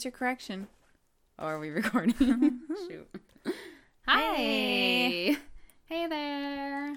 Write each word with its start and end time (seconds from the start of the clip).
What's 0.00 0.06
your 0.06 0.12
correction? 0.12 0.66
Oh, 1.38 1.44
are 1.44 1.58
we 1.58 1.68
recording? 1.68 2.14
Shoot. 2.88 3.06
Hi. 4.08 4.34
Hey. 4.34 5.36
Hey 5.84 6.06
there. 6.06 6.96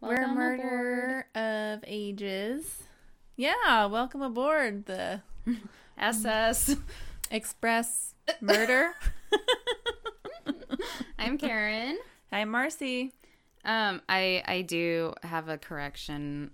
We're 0.00 0.16
Welcome 0.16 0.34
murder 0.34 1.26
of 1.36 1.84
ages. 1.86 2.82
Yeah, 3.36 3.86
welcome 3.86 4.20
aboard 4.20 4.86
the. 4.86 5.20
SS. 5.96 6.74
Express 7.30 8.14
Murder. 8.40 8.94
I'm 11.20 11.38
Karen. 11.38 12.00
Hi, 12.32 12.44
Marcy. 12.44 13.12
Um, 13.64 14.02
I 14.08 14.42
I 14.44 14.62
do 14.62 15.14
have 15.22 15.48
a 15.48 15.56
correction 15.56 16.50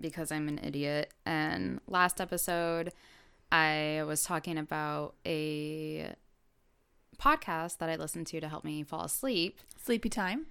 because 0.00 0.32
I'm 0.32 0.48
an 0.48 0.58
idiot. 0.60 1.14
And 1.24 1.80
last 1.86 2.20
episode, 2.20 2.92
I 3.52 4.02
was 4.04 4.22
talking 4.24 4.56
about 4.56 5.14
a 5.26 6.14
podcast 7.18 7.78
that 7.78 7.90
I 7.90 7.96
listened 7.96 8.26
to 8.28 8.40
to 8.40 8.48
help 8.48 8.64
me 8.64 8.82
fall 8.82 9.04
asleep. 9.04 9.60
Sleepy 9.76 10.08
time. 10.08 10.46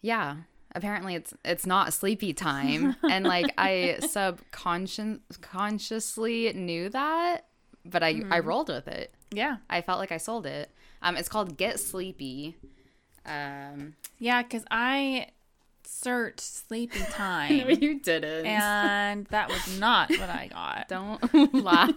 Yeah. 0.00 0.36
Apparently 0.74 1.14
it's 1.14 1.34
it's 1.44 1.66
not 1.66 1.92
sleepy 1.92 2.32
time 2.32 2.96
and 3.10 3.26
like 3.26 3.52
I 3.58 3.98
subconscious 4.00 5.18
consciously 5.42 6.50
knew 6.54 6.88
that, 6.88 7.48
but 7.84 8.02
I 8.02 8.22
I 8.30 8.38
rolled 8.38 8.70
with 8.70 8.88
it. 8.88 9.14
Yeah. 9.30 9.58
I 9.68 9.82
felt 9.82 9.98
like 9.98 10.10
I 10.10 10.16
sold 10.16 10.46
it. 10.46 10.70
Um 11.02 11.18
it's 11.18 11.28
called 11.28 11.58
Get 11.58 11.78
Sleepy. 11.78 12.56
Um 13.26 13.94
Yeah, 14.18 14.42
because 14.42 14.64
I 14.70 15.26
searched 15.84 16.40
sleepy 16.40 16.98
no 17.00 17.04
time. 17.06 17.70
you 17.70 18.00
didn't. 18.00 18.46
and 18.46 19.26
that 19.26 19.48
was 19.48 19.78
not 19.78 20.10
what 20.10 20.28
I 20.30 20.48
got. 20.52 20.88
Don't 20.88 21.54
laugh. 21.54 21.90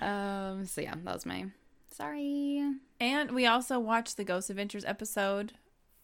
um 0.00 0.66
so 0.66 0.80
yeah, 0.80 0.94
that 1.04 1.14
was 1.14 1.26
my 1.26 1.46
sorry. 1.90 2.62
And 3.00 3.32
we 3.32 3.46
also 3.46 3.78
watched 3.78 4.16
the 4.16 4.24
Ghost 4.24 4.50
Adventures 4.50 4.84
episode 4.84 5.52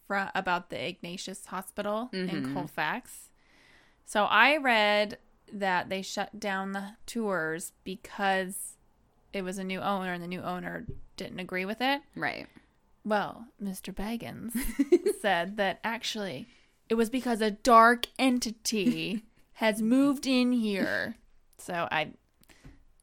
about 0.08 0.70
the 0.70 0.88
Ignatius 0.88 1.46
Hospital 1.46 2.10
in 2.12 2.52
Colfax. 2.52 3.30
So 4.04 4.24
I 4.24 4.56
read 4.56 5.18
that 5.52 5.88
they 5.88 6.02
shut 6.02 6.40
down 6.40 6.72
the 6.72 6.94
tours 7.06 7.72
because 7.84 8.74
it 9.32 9.42
was 9.42 9.58
a 9.58 9.64
new 9.64 9.80
owner 9.80 10.12
and 10.12 10.22
the 10.22 10.26
new 10.26 10.42
owner 10.42 10.84
didn't 11.16 11.38
agree 11.38 11.64
with 11.64 11.80
it. 11.80 12.02
Right. 12.16 12.48
Well, 13.04 13.46
Mr. 13.62 13.94
Baggins 13.94 14.52
said 15.20 15.56
that 15.56 15.80
actually 15.82 16.48
it 16.88 16.94
was 16.94 17.08
because 17.08 17.40
a 17.40 17.50
dark 17.52 18.06
entity 18.18 19.24
has 19.54 19.80
moved 19.80 20.26
in 20.26 20.52
here. 20.52 21.16
So 21.58 21.88
I 21.90 22.12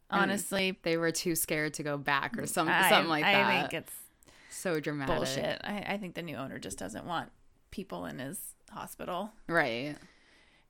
honestly 0.09 0.77
They 0.83 0.97
were 0.97 1.11
too 1.11 1.35
scared 1.35 1.73
to 1.75 1.83
go 1.83 1.97
back 1.97 2.37
or 2.37 2.47
some, 2.47 2.67
I, 2.67 2.89
something 2.89 3.09
like 3.09 3.23
I 3.25 3.33
that. 3.33 3.45
I 3.45 3.59
think 3.61 3.73
it's 3.73 3.93
so 4.49 4.79
dramatic. 4.79 5.15
bullshit. 5.15 5.61
I, 5.63 5.85
I 5.87 5.97
think 5.97 6.15
the 6.15 6.21
new 6.21 6.35
owner 6.35 6.59
just 6.59 6.77
doesn't 6.77 7.05
want 7.05 7.29
people 7.71 8.05
in 8.05 8.19
his 8.19 8.39
hospital. 8.71 9.31
Right. 9.47 9.95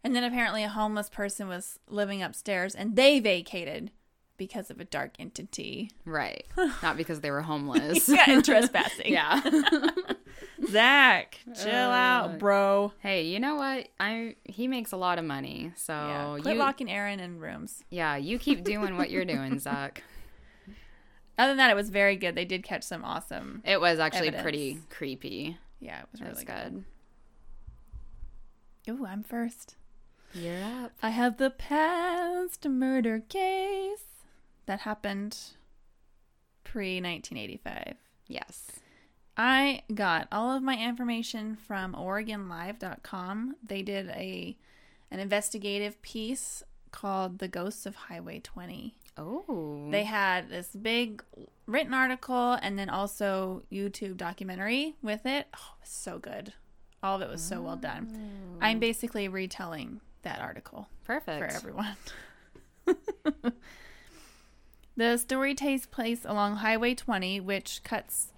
And 0.03 0.15
then 0.15 0.23
apparently 0.23 0.63
a 0.63 0.69
homeless 0.69 1.09
person 1.09 1.47
was 1.47 1.79
living 1.89 2.21
upstairs 2.21 2.75
and 2.75 2.95
they 2.95 3.19
vacated 3.19 3.91
because 4.37 4.69
of 4.69 4.79
a 4.79 4.85
dark 4.85 5.13
entity. 5.19 5.91
Right. 6.05 6.45
Not 6.83 6.95
because 6.97 7.21
they 7.21 7.31
were 7.31 7.41
homeless. 7.53 8.07
Yeah, 8.07 8.25
and 8.27 8.43
trespassing. 8.45 9.11
yeah. 9.11 9.41
Zach, 10.69 11.39
chill 11.55 11.69
Uh, 11.89 11.95
out, 11.95 12.39
bro. 12.39 12.93
hey, 12.99 13.23
you 13.25 13.39
know 13.39 13.55
what? 13.55 13.87
I 13.99 14.35
he 14.45 14.67
makes 14.67 14.91
a 14.91 14.97
lot 14.97 15.19
of 15.19 15.25
money. 15.25 15.71
So 15.75 15.93
Yeah. 15.93 16.37
Quit 16.41 16.53
you 16.55 16.59
locking 16.59 16.89
Aaron 16.91 17.19
in 17.19 17.39
rooms. 17.39 17.83
Yeah, 17.89 18.15
you 18.17 18.39
keep 18.39 18.63
doing 18.63 18.97
what 18.97 19.09
you're 19.09 19.25
doing, 19.25 19.59
Zach. 19.59 20.03
Other 21.37 21.51
than 21.51 21.57
that, 21.57 21.69
it 21.69 21.75
was 21.75 21.89
very 21.91 22.15
good. 22.15 22.33
They 22.33 22.45
did 22.45 22.63
catch 22.63 22.83
some 22.83 23.03
awesome. 23.05 23.61
It 23.63 23.79
was 23.79 23.99
actually 23.99 24.29
Evidence. 24.29 24.41
pretty 24.43 24.79
creepy. 24.89 25.57
Yeah, 25.79 25.99
it 26.01 26.07
was 26.11 26.19
That 26.21 26.29
was 26.29 26.37
really 26.39 26.45
good. 26.45 26.85
good. 28.85 28.99
Ooh, 29.01 29.05
I'm 29.05 29.21
first. 29.23 29.75
You're 30.33 30.63
up. 30.63 30.93
I 31.03 31.11
have 31.11 31.37
the 31.37 31.51
past 31.51 32.65
murder 32.67 33.19
case 33.19 34.05
that 34.67 34.81
happened 34.81 35.37
pre 36.63 37.01
1985. 37.01 37.95
Yes. 38.27 38.67
I 39.35 39.83
got 39.93 40.27
all 40.31 40.55
of 40.55 40.63
my 40.63 40.77
information 40.77 41.55
from 41.55 41.93
OregonLive.com. 41.93 43.55
They 43.63 43.81
did 43.81 44.09
a 44.09 44.57
an 45.09 45.19
investigative 45.19 46.01
piece 46.01 46.63
called 46.91 47.39
"The 47.39 47.47
Ghosts 47.47 47.85
of 47.85 47.95
Highway 47.95 48.39
20." 48.39 48.95
Oh. 49.17 49.87
They 49.89 50.03
had 50.03 50.49
this 50.49 50.69
big 50.69 51.23
written 51.65 51.93
article 51.93 52.53
and 52.61 52.77
then 52.77 52.89
also 52.89 53.63
YouTube 53.71 54.17
documentary 54.17 54.95
with 55.01 55.25
it. 55.25 55.47
Oh, 55.55 55.73
it 55.77 55.81
was 55.81 55.89
so 55.89 56.19
good. 56.19 56.53
All 57.01 57.15
of 57.15 57.21
it 57.21 57.29
was 57.29 57.41
so 57.41 57.61
well 57.61 57.75
done. 57.75 58.57
I'm 58.61 58.77
mm. 58.77 58.79
basically 58.79 59.27
retelling 59.27 60.01
that 60.23 60.39
article 60.39 60.87
perfect. 61.03 61.39
for 61.39 61.57
everyone. 61.57 61.95
the 64.97 65.15
story 65.17 65.53
takes 65.55 65.85
place 65.85 66.25
along 66.25 66.57
Highway 66.57 66.95
20, 66.95 67.39
which 67.39 67.81
cuts 67.83 68.33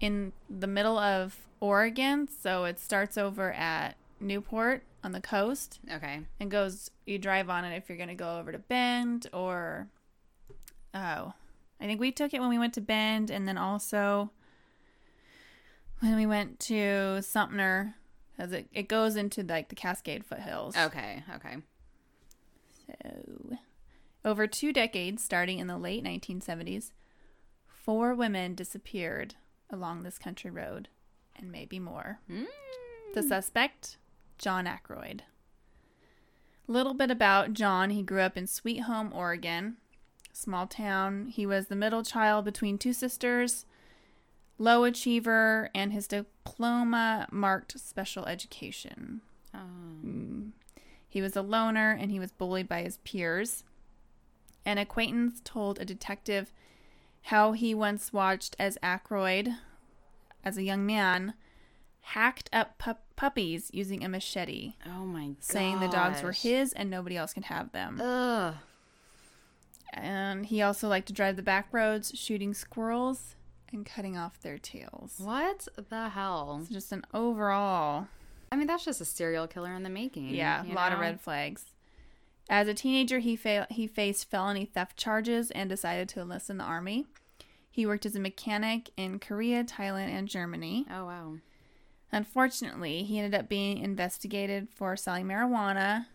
in 0.00 0.32
the 0.50 0.66
middle 0.66 0.98
of 0.98 1.46
Oregon. 1.60 2.28
So 2.28 2.64
it 2.64 2.80
starts 2.80 3.16
over 3.16 3.52
at 3.52 3.96
Newport 4.18 4.82
on 5.04 5.12
the 5.12 5.20
coast 5.20 5.78
Okay. 5.92 6.20
and 6.40 6.50
goes, 6.50 6.90
you 7.04 7.18
drive 7.18 7.48
on 7.48 7.64
it 7.64 7.76
if 7.76 7.88
you're 7.88 7.98
going 7.98 8.08
to 8.08 8.14
go 8.14 8.38
over 8.38 8.50
to 8.50 8.58
Bend 8.58 9.28
or, 9.32 9.86
oh, 10.94 11.32
I 11.78 11.84
think 11.84 12.00
we 12.00 12.10
took 12.10 12.32
it 12.34 12.40
when 12.40 12.48
we 12.48 12.58
went 12.58 12.74
to 12.74 12.80
Bend 12.80 13.30
and 13.30 13.46
then 13.46 13.58
also 13.58 14.30
when 16.00 16.16
we 16.16 16.26
went 16.26 16.58
to 16.60 17.20
Sumter. 17.22 17.94
Because 18.36 18.52
it, 18.52 18.68
it 18.72 18.88
goes 18.88 19.16
into 19.16 19.42
like 19.42 19.68
the 19.68 19.74
Cascade 19.74 20.24
foothills. 20.24 20.76
Okay. 20.76 21.22
Okay. 21.36 21.56
So, 22.86 23.56
over 24.26 24.46
two 24.48 24.72
decades, 24.72 25.22
starting 25.22 25.60
in 25.60 25.68
the 25.68 25.78
late 25.78 26.04
1970s, 26.04 26.90
four 27.66 28.12
women 28.12 28.56
disappeared 28.56 29.36
along 29.70 30.02
this 30.02 30.18
country 30.18 30.50
road, 30.50 30.88
and 31.36 31.50
maybe 31.50 31.78
more. 31.78 32.18
Mm. 32.30 32.46
The 33.14 33.22
suspect, 33.22 33.96
John 34.36 34.66
Ackroyd. 34.66 35.22
Little 36.66 36.94
bit 36.94 37.12
about 37.12 37.52
John. 37.52 37.90
He 37.90 38.02
grew 38.02 38.20
up 38.20 38.36
in 38.36 38.48
Sweet 38.48 38.80
Home, 38.80 39.12
Oregon, 39.14 39.76
small 40.32 40.66
town. 40.66 41.28
He 41.28 41.46
was 41.46 41.68
the 41.68 41.76
middle 41.76 42.02
child 42.02 42.44
between 42.44 42.76
two 42.76 42.92
sisters, 42.92 43.64
low 44.58 44.82
achiever, 44.82 45.70
and 45.72 45.92
his 45.92 46.08
diploma 46.08 47.28
marked 47.30 47.78
special 47.78 48.26
education. 48.26 49.20
Oh. 49.54 49.58
Mm. 50.04 50.50
He 51.08 51.22
was 51.22 51.36
a 51.36 51.42
loner 51.42 51.92
and 51.92 52.10
he 52.10 52.18
was 52.18 52.32
bullied 52.32 52.68
by 52.68 52.82
his 52.82 52.98
peers. 52.98 53.62
An 54.66 54.78
acquaintance 54.78 55.40
told 55.44 55.78
a 55.78 55.84
detective 55.84 56.52
how 57.22 57.52
he 57.52 57.72
once 57.74 58.12
watched 58.12 58.54
as 58.58 58.76
Ackroyd, 58.82 59.54
as 60.44 60.58
a 60.58 60.62
young 60.64 60.84
man, 60.84 61.34
hacked 62.00 62.50
up 62.52 62.76
pup- 62.76 63.04
puppies 63.16 63.70
using 63.72 64.04
a 64.04 64.08
machete, 64.08 64.74
Oh 64.84 65.06
my 65.06 65.26
god. 65.28 65.36
saying 65.40 65.80
the 65.80 65.88
dogs 65.88 66.22
were 66.22 66.32
his 66.32 66.72
and 66.72 66.90
nobody 66.90 67.16
else 67.16 67.32
could 67.32 67.44
have 67.44 67.72
them. 67.72 68.00
Ugh. 68.00 68.54
And 69.94 70.46
he 70.46 70.60
also 70.62 70.88
liked 70.88 71.06
to 71.06 71.12
drive 71.12 71.36
the 71.36 71.42
back 71.42 71.68
roads, 71.72 72.12
shooting 72.14 72.52
squirrels 72.52 73.36
and 73.72 73.86
cutting 73.86 74.16
off 74.16 74.40
their 74.40 74.58
tails. 74.58 75.14
What 75.18 75.68
the 75.88 76.10
hell? 76.10 76.62
So 76.66 76.74
just 76.74 76.92
an 76.92 77.04
overall 77.14 78.08
I 78.50 78.56
mean, 78.56 78.66
that's 78.68 78.84
just 78.84 79.00
a 79.00 79.04
serial 79.04 79.46
killer 79.46 79.74
in 79.74 79.82
the 79.82 79.90
making. 79.90 80.28
Yeah, 80.30 80.64
a 80.64 80.72
lot 80.72 80.92
of 80.92 80.98
red 81.00 81.20
flags. 81.20 81.64
As 82.48 82.68
a 82.68 82.74
teenager, 82.74 83.18
he 83.18 83.34
fa- 83.36 83.66
he 83.70 83.86
faced 83.86 84.30
felony 84.30 84.64
theft 84.64 84.96
charges 84.96 85.50
and 85.50 85.68
decided 85.68 86.08
to 86.10 86.20
enlist 86.20 86.48
in 86.50 86.58
the 86.58 86.64
army. 86.64 87.06
He 87.70 87.86
worked 87.86 88.06
as 88.06 88.14
a 88.16 88.20
mechanic 88.20 88.90
in 88.96 89.18
Korea, 89.18 89.64
Thailand, 89.64 90.08
and 90.10 90.28
Germany. 90.28 90.86
Oh 90.90 91.06
wow. 91.06 91.34
Unfortunately, 92.12 93.02
he 93.02 93.18
ended 93.18 93.38
up 93.38 93.48
being 93.48 93.78
investigated 93.78 94.68
for 94.74 94.96
selling 94.96 95.26
marijuana 95.26 96.06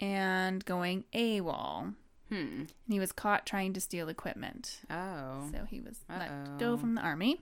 and 0.00 0.64
going 0.64 1.04
AWOL. 1.14 1.94
Hmm. 2.28 2.34
And 2.34 2.72
he 2.88 2.98
was 2.98 3.12
caught 3.12 3.46
trying 3.46 3.72
to 3.74 3.80
steal 3.80 4.08
equipment. 4.08 4.80
Oh. 4.90 5.48
So 5.52 5.64
he 5.70 5.80
was 5.80 6.00
let 6.08 6.30
Uh-oh. 6.30 6.58
go 6.58 6.76
from 6.76 6.96
the 6.96 7.00
army. 7.02 7.40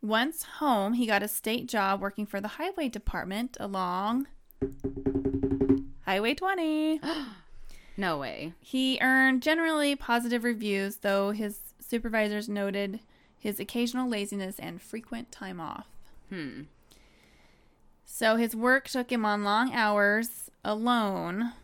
Once 0.00 0.44
home, 0.60 0.92
he 0.92 1.06
got 1.06 1.22
a 1.22 1.28
state 1.28 1.66
job 1.66 2.00
working 2.00 2.24
for 2.26 2.40
the 2.40 2.48
highway 2.48 2.88
department 2.88 3.56
along 3.58 4.26
Highway 6.06 6.34
20. 6.34 7.00
No 7.98 8.18
way. 8.18 8.52
He 8.60 8.98
earned 9.00 9.42
generally 9.42 9.96
positive 9.96 10.44
reviews, 10.44 10.96
though 10.96 11.30
his 11.30 11.60
supervisors 11.80 12.46
noted 12.46 13.00
his 13.38 13.58
occasional 13.58 14.06
laziness 14.06 14.58
and 14.58 14.82
frequent 14.82 15.32
time 15.32 15.58
off. 15.60 15.86
Hmm. 16.28 16.64
So 18.04 18.36
his 18.36 18.54
work 18.54 18.90
took 18.90 19.10
him 19.10 19.24
on 19.24 19.44
long 19.44 19.72
hours, 19.72 20.50
alone 20.62 21.54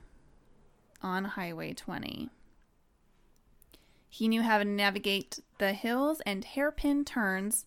on 1.03 1.25
Highway 1.27 1.75
20. 1.75 2.31
He 4.09 4.29
knew 4.29 4.41
how 4.41 4.57
to 4.57 4.65
navigate 4.65 5.41
the 5.59 5.75
hills 5.75 6.23
and 6.25 6.47
hairpin 6.47 7.05
turns 7.05 7.67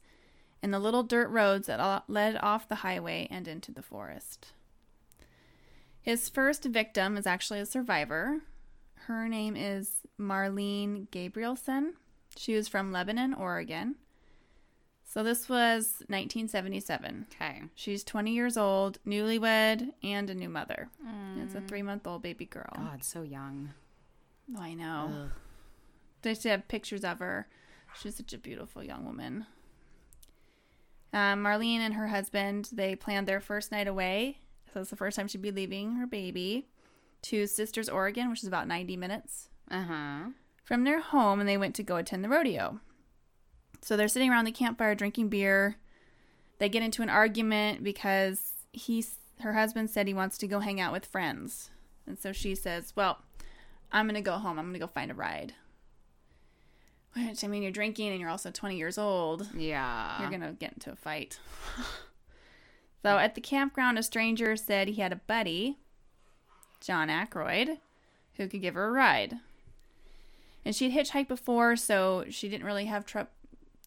and 0.64 0.74
the 0.74 0.80
little 0.80 1.04
dirt 1.04 1.30
roads 1.30 1.68
that 1.68 2.10
led 2.10 2.38
off 2.38 2.68
the 2.68 2.76
highway 2.76 3.28
and 3.30 3.48
into 3.48 3.72
the 3.72 3.84
forest. 3.84 4.54
His 6.06 6.30
first 6.30 6.66
victim 6.66 7.18
is 7.18 7.26
actually 7.26 7.60
a 7.60 7.66
survivor. 7.66 8.42
Her 9.08 9.28
name 9.28 9.56
is 9.56 9.90
Marlene 10.22 11.10
Gabrielson. 11.10 11.94
She 12.38 12.54
was 12.54 12.68
from 12.68 12.92
Lebanon, 12.92 13.34
Oregon. 13.34 13.96
So 15.04 15.24
this 15.24 15.50
was 15.50 16.04
1977. 16.08 17.26
Okay. 17.34 17.64
She's 17.74 18.04
20 18.04 18.32
years 18.34 18.56
old, 18.56 19.00
newlywed, 19.04 19.94
and 20.04 20.30
a 20.30 20.36
new 20.36 20.48
mother. 20.48 20.90
Mm. 21.04 21.44
It's 21.44 21.56
a 21.56 21.62
three 21.62 21.82
month 21.82 22.06
old 22.06 22.22
baby 22.22 22.46
girl. 22.46 22.74
God, 22.76 23.04
so 23.04 23.24
young. 23.24 23.72
Oh, 24.56 24.62
I 24.62 24.76
know. 24.76 25.10
Ugh. 25.12 25.30
They 26.22 26.30
used 26.30 26.44
to 26.44 26.50
have 26.50 26.68
pictures 26.68 27.04
of 27.04 27.18
her. 27.18 27.48
She's 28.00 28.18
such 28.18 28.32
a 28.32 28.38
beautiful 28.38 28.84
young 28.84 29.06
woman. 29.06 29.48
Um, 31.14 31.44
Marlene 31.44 31.80
and 31.80 31.96
her 31.96 32.10
husband, 32.10 32.70
they 32.72 32.96
planned 32.96 33.26
their 33.26 33.40
first 33.40 33.72
night 33.72 33.88
away. 33.88 34.38
So 34.76 34.82
it's 34.82 34.90
the 34.90 34.98
first 34.98 35.16
time 35.16 35.30
she'd 35.30 35.42
be 35.42 35.52
leaving 35.52 35.96
her 35.96 36.06
baby 36.06 36.68
to 37.22 37.48
Sisters, 37.48 37.88
Oregon, 37.88 38.30
which 38.30 38.42
is 38.42 38.48
about 38.50 38.68
90 38.68 38.98
minutes 38.98 39.48
uh-huh. 39.72 40.32
from 40.66 40.84
their 40.84 41.00
home, 41.00 41.40
and 41.40 41.48
they 41.48 41.56
went 41.56 41.76
to 41.76 41.84
go 41.84 41.96
attend 41.96 42.26
the 42.26 42.30
rodeo. 42.30 42.82
So 43.82 43.96
they're 43.96 44.10
sitting 44.10 44.30
around 44.30 44.44
the 44.44 44.52
campfire 44.52 44.94
drinking 44.94 45.30
beer. 45.30 45.78
They 46.58 46.68
get 46.68 46.84
into 46.84 47.02
an 47.02 47.10
argument 47.10 47.86
because 47.86 48.52
he's 48.74 49.16
her 49.40 49.54
husband 49.54 49.92
said 49.92 50.08
he 50.08 50.14
wants 50.14 50.38
to 50.40 50.48
go 50.48 50.60
hang 50.60 50.82
out 50.82 50.92
with 50.92 51.06
friends. 51.06 51.70
And 52.06 52.20
so 52.20 52.34
she 52.34 52.54
says, 52.54 52.92
Well, 52.98 53.20
I'm 53.94 54.08
going 54.08 54.16
to 54.16 54.22
go 54.22 54.34
home. 54.34 54.60
I'm 54.60 54.66
going 54.66 54.74
to 54.74 54.80
go 54.80 54.88
find 54.88 55.10
a 55.10 55.14
ride. 55.14 55.54
Which, 57.14 57.46
I 57.46 57.48
mean, 57.48 57.64
you're 57.64 57.72
drinking 57.72 58.10
and 58.10 58.20
you're 58.20 58.30
also 58.30 58.52
20 58.52 58.76
years 58.76 58.98
old. 58.98 59.48
Yeah. 59.56 60.20
You're 60.20 60.30
going 60.30 60.42
to 60.42 60.52
get 60.52 60.74
into 60.74 60.92
a 60.92 60.98
fight. 60.98 61.40
so 63.06 63.20
at 63.20 63.36
the 63.36 63.42
campground, 63.42 64.00
a 64.00 64.04
stranger 64.04 64.56
said 64.56 64.88
he 64.88 65.02
had 65.02 65.14
a 65.14 65.18
buddy, 65.18 65.78
John 66.82 67.10
Ackroyd, 67.10 67.78
who 68.36 68.48
could 68.48 68.62
give 68.62 68.74
her 68.74 68.88
a 68.88 68.92
ride. 68.92 69.36
And 70.66 70.76
she'd 70.76 70.92
hitchhiked 70.92 71.28
before, 71.28 71.76
so 71.76 72.26
she 72.30 72.50
didn't 72.50 72.66
really 72.66 72.86
have 72.86 73.06
trouble 73.06 73.30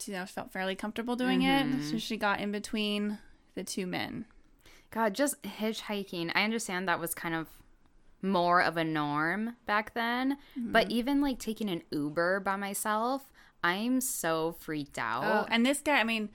you 0.05 0.13
know, 0.13 0.25
felt 0.27 0.53
fairly 0.53 0.77
comfortable 0.77 1.17
doing 1.17 1.41
mm-hmm. 1.41 1.81
it. 1.81 1.91
So 1.91 1.99
she 1.99 2.17
got 2.17 2.39
in 2.39 2.53
between 2.53 3.19
the 3.57 3.65
two 3.65 3.87
men. 3.87 4.27
God, 4.93 5.15
just 5.15 5.43
hitchhiking. 5.43 6.31
I 6.35 6.45
understand 6.45 6.89
that 6.89 7.01
was 7.01 7.15
kind 7.15 7.35
of 7.35 7.49
more 8.23 8.63
of 8.63 8.77
a 8.77 8.85
norm 8.85 9.57
back 9.67 9.95
then, 9.95 10.39
mm-hmm. 10.57 10.71
but 10.71 10.91
even 10.91 11.21
like 11.21 11.41
taking 11.41 11.69
an 11.69 11.83
Uber 11.91 12.41
by 12.41 12.55
myself, 12.55 13.33
I'm 13.65 14.01
so 14.01 14.55
freaked 14.61 14.99
out. 14.99 15.25
Oh, 15.25 15.47
and 15.51 15.67
this 15.67 15.81
guy, 15.81 15.99
I 15.99 16.05
mean, 16.05 16.29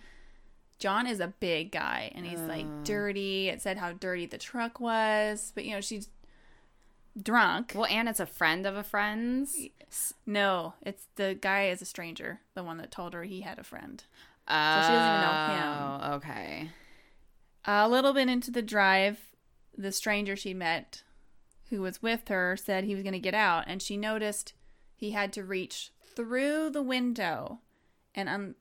John 0.83 1.07
is 1.07 1.21
a 1.21 1.27
big 1.27 1.71
guy 1.71 2.11
and 2.13 2.25
he's 2.25 2.41
like 2.41 2.65
mm. 2.65 2.83
dirty. 2.83 3.47
It 3.47 3.61
said 3.61 3.77
how 3.77 3.93
dirty 3.93 4.25
the 4.25 4.37
truck 4.37 4.81
was, 4.81 5.53
but 5.55 5.63
you 5.63 5.71
know, 5.71 5.79
she's 5.79 6.09
drunk. 7.17 7.71
Well, 7.73 7.85
and 7.85 8.09
it's 8.09 8.19
a 8.19 8.25
friend 8.25 8.65
of 8.65 8.75
a 8.75 8.83
friend's. 8.83 9.55
No, 10.25 10.73
it's 10.81 11.07
the 11.15 11.37
guy 11.39 11.69
is 11.69 11.81
a 11.81 11.85
stranger. 11.85 12.41
The 12.53 12.65
one 12.65 12.79
that 12.79 12.91
told 12.91 13.13
her 13.13 13.23
he 13.23 13.39
had 13.39 13.59
a 13.59 13.63
friend. 13.63 14.03
Oh, 14.45 14.75
so 14.75 14.81
she 14.81 14.93
doesn't 14.93 15.07
even 15.07 15.21
know 15.21 15.55
him. 15.55 16.01
Oh, 16.01 16.15
okay. 16.15 16.69
A 17.63 17.87
little 17.87 18.11
bit 18.11 18.27
into 18.27 18.51
the 18.51 18.61
drive, 18.61 19.21
the 19.77 19.93
stranger 19.93 20.35
she 20.35 20.53
met, 20.53 21.03
who 21.69 21.81
was 21.81 22.01
with 22.01 22.27
her, 22.27 22.57
said 22.57 22.83
he 22.83 22.93
was 22.93 23.03
going 23.03 23.13
to 23.13 23.19
get 23.19 23.33
out, 23.33 23.63
and 23.67 23.81
she 23.81 23.95
noticed 23.95 24.51
he 24.97 25.11
had 25.11 25.31
to 25.31 25.45
reach 25.45 25.93
through 26.13 26.71
the 26.71 26.83
window 26.83 27.59
and 28.13 28.27
un- 28.27 28.55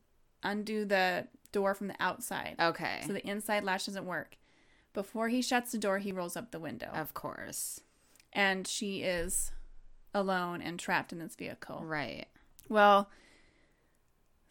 undo 0.45 0.85
the 0.85 1.27
door 1.53 1.75
from 1.75 1.89
the 1.89 1.97
outside. 2.01 2.57
Okay. 2.59 3.03
So 3.07 3.13
the 3.13 3.27
inside 3.27 3.65
latch 3.65 3.87
doesn't 3.87 4.07
work. 4.07 4.37
Before 4.95 5.29
he 5.29 5.41
shuts 5.41 5.73
the 5.73 5.79
door, 5.79 5.99
he 5.99 6.13
rolls 6.13 6.37
up 6.37 6.51
the 6.51 6.61
window. 6.61 6.89
Of 6.93 7.15
course 7.15 7.81
and 8.33 8.67
she 8.67 9.03
is 9.03 9.53
alone 10.15 10.63
and 10.63 10.79
trapped 10.79 11.13
in 11.13 11.19
this 11.19 11.35
vehicle. 11.37 11.83
Right. 11.85 12.27
Well, 12.69 13.11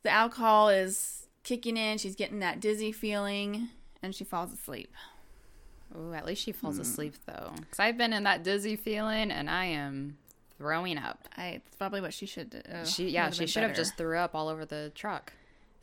the 0.04 0.10
alcohol 0.10 0.70
is 0.70 1.28
kicking 1.44 1.78
in. 1.78 1.98
She's 1.98 2.16
getting 2.16 2.40
that 2.40 2.60
dizzy 2.60 2.92
feeling, 2.92 3.70
and 4.02 4.14
she 4.14 4.24
falls 4.24 4.54
asleep. 4.54 4.94
Oh, 5.96 6.14
at 6.14 6.26
least 6.26 6.44
she 6.44 6.52
falls 6.52 6.76
hmm. 6.76 6.82
asleep 6.82 7.16
though, 7.26 7.52
because 7.60 7.80
I've 7.80 7.98
been 7.98 8.14
in 8.14 8.24
that 8.24 8.44
dizzy 8.44 8.76
feeling, 8.76 9.32
and 9.32 9.50
I 9.50 9.66
am 9.66 10.18
throwing 10.58 10.98
up. 10.98 11.28
I, 11.36 11.62
it's 11.66 11.76
probably 11.76 12.02
what 12.02 12.14
she 12.14 12.26
should. 12.26 12.64
Uh, 12.72 12.86
she 12.86 13.10
yeah, 13.10 13.30
she 13.32 13.48
should 13.48 13.62
better. 13.62 13.68
have 13.68 13.76
just 13.76 13.98
threw 13.98 14.18
up 14.18 14.36
all 14.36 14.48
over 14.48 14.66
the 14.66 14.92
truck. 14.96 15.34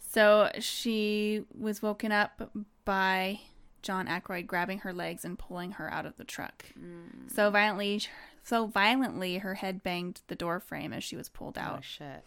So 0.08 0.50
she 0.58 1.44
was 1.56 1.82
woken 1.82 2.12
up 2.12 2.50
by 2.86 3.40
John 3.82 4.08
Ackroyd 4.08 4.46
grabbing 4.46 4.78
her 4.78 4.92
legs 4.92 5.22
and 5.24 5.38
pulling 5.38 5.72
her 5.72 5.92
out 5.92 6.06
of 6.06 6.16
the 6.16 6.24
truck. 6.24 6.64
Mm. 6.78 7.30
So 7.30 7.50
violently, 7.50 8.00
so 8.42 8.66
violently, 8.66 9.38
her 9.38 9.54
head 9.54 9.82
banged 9.82 10.22
the 10.28 10.34
door 10.34 10.60
frame 10.60 10.94
as 10.94 11.04
she 11.04 11.14
was 11.14 11.28
pulled 11.28 11.58
out. 11.58 11.78
Oh 11.78 11.82
shit! 11.82 12.24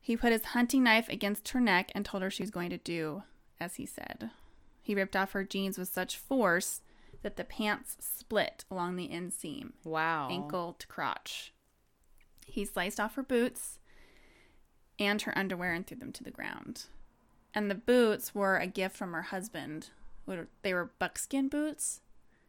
He 0.00 0.16
put 0.16 0.32
his 0.32 0.46
hunting 0.46 0.82
knife 0.82 1.08
against 1.08 1.50
her 1.50 1.60
neck 1.60 1.92
and 1.94 2.04
told 2.04 2.24
her 2.24 2.30
she 2.30 2.42
was 2.42 2.50
going 2.50 2.70
to 2.70 2.78
do 2.78 3.22
as 3.60 3.76
he 3.76 3.86
said. 3.86 4.30
He 4.80 4.96
ripped 4.96 5.14
off 5.14 5.32
her 5.32 5.44
jeans 5.44 5.78
with 5.78 5.88
such 5.88 6.16
force 6.16 6.80
that 7.22 7.36
the 7.36 7.44
pants 7.44 7.96
split 8.00 8.64
along 8.68 8.96
the 8.96 9.08
inseam. 9.08 9.72
Wow! 9.84 10.28
Ankle 10.28 10.74
to 10.80 10.86
crotch. 10.88 11.52
He 12.44 12.64
sliced 12.64 12.98
off 12.98 13.14
her 13.14 13.22
boots 13.22 13.78
and 15.02 15.20
her 15.22 15.36
underwear 15.36 15.72
and 15.72 15.86
threw 15.86 15.96
them 15.96 16.12
to 16.12 16.24
the 16.24 16.30
ground. 16.30 16.84
And 17.54 17.70
the 17.70 17.74
boots 17.74 18.34
were 18.34 18.56
a 18.56 18.66
gift 18.66 18.96
from 18.96 19.12
her 19.12 19.22
husband 19.22 19.90
they 20.62 20.74
were 20.74 20.90
buckskin 20.98 21.48
boots, 21.48 22.00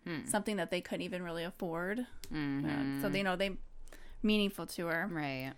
hmm. 0.06 0.26
something 0.26 0.58
that 0.58 0.72
they 0.72 0.82
couldn't 0.82 1.02
even 1.02 1.24
really 1.24 1.44
afford. 1.44 2.06
Mm-hmm. 2.34 2.98
Uh, 2.98 3.02
so 3.02 3.10
they 3.10 3.24
know 3.24 3.36
they 3.36 3.58
meaningful 4.22 4.66
to 4.68 4.88
her. 4.88 5.10
Right. 5.12 5.54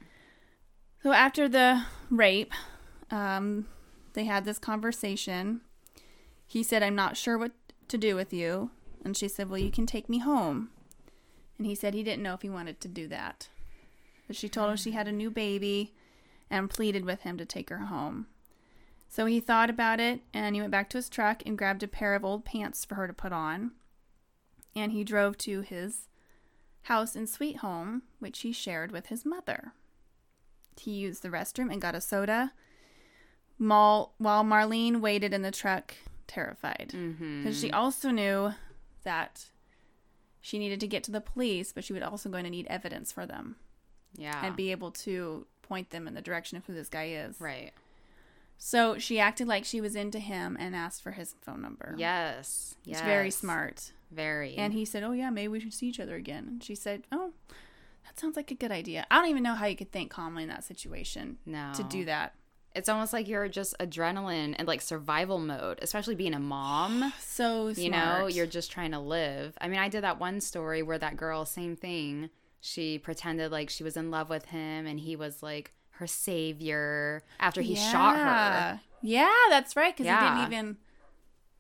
So 1.04 1.12
after 1.12 1.48
the 1.48 1.84
rape, 2.10 2.54
um, 3.12 3.68
they 4.14 4.26
had 4.26 4.46
this 4.46 4.60
conversation. 4.60 5.62
He 6.46 6.64
said, 6.64 6.84
"I'm 6.84 6.96
not 6.96 7.18
sure 7.18 7.38
what 7.38 7.52
to 7.90 7.98
do 7.98 8.16
with 8.16 8.34
you," 8.34 8.72
and 9.04 9.16
she 9.16 9.28
said, 9.28 9.50
"Well, 9.50 9.60
you 9.60 9.72
can 9.72 9.86
take 9.86 10.10
me 10.10 10.20
home." 10.20 10.70
And 11.58 11.66
he 11.66 11.76
said 11.76 11.94
he 11.94 12.04
didn't 12.04 12.24
know 12.24 12.34
if 12.34 12.42
he 12.42 12.50
wanted 12.50 12.82
to 12.82 12.88
do 12.88 13.08
that, 13.08 13.50
but 14.28 14.36
she 14.36 14.50
told 14.50 14.70
him 14.70 14.78
she 14.78 14.92
had 14.92 15.08
a 15.08 15.12
new 15.12 15.30
baby, 15.30 15.94
and 16.50 16.70
pleaded 16.70 17.06
with 17.06 17.22
him 17.22 17.38
to 17.38 17.46
take 17.46 17.70
her 17.70 17.78
home. 17.78 18.28
So 19.08 19.26
he 19.26 19.40
thought 19.40 19.70
about 19.70 20.00
it 20.00 20.22
and 20.34 20.56
he 20.56 20.62
went 20.62 20.72
back 20.72 20.90
to 20.90 20.98
his 20.98 21.10
truck 21.10 21.42
and 21.46 21.58
grabbed 21.58 21.84
a 21.84 21.88
pair 21.88 22.16
of 22.16 22.26
old 22.26 22.46
pants 22.46 22.84
for 22.84 22.96
her 22.96 23.08
to 23.08 23.14
put 23.14 23.32
on. 23.32 23.72
And 24.76 24.92
he 24.92 25.04
drove 25.04 25.38
to 25.40 25.62
his 25.62 26.10
house 26.84 27.16
in 27.16 27.28
Sweet 27.28 27.58
Home, 27.58 28.04
which 28.20 28.40
he 28.40 28.52
shared 28.52 28.92
with 28.92 29.08
his 29.08 29.26
mother. 29.26 29.74
He 30.78 30.92
used 30.92 31.24
the 31.24 31.30
restroom 31.30 31.72
and 31.72 31.82
got 31.82 31.96
a 31.96 32.02
soda 32.02 32.52
while 33.58 34.14
Marlene 34.20 35.00
waited 35.00 35.34
in 35.34 35.42
the 35.42 35.52
truck, 35.52 35.96
terrified. 36.28 36.88
Because 36.88 37.06
mm-hmm. 37.06 37.52
she 37.52 37.72
also 37.72 38.10
knew 38.10 38.52
that 39.04 39.46
she 40.42 40.60
needed 40.60 40.80
to 40.82 40.88
get 40.88 41.04
to 41.06 41.12
the 41.12 41.22
police, 41.22 41.72
but 41.72 41.84
she 41.84 41.94
was 41.94 42.04
also 42.04 42.30
going 42.30 42.44
to 42.44 42.50
need 42.50 42.68
evidence 42.68 43.12
for 43.12 43.26
them. 43.26 43.56
Yeah. 44.18 44.46
And 44.46 44.56
be 44.56 44.72
able 44.72 44.92
to 44.92 45.46
point 45.68 45.90
them 45.90 46.08
in 46.08 46.14
the 46.14 46.22
direction 46.22 46.58
of 46.58 46.66
who 46.66 46.74
this 46.74 46.90
guy 46.90 47.08
is. 47.10 47.40
Right. 47.40 47.72
So 48.58 48.98
she 48.98 49.20
acted 49.20 49.48
like 49.48 49.66
she 49.66 49.82
was 49.82 49.96
into 49.96 50.20
him 50.20 50.56
and 50.60 50.76
asked 50.76 51.04
for 51.04 51.12
his 51.12 51.36
phone 51.42 51.62
number. 51.62 51.96
Yes. 51.98 52.76
Yes. 52.86 53.00
It's 53.00 53.06
very 53.06 53.32
smart. 53.32 53.92
Very. 54.12 54.56
And 54.56 54.74
he 54.74 54.86
said, 54.86 55.04
Oh, 55.04 55.12
yeah, 55.12 55.30
maybe 55.30 55.50
we 55.50 55.60
should 55.60 55.74
see 55.74 55.88
each 55.88 56.00
other 56.00 56.16
again. 56.16 56.46
And 56.48 56.64
she 56.64 56.76
said, 56.76 57.04
Oh, 57.12 57.34
that 58.06 58.20
sounds 58.20 58.36
like 58.36 58.52
a 58.52 58.56
good 58.56 58.72
idea. 58.72 59.06
I 59.12 59.16
don't 59.20 59.30
even 59.30 59.44
know 59.44 59.56
how 59.56 59.66
you 59.66 59.76
could 59.76 59.92
think 59.92 60.12
calmly 60.12 60.44
in 60.44 60.50
that 60.50 60.64
situation. 60.64 61.38
No. 61.46 61.72
To 61.76 61.84
do 61.84 62.06
that. 62.06 62.34
It's 62.74 62.90
almost 62.90 63.14
like 63.14 63.28
you're 63.28 63.48
just 63.48 63.74
adrenaline 63.80 64.54
and 64.58 64.68
like 64.68 64.82
survival 64.82 65.40
mode, 65.40 65.80
especially 65.82 66.16
being 66.16 66.34
a 66.34 66.40
mom. 66.40 67.14
so 67.20 67.74
smart. 67.74 67.78
You 67.78 67.90
know, 67.90 68.28
you're 68.28 68.46
just 68.46 68.72
trying 68.72 68.92
to 68.92 69.00
live. 69.00 69.58
I 69.60 69.68
mean, 69.68 69.80
I 69.80 69.90
did 69.90 70.04
that 70.04 70.20
one 70.20 70.42
story 70.42 70.84
where 70.84 70.98
that 70.98 71.18
girl, 71.18 71.46
same 71.46 71.76
thing. 71.76 72.30
She 72.66 72.98
pretended 72.98 73.52
like 73.52 73.70
she 73.70 73.84
was 73.84 73.96
in 73.96 74.10
love 74.10 74.28
with 74.28 74.46
him 74.46 74.88
and 74.88 75.00
he 75.00 75.16
was 75.16 75.44
like 75.44 75.72
her 75.92 76.08
savior 76.08 77.22
after 77.40 77.62
he 77.62 77.76
yeah. 77.76 77.92
shot 77.92 78.18
her. 78.18 78.82
Yeah, 79.04 79.32
that's 79.50 79.76
right. 79.76 79.96
Because 79.96 80.08
yeah. 80.08 80.20
he 80.20 80.42
didn't 80.42 80.54
even. 80.54 80.78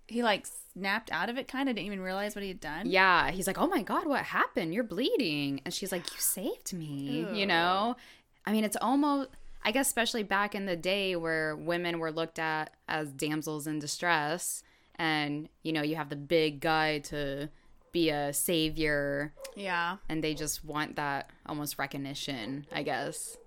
He 0.08 0.24
like 0.24 0.48
snapped 0.74 1.12
out 1.12 1.30
of 1.30 1.38
it, 1.38 1.48
kind 1.48 1.70
of 1.70 1.76
didn't 1.76 1.86
even 1.86 2.02
realize 2.02 2.36
what 2.36 2.42
he 2.42 2.48
had 2.48 2.60
done. 2.60 2.88
Yeah, 2.88 3.30
he's 3.30 3.46
like, 3.46 3.60
"Oh 3.60 3.68
my 3.68 3.84
god, 3.84 4.08
what 4.08 4.24
happened? 4.24 4.74
You're 4.74 4.84
bleeding," 4.84 5.62
and 5.64 5.72
she's 5.72 5.92
like, 5.92 6.12
"You 6.12 6.18
saved 6.18 6.74
me." 6.74 7.28
Ew. 7.30 7.36
You 7.36 7.46
know, 7.46 7.98
I 8.44 8.52
mean, 8.52 8.64
it's 8.64 8.78
almost. 8.82 9.30
I 9.64 9.72
guess 9.72 9.88
especially 9.88 10.24
back 10.24 10.56
in 10.56 10.66
the 10.66 10.76
day 10.76 11.16
where 11.16 11.56
women 11.56 12.00
were 12.00 12.12
looked 12.12 12.40
at 12.40 12.72
as 12.88 13.12
damsels 13.12 13.68
in 13.68 13.78
distress, 13.78 14.64
and 14.96 15.50
you 15.62 15.72
know, 15.72 15.84
you 15.84 15.98
have 15.98 16.10
the 16.10 16.16
big 16.16 16.62
guy 16.62 16.98
to 17.00 17.50
be 17.96 18.10
a 18.10 18.34
savior 18.34 19.34
Yeah. 19.56 19.98
and 20.10 20.22
they 20.24 20.34
just 20.34 20.64
want 20.66 20.98
that 20.98 21.30
almost 21.46 21.80
recognition, 21.80 22.68
I 22.72 22.84
guess. 22.84 23.38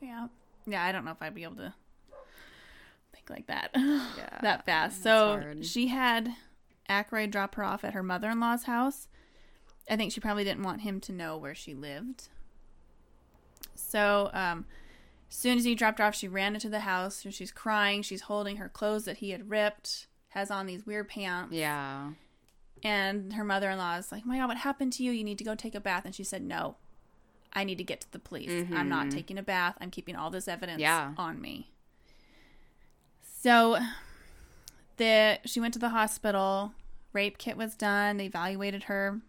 Yeah. 0.00 0.28
Yeah, 0.66 0.84
I 0.84 0.92
don't 0.92 1.04
know 1.06 1.10
if 1.12 1.22
I'd 1.22 1.34
be 1.34 1.42
able 1.44 1.56
to 1.56 1.72
think 3.14 3.30
like 3.30 3.46
that. 3.46 3.70
Yeah. 3.74 4.38
that 4.42 4.66
fast. 4.66 5.02
So 5.02 5.40
hard. 5.40 5.64
she 5.66 5.88
had 5.88 6.34
Ackroyd 6.88 7.30
drop 7.30 7.54
her 7.54 7.64
off 7.64 7.82
at 7.82 7.94
her 7.94 8.02
mother 8.02 8.28
in 8.30 8.40
law's 8.40 8.64
house. 8.64 9.08
I 9.88 9.96
think 9.96 10.12
she 10.12 10.20
probably 10.20 10.44
didn't 10.44 10.62
want 10.62 10.82
him 10.82 11.00
to 11.00 11.12
know 11.12 11.36
where 11.38 11.54
she 11.54 11.74
lived. 11.74 12.28
So, 13.74 14.30
um, 14.34 14.66
as 15.30 15.36
soon 15.36 15.56
as 15.58 15.64
he 15.64 15.74
dropped 15.74 16.00
off, 16.00 16.14
she 16.14 16.28
ran 16.28 16.54
into 16.54 16.68
the 16.68 16.80
house 16.80 17.24
and 17.24 17.32
she's 17.32 17.50
crying. 17.52 18.02
She's 18.02 18.22
holding 18.22 18.56
her 18.56 18.68
clothes 18.68 19.04
that 19.06 19.16
he 19.18 19.30
had 19.30 19.48
ripped, 19.50 20.06
has 20.30 20.50
on 20.50 20.66
these 20.66 20.84
weird 20.86 21.08
pants. 21.08 21.52
Yeah. 21.54 22.10
And 22.82 23.34
her 23.34 23.44
mother 23.44 23.70
in 23.70 23.78
law 23.78 23.96
is 23.96 24.10
like, 24.10 24.24
My 24.24 24.38
God, 24.38 24.48
what 24.48 24.56
happened 24.58 24.92
to 24.94 25.02
you? 25.02 25.12
You 25.12 25.24
need 25.24 25.38
to 25.38 25.44
go 25.44 25.54
take 25.54 25.74
a 25.74 25.80
bath. 25.80 26.04
And 26.04 26.14
she 26.14 26.24
said, 26.24 26.42
No, 26.42 26.76
I 27.52 27.64
need 27.64 27.78
to 27.78 27.84
get 27.84 28.00
to 28.02 28.12
the 28.12 28.18
police. 28.18 28.66
I'm 28.72 28.88
not 28.88 29.10
taking 29.10 29.36
a 29.38 29.42
bath. 29.42 29.76
I'm 29.80 29.90
keeping 29.90 30.16
all 30.16 30.30
this 30.30 30.48
evidence 30.48 30.80
Yeah. 30.80 31.12
on 31.18 31.40
me. 31.40 31.70
So 33.42 33.78
the 34.96 35.38
she 35.44 35.60
went 35.60 35.74
to 35.74 35.80
the 35.80 35.90
hospital. 35.90 36.72
Rape 37.12 37.38
kit 37.38 37.56
was 37.56 37.74
done. 37.74 38.16
They 38.18 38.26
evaluated 38.26 38.84
her. 38.84 39.20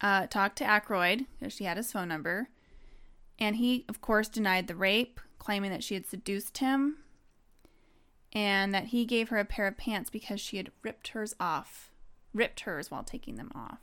Uh, 0.00 0.26
talked 0.26 0.56
to 0.58 0.64
Ackroyd 0.64 1.26
because 1.38 1.52
she 1.52 1.64
had 1.64 1.76
his 1.76 1.90
phone 1.92 2.08
number. 2.08 2.48
And 3.38 3.56
he, 3.56 3.84
of 3.88 4.00
course, 4.00 4.28
denied 4.28 4.66
the 4.66 4.74
rape, 4.74 5.20
claiming 5.38 5.70
that 5.70 5.84
she 5.84 5.94
had 5.94 6.06
seduced 6.06 6.58
him 6.58 6.96
and 8.32 8.74
that 8.74 8.86
he 8.86 9.04
gave 9.04 9.28
her 9.28 9.38
a 9.38 9.44
pair 9.44 9.66
of 9.66 9.76
pants 9.76 10.10
because 10.10 10.40
she 10.40 10.56
had 10.56 10.70
ripped 10.82 11.08
hers 11.08 11.34
off, 11.40 11.90
ripped 12.34 12.60
hers 12.60 12.90
while 12.90 13.04
taking 13.04 13.36
them 13.36 13.50
off. 13.54 13.78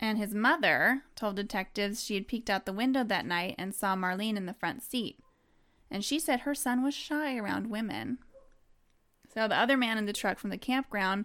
And 0.00 0.18
his 0.18 0.34
mother 0.34 1.02
told 1.16 1.36
detectives 1.36 2.04
she 2.04 2.14
had 2.14 2.28
peeked 2.28 2.48
out 2.48 2.66
the 2.66 2.72
window 2.72 3.02
that 3.02 3.26
night 3.26 3.54
and 3.58 3.74
saw 3.74 3.96
Marlene 3.96 4.36
in 4.36 4.46
the 4.46 4.54
front 4.54 4.82
seat. 4.82 5.18
And 5.90 6.04
she 6.04 6.18
said 6.18 6.40
her 6.40 6.54
son 6.54 6.84
was 6.84 6.94
shy 6.94 7.36
around 7.36 7.68
women. 7.68 8.18
So 9.34 9.48
the 9.48 9.58
other 9.58 9.76
man 9.76 9.98
in 9.98 10.06
the 10.06 10.12
truck 10.12 10.38
from 10.38 10.50
the 10.50 10.58
campground 10.58 11.24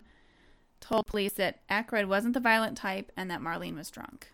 told 0.79 1.05
police 1.05 1.33
that 1.33 1.59
Ackroyd 1.69 2.05
wasn't 2.05 2.33
the 2.33 2.39
violent 2.39 2.77
type 2.77 3.11
and 3.15 3.29
that 3.29 3.41
Marlene 3.41 3.75
was 3.75 3.91
drunk. 3.91 4.31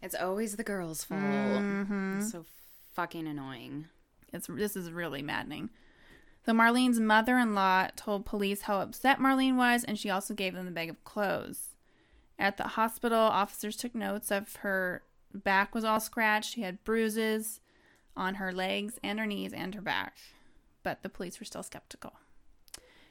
It's 0.00 0.14
always 0.14 0.56
the 0.56 0.64
girl's 0.64 1.04
fault. 1.04 1.20
Mm-hmm. 1.20 2.20
So 2.22 2.44
fucking 2.94 3.26
annoying. 3.26 3.86
It's 4.36 4.46
this 4.46 4.76
is 4.76 4.90
really 4.90 5.22
maddening. 5.22 5.70
So 6.44 6.52
Marlene's 6.52 7.00
mother-in-law 7.00 7.88
told 7.96 8.24
police 8.24 8.62
how 8.62 8.80
upset 8.80 9.18
Marlene 9.18 9.56
was, 9.56 9.82
and 9.82 9.98
she 9.98 10.10
also 10.10 10.32
gave 10.32 10.54
them 10.54 10.64
the 10.64 10.70
bag 10.70 10.88
of 10.88 11.02
clothes. 11.02 11.74
At 12.38 12.56
the 12.56 12.68
hospital, 12.68 13.18
officers 13.18 13.76
took 13.76 13.94
notes 13.94 14.30
of 14.30 14.56
her 14.56 15.02
back 15.34 15.74
was 15.74 15.84
all 15.84 16.00
scratched. 16.00 16.54
She 16.54 16.62
had 16.62 16.84
bruises 16.84 17.60
on 18.16 18.36
her 18.36 18.52
legs 18.52 18.98
and 19.02 19.18
her 19.18 19.26
knees 19.26 19.52
and 19.52 19.74
her 19.74 19.82
back, 19.82 20.16
but 20.82 21.02
the 21.02 21.08
police 21.08 21.40
were 21.40 21.46
still 21.46 21.62
skeptical. 21.62 22.14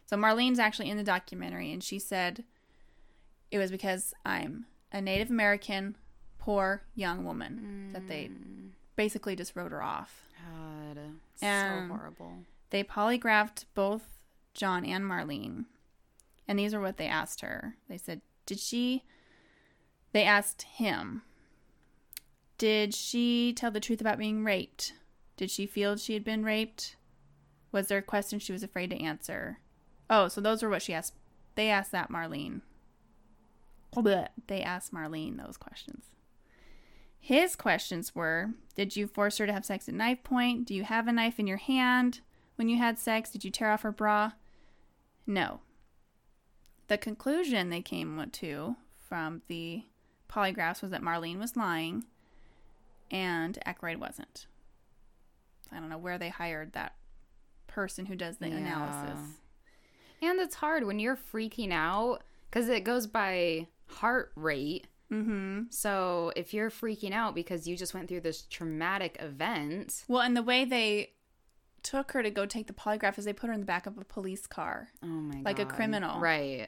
So 0.06 0.16
Marlene's 0.16 0.60
actually 0.60 0.90
in 0.90 0.98
the 0.98 1.04
documentary, 1.04 1.72
and 1.72 1.84
she 1.84 2.00
said 2.00 2.44
it 3.52 3.58
was 3.58 3.72
because 3.72 4.14
I'm 4.26 4.66
a 4.92 5.02
Native 5.02 5.30
American, 5.30 5.98
poor 6.38 6.84
young 6.94 7.26
woman 7.26 7.90
that 7.94 8.08
they 8.08 8.26
mm. 8.26 8.70
basically 8.96 9.36
just 9.36 9.56
wrote 9.56 9.72
her 9.72 9.84
off. 9.84 10.25
God. 10.46 10.98
And- 11.42 11.90
so 11.90 11.96
horrible. 11.96 12.34
They 12.70 12.84
polygraphed 12.84 13.66
both 13.74 14.20
John 14.54 14.86
and 14.86 15.04
Marlene. 15.06 15.66
And 16.48 16.60
these 16.60 16.74
are 16.74 16.82
what 16.82 16.98
they 16.98 17.08
asked 17.08 17.42
her. 17.42 17.76
They 17.88 17.98
said, 17.98 18.22
Did 18.46 18.60
she. 18.60 19.04
They 20.12 20.24
asked 20.24 20.64
him, 20.64 21.24
Did 22.58 22.94
she 22.94 23.54
tell 23.54 23.72
the 23.72 23.80
truth 23.80 24.02
about 24.02 24.18
being 24.18 24.44
raped? 24.44 24.94
Did 25.38 25.52
she 25.52 25.66
feel 25.66 25.98
she 25.98 26.14
had 26.14 26.24
been 26.24 26.44
raped? 26.44 26.96
Was 27.72 27.88
there 27.88 27.98
a 27.98 28.04
question 28.04 28.40
she 28.40 28.54
was 28.54 28.64
afraid 28.64 28.90
to 28.92 29.02
answer? 29.04 29.60
Oh, 30.10 30.28
so 30.28 30.40
those 30.40 30.64
were 30.64 30.70
what 30.70 30.82
she 30.82 30.94
asked. 30.94 31.16
They 31.56 31.70
asked 31.70 31.92
that 31.92 32.10
Marlene. 32.12 32.62
Blech. 33.94 34.30
They 34.48 34.62
asked 34.62 34.94
Marlene 34.94 35.38
those 35.38 35.58
questions. 35.58 36.06
His 37.26 37.56
questions 37.56 38.14
were 38.14 38.52
Did 38.76 38.96
you 38.96 39.08
force 39.08 39.40
her 39.40 39.48
to 39.48 39.52
have 39.54 39.66
sex 39.66 39.90
at 39.90 39.96
knife 39.96 40.24
point? 40.24 40.66
Do 40.68 40.76
you 40.76 40.84
have 40.84 41.08
a 41.08 41.12
knife 41.12 41.40
in 41.40 41.48
your 41.48 41.58
hand 41.58 42.22
when 42.56 42.70
you 42.70 42.78
had 42.78 43.00
sex? 43.00 43.32
Did 43.32 43.44
you 43.44 43.50
tear 43.50 43.72
off 43.72 43.82
her 43.82 43.92
bra? 43.92 44.34
No. 45.26 45.62
The 46.88 47.00
conclusion 47.00 47.72
they 47.72 47.82
came 47.82 48.24
to 48.32 48.76
from 49.10 49.42
the 49.48 49.86
polygraphs 50.30 50.84
was 50.84 50.92
that 50.92 51.02
Marlene 51.02 51.40
was 51.40 51.58
lying 51.58 52.06
and 53.10 53.58
Ackroyd 53.66 53.98
wasn't. 53.98 54.46
I 55.72 55.80
don't 55.80 55.90
know 55.90 55.98
where 55.98 56.20
they 56.20 56.30
hired 56.30 56.74
that 56.74 56.94
person 57.66 58.06
who 58.06 58.16
does 58.16 58.38
the 58.38 58.50
Yeah. 58.50 58.58
analysis. 58.58 59.40
And 60.22 60.40
it's 60.40 60.56
hard 60.56 60.84
when 60.84 61.00
you're 61.00 61.18
freaking 61.18 61.72
out 61.74 62.22
because 62.52 62.70
it 62.70 62.84
goes 62.84 63.08
by 63.08 63.66
heart 63.88 64.32
rate. 64.36 64.86
Mm-hmm. 65.12 65.64
So 65.70 66.32
if 66.36 66.54
you're 66.54 66.70
freaking 66.72 67.12
out 67.14 67.36
because 67.36 67.68
you 67.68 67.78
just 67.78 67.94
went 67.94 68.08
through 68.10 68.22
this 68.22 68.42
traumatic 68.44 69.18
event, 69.20 70.04
Well, 70.08 70.22
and 70.22 70.36
the 70.36 70.42
way 70.44 70.66
they 70.66 71.12
took 71.84 72.14
her 72.14 72.24
to 72.24 72.32
go 72.32 72.46
take 72.48 72.66
the 72.68 72.74
polygraph 72.74 73.18
is 73.20 73.26
they 73.26 73.34
put 73.34 73.48
her 73.48 73.54
in 73.54 73.60
the 73.60 73.66
back 73.66 73.86
of 73.86 73.98
a 73.98 74.04
police 74.04 74.48
car. 74.48 74.90
oh 75.04 75.08
my 75.08 75.36
god, 75.36 75.46
Like 75.46 75.60
a 75.60 75.66
criminal. 75.66 76.20
right? 76.20 76.68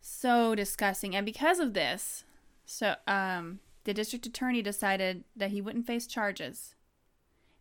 so 0.00 0.54
disgusting 0.54 1.16
and 1.16 1.26
because 1.26 1.58
of 1.58 1.72
this 1.74 2.22
so 2.64 2.94
um 3.08 3.58
the 3.84 3.92
district 3.94 4.24
attorney 4.26 4.62
decided 4.62 5.24
that 5.34 5.50
he 5.50 5.60
wouldn't 5.60 5.84
face 5.86 6.06
charges 6.06 6.74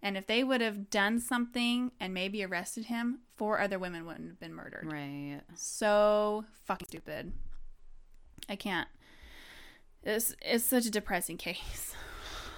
and 0.03 0.15
if 0.15 0.27
they 0.27 0.43
would 0.43 0.61
have 0.61 0.91
done 0.91 1.19
something 1.19 1.91
and 1.99 2.13
maybe 2.13 2.43
arrested 2.43 2.85
him 2.85 3.19
four 3.35 3.59
other 3.59 3.79
women 3.79 4.05
wouldn't 4.05 4.27
have 4.29 4.39
been 4.39 4.53
murdered 4.53 4.87
Right. 4.91 5.41
so 5.55 6.45
fucking 6.65 6.87
stupid 6.87 7.31
i 8.47 8.55
can't 8.55 8.89
it's 10.05 10.35
it's 10.41 10.63
such 10.63 10.85
a 10.85 10.91
depressing 10.91 11.37
case 11.37 11.93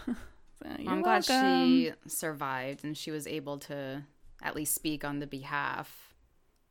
So, 0.08 0.70
I'm 0.88 1.02
glad 1.04 1.26
welcome. 1.30 1.68
she 1.68 1.92
survived 2.08 2.84
and 2.84 2.98
she 2.98 3.12
was 3.12 3.28
able 3.28 3.60
to 3.60 4.04
at 4.42 4.56
least 4.56 4.74
speak 4.74 5.06
on 5.06 5.20
the 5.20 5.28
behalf. 5.28 6.14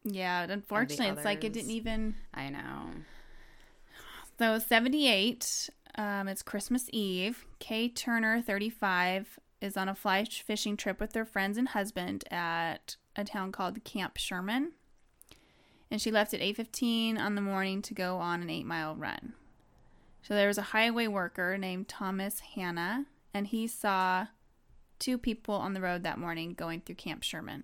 yeah 0.04 0.45
unfortunately 0.49 1.06
it's 1.09 1.25
like 1.25 1.45
it 1.45 1.52
didn't 1.52 1.71
even 1.71 2.16
I 2.35 2.49
know. 2.50 2.90
So 4.38 4.59
78, 4.59 5.71
um, 5.97 6.28
it's 6.28 6.42
Christmas 6.42 6.90
Eve. 6.92 7.47
Kay 7.59 7.88
Turner, 7.88 8.42
35, 8.42 9.38
is 9.62 9.78
on 9.78 9.88
a 9.88 9.95
fly 9.95 10.25
fishing 10.25 10.76
trip 10.76 11.00
with 11.00 11.12
their 11.14 11.25
friends 11.25 11.56
and 11.56 11.68
husband 11.68 12.25
at 12.30 12.97
a 13.16 13.25
town 13.25 13.50
called 13.50 13.83
Camp 13.85 14.18
Sherman. 14.18 14.73
And 15.90 16.02
she 16.02 16.11
left 16.11 16.35
at 16.35 16.40
8.15 16.40 17.18
on 17.18 17.35
the 17.35 17.40
morning 17.40 17.80
to 17.83 17.95
go 17.95 18.18
on 18.18 18.42
an 18.42 18.50
eight-mile 18.50 18.97
run. 18.97 19.33
So 20.26 20.35
there 20.35 20.49
was 20.49 20.59
a 20.59 20.62
highway 20.62 21.06
worker 21.06 21.56
named 21.56 21.87
Thomas 21.87 22.40
Hanna, 22.40 23.06
and 23.33 23.47
he 23.47 23.68
saw 23.68 24.26
two 24.99 25.18
people 25.18 25.54
on 25.54 25.73
the 25.73 25.80
road 25.80 26.02
that 26.02 26.18
morning 26.18 26.52
going 26.54 26.80
through 26.80 26.97
Camp 26.97 27.23
Sherman. 27.23 27.62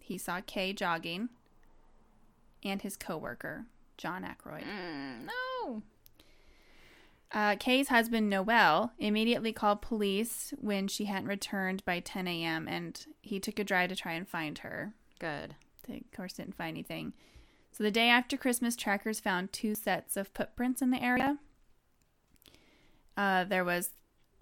He 0.00 0.16
saw 0.16 0.40
Kay 0.40 0.72
jogging 0.72 1.28
and 2.64 2.80
his 2.80 2.96
coworker, 2.96 3.66
John 3.98 4.24
Ackroyd. 4.24 4.62
Mm, 4.62 5.26
no. 5.26 5.82
Uh, 7.30 7.56
Kay's 7.56 7.88
husband, 7.88 8.30
Noel, 8.30 8.92
immediately 8.98 9.52
called 9.52 9.82
police 9.82 10.54
when 10.56 10.88
she 10.88 11.04
hadn't 11.04 11.28
returned 11.28 11.84
by 11.84 12.00
10 12.00 12.26
a.m., 12.26 12.66
and 12.66 13.04
he 13.20 13.38
took 13.38 13.58
a 13.58 13.64
drive 13.64 13.90
to 13.90 13.96
try 13.96 14.12
and 14.12 14.26
find 14.26 14.60
her. 14.60 14.94
Good. 15.18 15.56
They, 15.86 15.96
of 15.96 16.16
course, 16.16 16.32
didn't 16.32 16.56
find 16.56 16.74
anything. 16.74 17.12
So 17.70 17.84
the 17.84 17.90
day 17.90 18.08
after 18.08 18.38
Christmas, 18.38 18.76
trackers 18.76 19.20
found 19.20 19.52
two 19.52 19.74
sets 19.74 20.16
of 20.16 20.28
footprints 20.28 20.80
in 20.80 20.90
the 20.90 21.02
area. 21.02 21.36
Uh, 23.18 23.42
there 23.44 23.64
was 23.64 23.90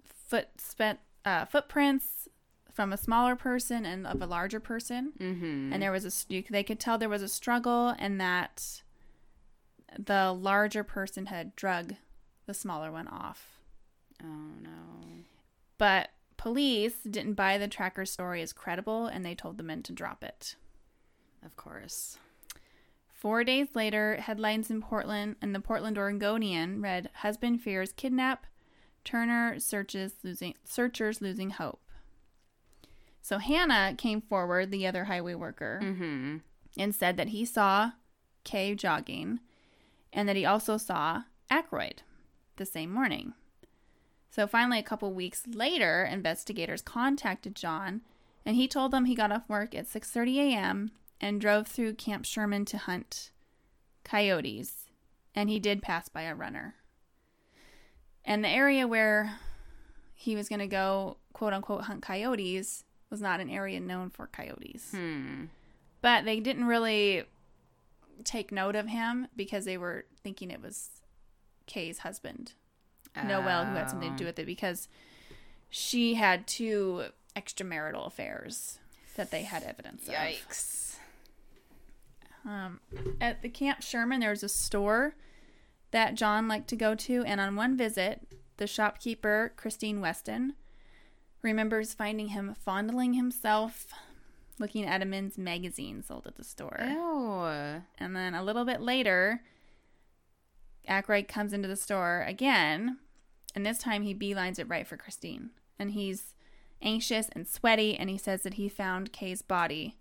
foot 0.05 0.47
spent, 0.57 0.99
uh, 1.25 1.43
footprints 1.45 2.29
from 2.71 2.93
a 2.93 2.97
smaller 2.97 3.35
person 3.35 3.85
and 3.85 4.05
of 4.05 4.21
a 4.21 4.25
larger 4.27 4.59
person 4.59 5.11
Mm-hmm. 5.19 5.73
and 5.73 5.81
there 5.81 5.91
was 5.91 6.05
a 6.05 6.43
they 6.51 6.61
could 6.63 6.79
tell 6.79 6.97
there 6.99 7.09
was 7.09 7.23
a 7.23 7.27
struggle 7.27 7.95
and 7.97 8.21
that 8.21 8.83
the 9.97 10.31
larger 10.31 10.83
person 10.83 11.25
had 11.25 11.55
drug 11.55 11.95
the 12.45 12.53
smaller 12.53 12.91
one 12.91 13.07
off 13.07 13.57
oh 14.23 14.51
no. 14.61 14.69
but 15.79 16.09
police 16.37 16.97
didn't 17.09 17.33
buy 17.33 17.57
the 17.57 17.67
tracker's 17.67 18.11
story 18.11 18.41
as 18.43 18.53
credible 18.53 19.07
and 19.07 19.25
they 19.25 19.33
told 19.33 19.57
the 19.57 19.63
men 19.63 19.81
to 19.81 19.91
drop 19.91 20.23
it 20.23 20.55
Of 21.43 21.55
course. 21.55 22.19
four 23.11 23.43
days 23.43 23.69
later 23.73 24.17
headlines 24.17 24.69
in 24.69 24.81
portland 24.83 25.35
and 25.41 25.55
the 25.55 25.59
portland 25.59 25.97
oregonian 25.97 26.79
read 26.81 27.09
husband 27.15 27.61
fears 27.61 27.91
kidnap 27.91 28.45
turner 29.07 29.59
searches 29.59 30.13
losing 30.23 30.53
searchers 30.63 31.21
losing 31.21 31.49
hope 31.51 31.81
so 33.21 33.37
hannah 33.37 33.93
came 33.97 34.21
forward 34.21 34.69
the 34.71 34.85
other 34.85 35.05
highway 35.05 35.33
worker 35.33 35.79
Mm-hmm. 35.81 36.37
and 36.77 36.93
said 36.95 37.17
that 37.17 37.29
he 37.29 37.45
saw 37.45 37.91
Kay 38.43 38.75
jogging 38.75 39.39
and 40.13 40.27
that 40.29 40.35
he 40.35 40.45
also 40.45 40.77
saw 40.77 41.23
Ackroyd 41.49 42.01
the 42.55 42.65
same 42.65 42.91
morning. 42.93 43.33
So 44.29 44.47
finally, 44.47 44.79
a 44.79 44.83
couple 44.83 45.13
weeks 45.13 45.43
later, 45.47 46.07
investigators 46.09 46.81
contacted 46.81 47.55
John, 47.55 48.01
and 48.45 48.55
he 48.55 48.67
told 48.67 48.91
them 48.91 49.05
he 49.05 49.15
got 49.15 49.31
off 49.31 49.49
work 49.49 49.75
at 49.75 49.85
6:30 49.87 50.37
a.m. 50.37 50.91
and 51.19 51.41
drove 51.41 51.67
through 51.67 51.95
Camp 51.95 52.23
Sherman 52.25 52.63
to 52.65 52.77
hunt 52.77 53.31
coyotes, 54.03 54.85
and 55.35 55.49
he 55.49 55.59
did 55.59 55.81
pass 55.81 56.07
by 56.09 56.21
a 56.23 56.33
runner. 56.35 56.75
And 58.27 58.43
the 58.43 58.49
area 58.49 58.85
where 58.87 59.39
he 60.13 60.35
was 60.35 60.49
going 60.49 60.59
to 60.59 60.67
go, 60.67 61.17
quote 61.33 61.53
unquote, 61.53 61.83
hunt 61.83 62.01
coyotes 62.03 62.83
was 63.09 63.21
not 63.21 63.39
an 63.39 63.49
area 63.49 63.79
known 63.79 64.09
for 64.09 64.27
coyotes. 64.27 64.91
Hmm. 64.91 65.45
But 66.01 66.25
they 66.25 66.39
didn't 66.39 66.65
really 66.65 67.23
take 68.23 68.51
note 68.51 68.75
of 68.75 68.87
him 68.87 69.27
because 69.35 69.63
they 69.65 69.77
were 69.77 70.05
thinking 70.23 70.51
it 70.51 70.61
was 70.61 70.89
Kay's 71.67 71.99
husband, 71.99 72.53
Noel, 73.15 73.65
who 73.65 73.75
had 73.75 73.89
something 73.89 74.11
to 74.11 74.17
do 74.17 74.23
Oh. 74.25 74.27
with 74.27 74.39
it 74.39 74.45
because 74.45 74.87
she 75.69 76.15
had 76.15 76.47
two 76.47 77.05
extramarital 77.35 78.05
affairs 78.05 78.79
that 79.15 79.31
they 79.31 79.43
had 79.43 79.63
evidence 79.63 80.07
of. 80.07 80.13
Yikes. 80.13 80.97
Um, 82.45 82.79
at 83.19 83.41
the 83.41 83.49
Camp 83.49 83.81
Sherman, 83.81 84.19
there 84.21 84.29
was 84.29 84.43
a 84.43 84.49
store 84.49 85.15
that 85.91 86.15
John 86.15 86.47
liked 86.47 86.67
to 86.69 86.75
go 86.75 86.95
to, 86.95 87.23
and 87.23 87.39
on 87.39 87.55
one 87.55 87.77
visit, 87.77 88.27
the 88.57 88.67
shopkeeper, 88.67 89.53
Christine 89.55 90.01
Weston, 90.01 90.53
remembers 91.41 91.93
finding 91.93 92.29
him 92.29 92.53
fondling 92.53 93.13
himself 93.13 93.87
looking 94.59 94.85
at 94.85 95.01
a 95.01 95.05
men's 95.05 95.37
magazine 95.37 96.03
sold 96.03 96.25
at 96.25 96.35
the 96.35 96.43
store. 96.43 96.79
Ew. 96.81 97.83
And 98.03 98.15
then 98.15 98.33
a 98.33 98.43
little 98.43 98.65
bit 98.65 98.81
later, 98.81 99.41
Ackroyd 100.87 101.27
comes 101.27 101.53
into 101.53 101.67
the 101.67 101.75
store 101.75 102.23
again, 102.27 102.97
and 103.53 103.65
this 103.65 103.77
time 103.77 104.03
he 104.03 104.15
beelines 104.15 104.59
it 104.59 104.67
right 104.67 104.87
for 104.87 104.97
Christine. 104.97 105.51
And 105.77 105.91
he's 105.91 106.33
anxious 106.81 107.29
and 107.33 107.47
sweaty, 107.47 107.95
and 107.95 108.09
he 108.09 108.17
says 108.17 108.43
that 108.43 108.55
he 108.55 108.67
found 108.67 109.13
Kay's 109.13 109.41
body 109.41 109.97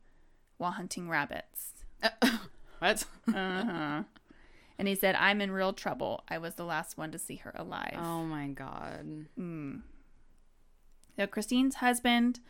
while 0.57 0.73
hunting 0.73 1.09
rabbits. 1.09 1.73
What? 2.79 3.05
Uh 3.29 3.65
huh. 3.65 4.03
And 4.79 4.87
he 4.89 4.95
said, 4.95 5.15
I'm 5.15 5.41
in 5.41 5.51
real 5.53 5.73
trouble. 5.73 6.23
I 6.29 6.39
was 6.39 6.55
the 6.57 6.65
last 6.65 6.99
one 6.99 7.11
to 7.13 7.19
see 7.19 7.37
her 7.37 7.53
alive. 7.57 7.97
Oh 7.99 8.25
my 8.25 8.49
god. 8.49 9.27
Mm. 9.39 9.81
So 11.17 11.27
Christine's 11.27 11.77
husband, 11.77 12.41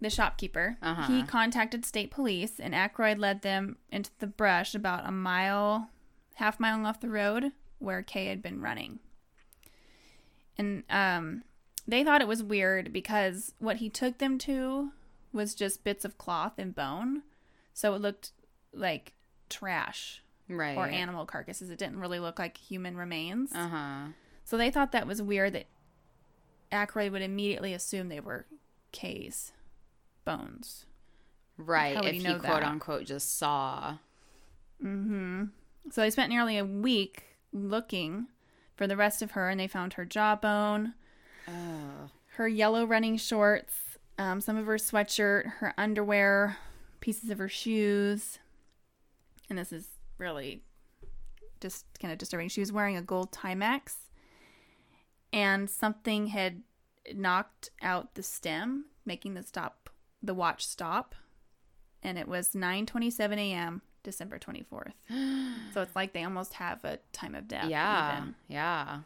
the 0.00 0.10
shopkeeper, 0.10 0.76
Uh-huh. 0.82 1.10
he 1.10 1.22
contacted 1.22 1.84
state 1.86 2.10
police, 2.10 2.60
and 2.60 2.74
Ackroyd 2.74 3.18
led 3.18 3.40
them 3.42 3.78
into 3.90 4.10
the 4.18 4.26
brush 4.26 4.74
about 4.74 5.08
a 5.08 5.12
mile, 5.12 5.88
half 6.34 6.60
mile 6.60 6.84
off 6.86 7.00
the 7.00 7.08
road 7.08 7.52
where 7.78 8.02
Kay 8.02 8.26
had 8.26 8.42
been 8.42 8.60
running. 8.60 8.98
And 10.58 10.82
um, 10.90 11.44
they 11.86 12.04
thought 12.04 12.20
it 12.20 12.28
was 12.28 12.42
weird 12.42 12.92
because 12.92 13.54
what 13.58 13.76
he 13.76 13.88
took 13.88 14.18
them 14.18 14.36
to 14.38 14.90
was 15.32 15.54
just 15.54 15.84
bits 15.84 16.04
of 16.04 16.18
cloth 16.18 16.54
and 16.58 16.74
bone, 16.74 17.22
so 17.72 17.94
it 17.94 18.00
looked 18.02 18.32
like 18.74 19.12
trash 19.48 20.22
Right. 20.48 20.76
or 20.76 20.86
animal 20.86 21.26
carcasses. 21.26 21.70
It 21.70 21.78
didn't 21.78 22.00
really 22.00 22.18
look 22.20 22.38
like 22.38 22.56
human 22.56 22.96
remains. 22.96 23.54
Uh 23.54 23.68
huh. 23.68 24.06
So 24.44 24.56
they 24.56 24.70
thought 24.70 24.92
that 24.92 25.06
was 25.06 25.20
weird 25.20 25.52
that 25.52 25.66
Ackroyd 26.72 27.12
would 27.12 27.22
immediately 27.22 27.74
assume 27.74 28.08
they 28.08 28.20
were 28.20 28.46
Kay's 28.92 29.52
bones. 30.24 30.86
Right. 31.58 31.96
How 31.96 32.02
if 32.02 32.14
he 32.14 32.18
know 32.20 32.38
quote 32.38 32.62
unquote 32.62 33.04
just 33.06 33.36
saw. 33.38 33.96
Mm-hmm. 34.82 35.44
So 35.90 36.00
they 36.00 36.10
spent 36.10 36.30
nearly 36.30 36.56
a 36.58 36.64
week 36.64 37.24
looking 37.52 38.26
for 38.76 38.86
the 38.86 38.96
rest 38.96 39.22
of 39.22 39.32
her, 39.32 39.48
and 39.48 39.58
they 39.58 39.66
found 39.66 39.94
her 39.94 40.04
jawbone, 40.04 40.94
Oh. 41.48 42.10
her 42.36 42.46
yellow 42.46 42.84
running 42.84 43.16
shorts, 43.16 43.74
um, 44.18 44.40
some 44.40 44.56
of 44.56 44.66
her 44.66 44.76
sweatshirt, 44.76 45.46
her 45.58 45.74
underwear, 45.76 46.58
pieces 47.00 47.30
of 47.30 47.38
her 47.38 47.48
shoes. 47.48 48.38
And 49.50 49.58
this 49.58 49.72
is 49.72 49.88
really 50.18 50.62
just 51.60 51.86
kind 52.00 52.12
of 52.12 52.18
disturbing. 52.18 52.48
She 52.48 52.60
was 52.60 52.72
wearing 52.72 52.96
a 52.96 53.02
gold 53.02 53.32
Timex, 53.32 53.94
and 55.32 55.68
something 55.68 56.28
had 56.28 56.62
knocked 57.14 57.70
out 57.82 58.14
the 58.14 58.22
stem, 58.22 58.86
making 59.04 59.34
the 59.34 59.42
stop, 59.42 59.90
the 60.22 60.34
watch 60.34 60.66
stop. 60.66 61.14
And 62.02 62.18
it 62.18 62.28
was 62.28 62.50
9:27 62.50 63.38
a.m. 63.38 63.82
December 64.02 64.38
24th. 64.38 64.92
so 65.74 65.82
it's 65.82 65.96
like 65.96 66.12
they 66.12 66.24
almost 66.24 66.54
have 66.54 66.84
a 66.84 66.98
time 67.12 67.34
of 67.34 67.48
death. 67.48 67.68
yeah. 67.68 68.18
even. 68.18 68.34
Yeah. 68.46 69.00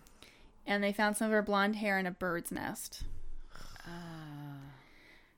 And 0.67 0.85
they 0.85 0.93
found 0.93 1.17
some 1.17 1.27
of 1.27 1.33
her 1.33 1.43
blonde 1.43 1.77
hair 1.77 1.99
in 1.99 2.07
a 2.07 2.11
bird's 2.13 2.53
nest. 2.53 3.03
Uh, 3.85 4.23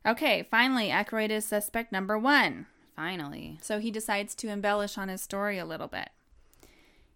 Okay, 0.06 0.46
finally, 0.50 0.90
Ackroyd 0.90 1.30
is 1.30 1.46
suspect 1.46 1.90
number 1.90 2.18
one. 2.18 2.66
Finally. 2.94 3.58
So 3.62 3.78
he 3.78 3.90
decides 3.90 4.34
to 4.36 4.48
embellish 4.48 4.96
on 4.98 5.08
his 5.08 5.22
story 5.22 5.58
a 5.58 5.64
little 5.64 5.88
bit. 5.88 6.10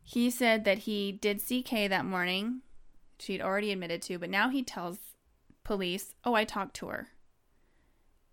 He 0.03 0.31
said 0.31 0.65
that 0.65 0.79
he 0.79 1.13
did 1.13 1.41
see 1.41 1.63
Kay 1.63 1.87
that 1.89 2.05
morning. 2.05 2.63
She'd 3.19 3.43
already 3.43 3.73
admitted 3.73 4.01
to, 4.03 4.19
but 4.19 4.31
now 4.31 4.49
he 4.49 4.63
tells 4.63 4.99
police, 5.65 6.15
Oh, 6.25 6.35
I 6.35 6.45
talked 6.45 6.75
to 6.77 6.89
her. 6.89 7.09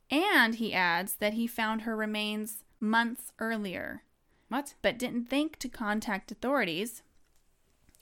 And 0.10 0.56
he 0.56 0.74
adds 0.74 1.16
that 1.16 1.34
he 1.34 1.48
found 1.48 1.82
her 1.82 1.96
remains 1.96 2.64
months 2.80 3.32
earlier, 3.40 4.04
What? 4.50 4.76
but 4.82 4.98
didn't 4.98 5.26
think 5.26 5.58
to 5.60 5.68
contact 5.68 6.32
authorities. 6.32 7.02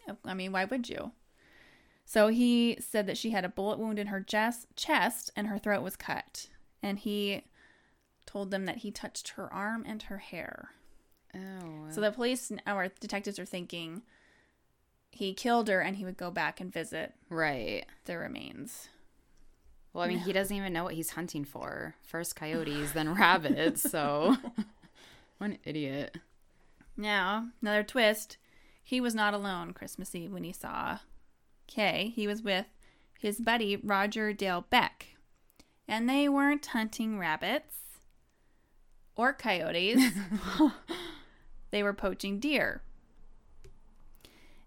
Oh, 0.07 0.17
I 0.25 0.33
mean, 0.33 0.51
why 0.51 0.65
would 0.65 0.89
you? 0.89 1.11
So 2.05 2.27
he 2.27 2.77
said 2.79 3.07
that 3.07 3.17
she 3.17 3.31
had 3.31 3.45
a 3.45 3.49
bullet 3.49 3.79
wound 3.79 3.97
in 3.97 4.07
her 4.07 4.21
chest, 4.21 4.67
chest 4.75 5.31
and 5.35 5.47
her 5.47 5.57
throat 5.57 5.81
was 5.81 5.95
cut. 5.95 6.49
And 6.81 6.99
he 6.99 7.43
told 8.25 8.51
them 8.51 8.65
that 8.65 8.77
he 8.77 8.91
touched 8.91 9.29
her 9.29 9.51
arm 9.53 9.83
and 9.87 10.03
her 10.03 10.17
hair. 10.17 10.69
Oh. 11.35 11.89
So 11.89 12.01
the 12.01 12.11
police 12.11 12.51
or 12.67 12.89
detectives 12.99 13.39
are 13.39 13.45
thinking 13.45 14.03
he 15.11 15.33
killed 15.33 15.67
her 15.67 15.79
and 15.79 15.95
he 15.95 16.05
would 16.05 16.17
go 16.17 16.31
back 16.31 16.59
and 16.59 16.71
visit 16.71 17.13
right. 17.29 17.85
the 18.05 18.17
remains. 18.17 18.89
Well, 19.93 20.03
I 20.03 20.07
mean, 20.07 20.19
he 20.19 20.33
doesn't 20.33 20.55
even 20.55 20.73
know 20.73 20.83
what 20.83 20.95
he's 20.95 21.11
hunting 21.11 21.45
for. 21.45 21.95
First 22.01 22.35
coyotes, 22.35 22.93
then 22.93 23.13
rabbits. 23.13 23.89
So, 23.89 24.37
what 25.37 25.51
an 25.51 25.59
idiot. 25.63 26.17
Now, 26.97 27.49
another 27.61 27.83
twist. 27.83 28.37
He 28.83 28.99
was 28.99 29.15
not 29.15 29.33
alone 29.33 29.73
Christmas 29.73 30.13
Eve 30.15 30.31
when 30.33 30.43
he 30.43 30.51
saw 30.51 30.99
Kay. 31.67 32.11
He 32.15 32.27
was 32.27 32.41
with 32.41 32.65
his 33.19 33.39
buddy 33.39 33.77
Roger 33.77 34.33
Dale 34.33 34.65
Beck. 34.69 35.15
And 35.87 36.09
they 36.09 36.27
weren't 36.27 36.65
hunting 36.65 37.19
rabbits 37.19 37.92
or 39.15 39.33
coyotes. 39.33 40.01
they 41.71 41.83
were 41.83 41.93
poaching 41.93 42.39
deer. 42.39 42.81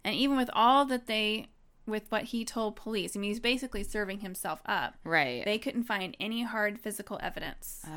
And 0.04 0.14
even 0.14 0.36
with 0.36 0.50
all 0.52 0.84
that 0.86 1.06
they 1.06 1.48
with 1.86 2.04
what 2.10 2.24
he 2.24 2.44
told 2.44 2.76
police, 2.76 3.16
I 3.16 3.20
mean 3.20 3.30
he's 3.30 3.40
basically 3.40 3.82
serving 3.82 4.20
himself 4.20 4.60
up. 4.66 4.94
Right. 5.04 5.44
They 5.44 5.58
couldn't 5.58 5.84
find 5.84 6.16
any 6.18 6.42
hard 6.42 6.80
physical 6.80 7.18
evidence 7.22 7.80
to 7.82 7.88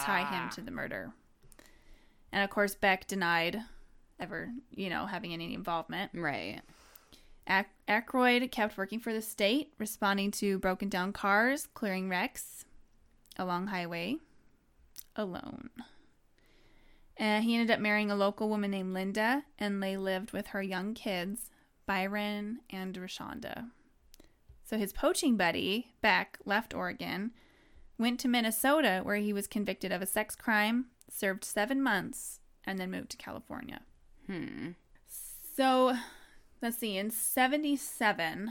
tie 0.00 0.24
him 0.28 0.44
ah. 0.46 0.50
to 0.54 0.60
the 0.60 0.70
murder. 0.70 1.12
And 2.32 2.42
of 2.42 2.50
course, 2.50 2.74
Beck 2.74 3.06
denied 3.06 3.62
ever, 4.18 4.50
you 4.74 4.88
know, 4.88 5.06
having 5.06 5.32
any 5.32 5.54
involvement. 5.54 6.12
Right. 6.14 6.60
Ac- 7.48 7.68
Ackroyd 7.88 8.50
kept 8.50 8.78
working 8.78 9.00
for 9.00 9.12
the 9.12 9.20
state, 9.20 9.72
responding 9.78 10.30
to 10.32 10.58
broken 10.58 10.88
down 10.88 11.12
cars, 11.12 11.68
clearing 11.74 12.08
wrecks 12.08 12.64
along 13.36 13.68
highway 13.68 14.16
alone. 15.16 15.70
And 17.22 17.44
he 17.44 17.54
ended 17.54 17.70
up 17.70 17.78
marrying 17.78 18.10
a 18.10 18.16
local 18.16 18.48
woman 18.48 18.72
named 18.72 18.94
Linda, 18.94 19.44
and 19.56 19.80
they 19.80 19.96
lived 19.96 20.32
with 20.32 20.48
her 20.48 20.60
young 20.60 20.92
kids, 20.92 21.50
Byron 21.86 22.58
and 22.68 22.96
Rashanda. 22.96 23.70
So 24.64 24.76
his 24.76 24.92
poaching 24.92 25.36
buddy, 25.36 25.92
Beck, 26.00 26.40
left 26.44 26.74
Oregon, 26.74 27.30
went 27.96 28.18
to 28.20 28.28
Minnesota, 28.28 29.02
where 29.04 29.18
he 29.18 29.32
was 29.32 29.46
convicted 29.46 29.92
of 29.92 30.02
a 30.02 30.06
sex 30.06 30.34
crime, 30.34 30.86
served 31.08 31.44
seven 31.44 31.80
months, 31.80 32.40
and 32.64 32.80
then 32.80 32.90
moved 32.90 33.10
to 33.10 33.16
California. 33.16 33.82
Hmm. 34.26 34.70
So, 35.54 35.94
let's 36.60 36.78
see, 36.78 36.96
in 36.96 37.10
77, 37.10 38.50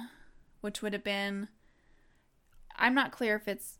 which 0.62 0.82
would 0.82 0.94
have 0.94 1.04
been, 1.04 1.50
I'm 2.78 2.96
not 2.96 3.12
clear 3.12 3.36
if 3.36 3.50
it's 3.50 3.80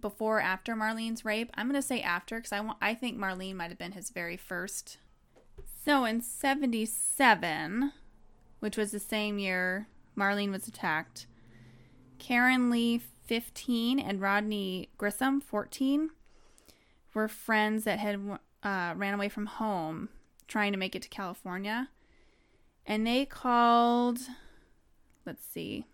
before 0.00 0.38
or 0.38 0.42
after 0.42 0.74
Marlene's 0.74 1.24
rape. 1.24 1.50
I'm 1.54 1.68
going 1.68 1.80
to 1.80 1.86
say 1.86 2.00
after 2.00 2.36
because 2.36 2.52
I, 2.52 2.60
want, 2.60 2.78
I 2.80 2.94
think 2.94 3.18
Marlene 3.18 3.56
might 3.56 3.70
have 3.70 3.78
been 3.78 3.92
his 3.92 4.10
very 4.10 4.36
first. 4.36 4.98
So, 5.84 6.04
in 6.04 6.20
77, 6.20 7.92
which 8.60 8.76
was 8.76 8.90
the 8.90 8.98
same 8.98 9.38
year 9.38 9.88
Marlene 10.16 10.50
was 10.50 10.66
attacked, 10.66 11.26
Karen 12.18 12.70
Lee, 12.70 13.00
15, 13.24 13.98
and 13.98 14.20
Rodney 14.20 14.90
Grissom, 14.98 15.40
14, 15.40 16.10
were 17.14 17.28
friends 17.28 17.84
that 17.84 17.98
had 17.98 18.38
uh, 18.62 18.94
ran 18.96 19.14
away 19.14 19.28
from 19.28 19.46
home 19.46 20.08
trying 20.48 20.72
to 20.72 20.78
make 20.78 20.96
it 20.96 21.02
to 21.02 21.08
California. 21.08 21.88
And 22.86 23.06
they 23.06 23.26
called, 23.26 24.18
let's 25.26 25.44
see, 25.46 25.84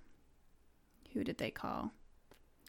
who 1.12 1.24
did 1.24 1.38
they 1.38 1.50
call? 1.50 1.92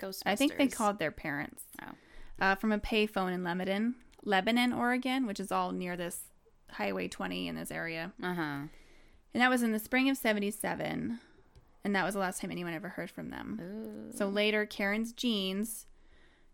Ghostbusters. 0.01 0.21
I 0.25 0.35
think 0.35 0.57
they 0.57 0.67
called 0.67 0.99
their 0.99 1.11
parents 1.11 1.63
Oh. 1.81 1.91
uh, 2.39 2.55
from 2.55 2.71
a 2.71 2.79
payphone 2.79 3.33
in 3.33 3.43
Lebanon, 3.43 3.95
Lebanon, 4.23 4.73
Oregon, 4.73 5.25
which 5.25 5.39
is 5.39 5.51
all 5.51 5.71
near 5.71 5.95
this 5.95 6.19
Highway 6.71 7.07
20 7.07 7.47
in 7.47 7.55
this 7.55 7.71
area. 7.71 8.11
Uh 8.21 8.33
huh. 8.33 8.41
And 9.33 9.41
that 9.41 9.49
was 9.49 9.63
in 9.63 9.71
the 9.71 9.79
spring 9.79 10.09
of 10.09 10.17
77. 10.17 11.19
And 11.83 11.95
that 11.95 12.03
was 12.03 12.13
the 12.15 12.19
last 12.19 12.41
time 12.41 12.49
anyone 12.51 12.73
ever 12.73 12.89
heard 12.89 13.11
from 13.11 13.29
them. 13.29 14.11
So 14.15 14.27
later, 14.27 14.65
Karen's 14.65 15.13
jeans, 15.13 15.85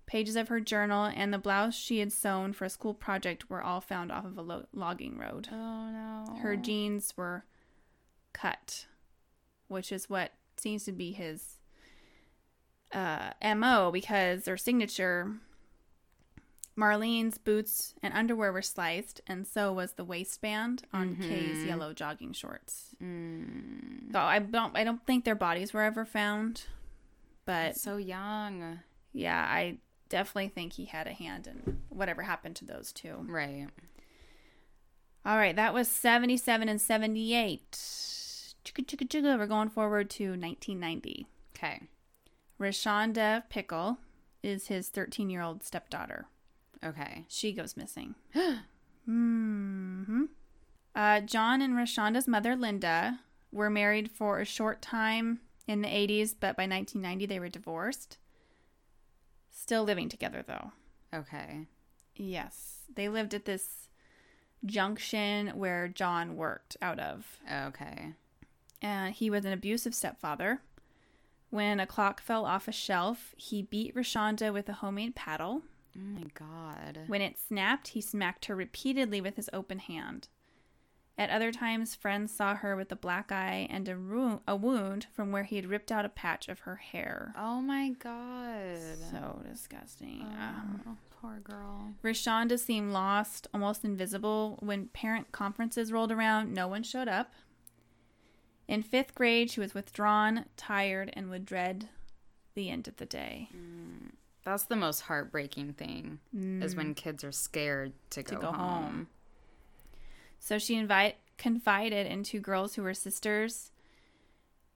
pages 0.06 0.36
of 0.36 0.49
her 0.49 0.60
journal, 0.60 1.06
and 1.06 1.34
the 1.34 1.38
blouse 1.38 1.73
she 1.73 1.99
had 1.99 2.12
sewn 2.12 2.51
for 2.51 2.65
a 2.65 2.69
school 2.69 2.93
project 2.93 3.49
were 3.49 3.62
all 3.63 3.80
found 3.80 4.12
off 4.12 4.25
of 4.25 4.38
a 4.38 4.41
lo- 4.41 4.65
logging 4.73 5.17
road. 5.17 5.47
Oh 5.51 5.89
no. 5.89 6.36
Her 6.41 6.58
jeans 6.58 7.13
were 7.15 7.45
cut, 8.34 8.88
which 9.69 9.91
is 9.91 10.10
what 10.10 10.34
seems 10.58 10.84
to 10.86 10.91
be 10.91 11.12
his 11.13 11.60
uh, 12.93 13.32
MO 13.56 13.91
because 13.91 14.43
their 14.43 14.58
signature. 14.58 15.34
Marlene's 16.77 17.38
boots 17.38 17.93
and 18.01 18.13
underwear 18.13 18.51
were 18.51 18.62
sliced, 18.62 19.19
and 19.27 19.45
so 19.45 19.73
was 19.73 19.91
the 19.93 20.06
waistband 20.06 20.84
on 20.93 21.17
Kay's 21.17 21.65
yellow 21.65 21.93
jogging 21.93 22.32
shorts. 22.32 22.95
Mm. 23.04 24.12
So 24.13 24.19
I 24.19 24.39
don't, 24.39 24.75
I 24.75 24.86
don't 24.86 25.06
think 25.06 25.25
their 25.25 25.36
bodies 25.36 25.73
were 25.73 25.82
ever 25.82 26.06
found, 26.06 26.63
but 27.45 27.75
so 27.75 27.97
young. 27.97 28.80
yeah, 29.12 29.45
I 29.47 29.80
definitely 30.08 30.47
think 30.47 30.73
he 30.73 30.86
had 30.86 31.08
a 31.08 31.13
hand 31.13 31.45
in 31.45 31.82
whatever 31.89 32.21
happened 32.21 32.56
to 32.58 32.65
those 32.65 32.91
two. 32.93 33.25
Right. 33.27 33.67
All 35.25 35.38
right, 35.38 35.56
that 35.56 35.73
was 35.73 35.88
77 35.88 36.67
and 36.67 36.82
78. 36.82 37.71
Chugga, 37.71 38.86
chugga, 38.86 39.08
chugga. 39.08 39.38
We're 39.38 39.45
going 39.45 39.69
forward 39.69 40.10
to 40.12 40.30
1990. 40.30 41.27
Okay. 41.56 41.82
Rashanda 42.62 43.43
Pickle 43.50 43.97
is 44.43 44.67
his 44.67 44.89
13 44.89 45.30
year 45.30 45.41
old 45.41 45.63
stepdaughter. 45.63 46.28
Okay. 46.84 47.26
She 47.28 47.52
goes 47.52 47.76
missing. 47.76 48.15
hmm 49.06 50.26
uh, 50.93 51.21
John 51.21 51.62
and 51.62 51.74
Rashanda's 51.74 52.28
mother, 52.28 52.56
Linda, 52.56 53.19
were 53.52 53.69
married 53.69 54.12
for 54.12 54.39
a 54.39 54.45
short 54.45 54.82
time 54.82 55.39
in 55.67 55.82
the 55.82 55.88
80s, 55.88 56.36
but 56.38 56.58
by 56.58 56.63
1990 56.67 57.26
they 57.26 57.39
were 57.39 57.50
divorced. 57.50 58.17
Still 59.50 59.84
living 59.84 60.10
together, 60.10 60.43
though. 60.45 60.71
Okay. 61.13 61.67
Yes. 62.15 62.80
They 62.93 63.08
lived 63.08 63.34
at 63.34 63.45
this 63.45 63.88
junction 64.65 65.50
where 65.58 65.88
John 65.88 66.36
worked 66.36 66.76
out 66.82 67.00
of. 67.00 67.38
Okay. 67.50 68.13
Uh, 68.84 69.08
he 69.08 69.30
was 69.30 69.45
an 69.45 69.54
abusive 69.54 69.95
stepfather. 69.95 70.62
When 71.52 71.80
a 71.80 71.86
clock 71.86 72.22
fell 72.22 72.46
off 72.46 72.68
a 72.68 72.72
shelf, 72.72 73.36
he 73.38 73.62
beat 73.62 73.94
Rashanda 73.96 74.52
with 74.52 74.68
a 74.70 74.74
homemade 74.74 75.16
paddle. 75.16 75.62
Oh 75.96 76.00
my 76.02 76.24
god. 76.34 77.00
When 77.08 77.22
it 77.22 77.38
snapped, 77.38 77.90
he 77.90 78.02
smacked 78.02 78.46
her 78.46 78.56
repeatedly 78.56 79.22
with 79.22 79.36
his 79.36 79.50
open 79.54 79.80
hand. 79.80 80.30
At 81.18 81.30
other 81.30 81.52
times, 81.52 81.94
friends 81.94 82.34
saw 82.34 82.56
her 82.56 82.76
with 82.76 82.92
a 82.92 82.96
black 82.96 83.32
eye 83.32 83.68
and 83.70 83.88
a, 83.90 83.96
ru- 83.98 84.42
a 84.48 84.56
wound 84.56 85.08
from 85.14 85.32
where 85.32 85.44
he 85.44 85.58
had 85.58 85.66
ripped 85.68 85.92
out 85.92 86.06
a 86.06 86.10
patch 86.10 86.48
of 86.48 86.60
her 86.60 86.78
hair. 86.78 87.34
Oh 87.38 87.62
my 87.62 87.90
god. 87.90 88.78
So 89.12 89.42
disgusting. 89.48 90.22
Um, 90.22 90.82
Oh, 90.88 90.98
poor 91.22 91.40
girl. 91.44 91.94
Rashanda 92.04 92.58
seemed 92.58 92.94
lost, 92.94 93.48
almost 93.54 93.84
invisible. 93.84 94.58
When 94.62 94.88
parent 94.88 95.32
conferences 95.34 95.92
rolled 95.92 96.12
around, 96.14 96.54
no 96.54 96.68
one 96.70 96.82
showed 96.84 97.10
up. 97.10 97.34
In 98.72 98.84
fifth 98.84 99.14
grade, 99.16 99.52
she 99.52 99.60
was 99.60 99.74
withdrawn, 99.74 100.46
tired, 100.56 101.10
and 101.12 101.30
would 101.30 101.46
dread 101.46 101.90
the 102.56 102.70
end 102.70 102.88
of 102.88 102.96
the 102.96 103.06
day. 103.06 103.50
That's 104.46 104.64
the 104.64 104.78
most 104.78 105.02
heartbreaking 105.02 105.74
thing 105.74 106.20
is 106.34 106.74
when 106.74 106.94
kids 106.94 107.26
are 107.26 107.34
scared 107.34 107.92
to 108.12 108.24
go, 108.24 108.38
Mm. 108.38 108.42
go 108.42 108.52
home. 108.54 108.84
home. 108.84 109.08
So 110.40 110.58
she 110.58 110.76
invite, 110.78 111.18
confided 111.38 112.08
in 112.08 112.24
two 112.24 112.40
girls 112.40 112.76
who 112.76 112.84
were 112.84 112.94
sisters. 112.94 113.72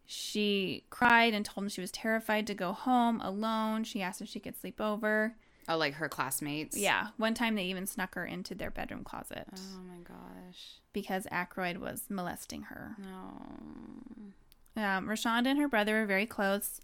She 0.06 0.84
cried 0.90 1.34
and 1.34 1.46
told 1.46 1.64
them 1.64 1.70
she 1.70 1.80
was 1.80 1.90
terrified 1.92 2.46
to 2.48 2.54
go 2.54 2.74
home 2.74 3.22
alone. 3.22 3.86
She 3.86 4.02
asked 4.02 4.22
if 4.22 4.28
she 4.28 4.42
could 4.42 4.58
sleep 4.60 4.82
over. 4.82 5.38
Oh, 5.68 5.78
like 5.78 5.96
her 5.96 6.08
classmates. 6.10 6.78
Yeah, 6.78 7.08
one 7.18 7.34
time 7.34 7.56
they 7.56 7.64
even 7.64 7.88
snuck 7.88 8.14
her 8.16 8.26
into 8.26 8.54
their 8.54 8.70
bedroom 8.70 9.04
closet 9.04 9.48
Oh 9.54 9.80
my 9.88 9.98
gosh. 10.04 10.80
because 10.94 11.26
Ackroyd 11.32 11.78
was 11.78 12.04
molesting 12.10 12.64
her. 12.64 12.96
No. 13.00 14.82
Um, 14.82 15.08
Rashanda 15.08 15.48
and 15.48 15.60
her 15.60 15.68
brother 15.68 16.04
are 16.04 16.06
very 16.06 16.26
close. 16.26 16.82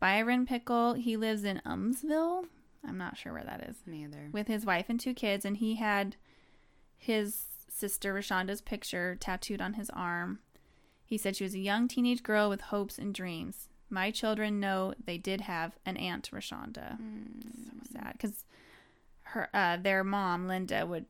Byron 0.00 0.44
Pickle, 0.46 0.94
he 0.94 1.16
lives 1.16 1.44
in 1.44 1.62
Aumsville. 1.64 2.44
I'm 2.86 2.98
not 2.98 3.16
sure 3.16 3.32
where 3.32 3.44
that 3.44 3.62
is. 3.68 3.76
Me 3.86 4.02
either. 4.04 4.28
With 4.32 4.48
his 4.48 4.66
wife 4.66 4.86
and 4.88 4.98
two 4.98 5.14
kids, 5.14 5.44
and 5.44 5.56
he 5.56 5.76
had 5.76 6.16
his 6.96 7.44
sister 7.68 8.12
Rashanda's 8.12 8.60
picture 8.60 9.16
tattooed 9.18 9.60
on 9.60 9.74
his 9.74 9.88
arm. 9.90 10.40
He 11.04 11.16
said 11.16 11.36
she 11.36 11.44
was 11.44 11.54
a 11.54 11.58
young 11.60 11.86
teenage 11.88 12.22
girl 12.22 12.48
with 12.48 12.60
hopes 12.62 12.98
and 12.98 13.14
dreams. 13.14 13.68
My 13.92 14.10
children 14.10 14.58
know 14.58 14.94
they 15.04 15.18
did 15.18 15.42
have 15.42 15.76
an 15.86 15.96
aunt 15.98 16.30
Rashanda. 16.32 16.96
So 16.96 17.92
sad 17.92 18.12
because 18.14 18.44
her 19.24 19.48
uh, 19.52 19.76
their 19.76 20.02
mom 20.02 20.48
Linda 20.48 20.86
would 20.86 21.04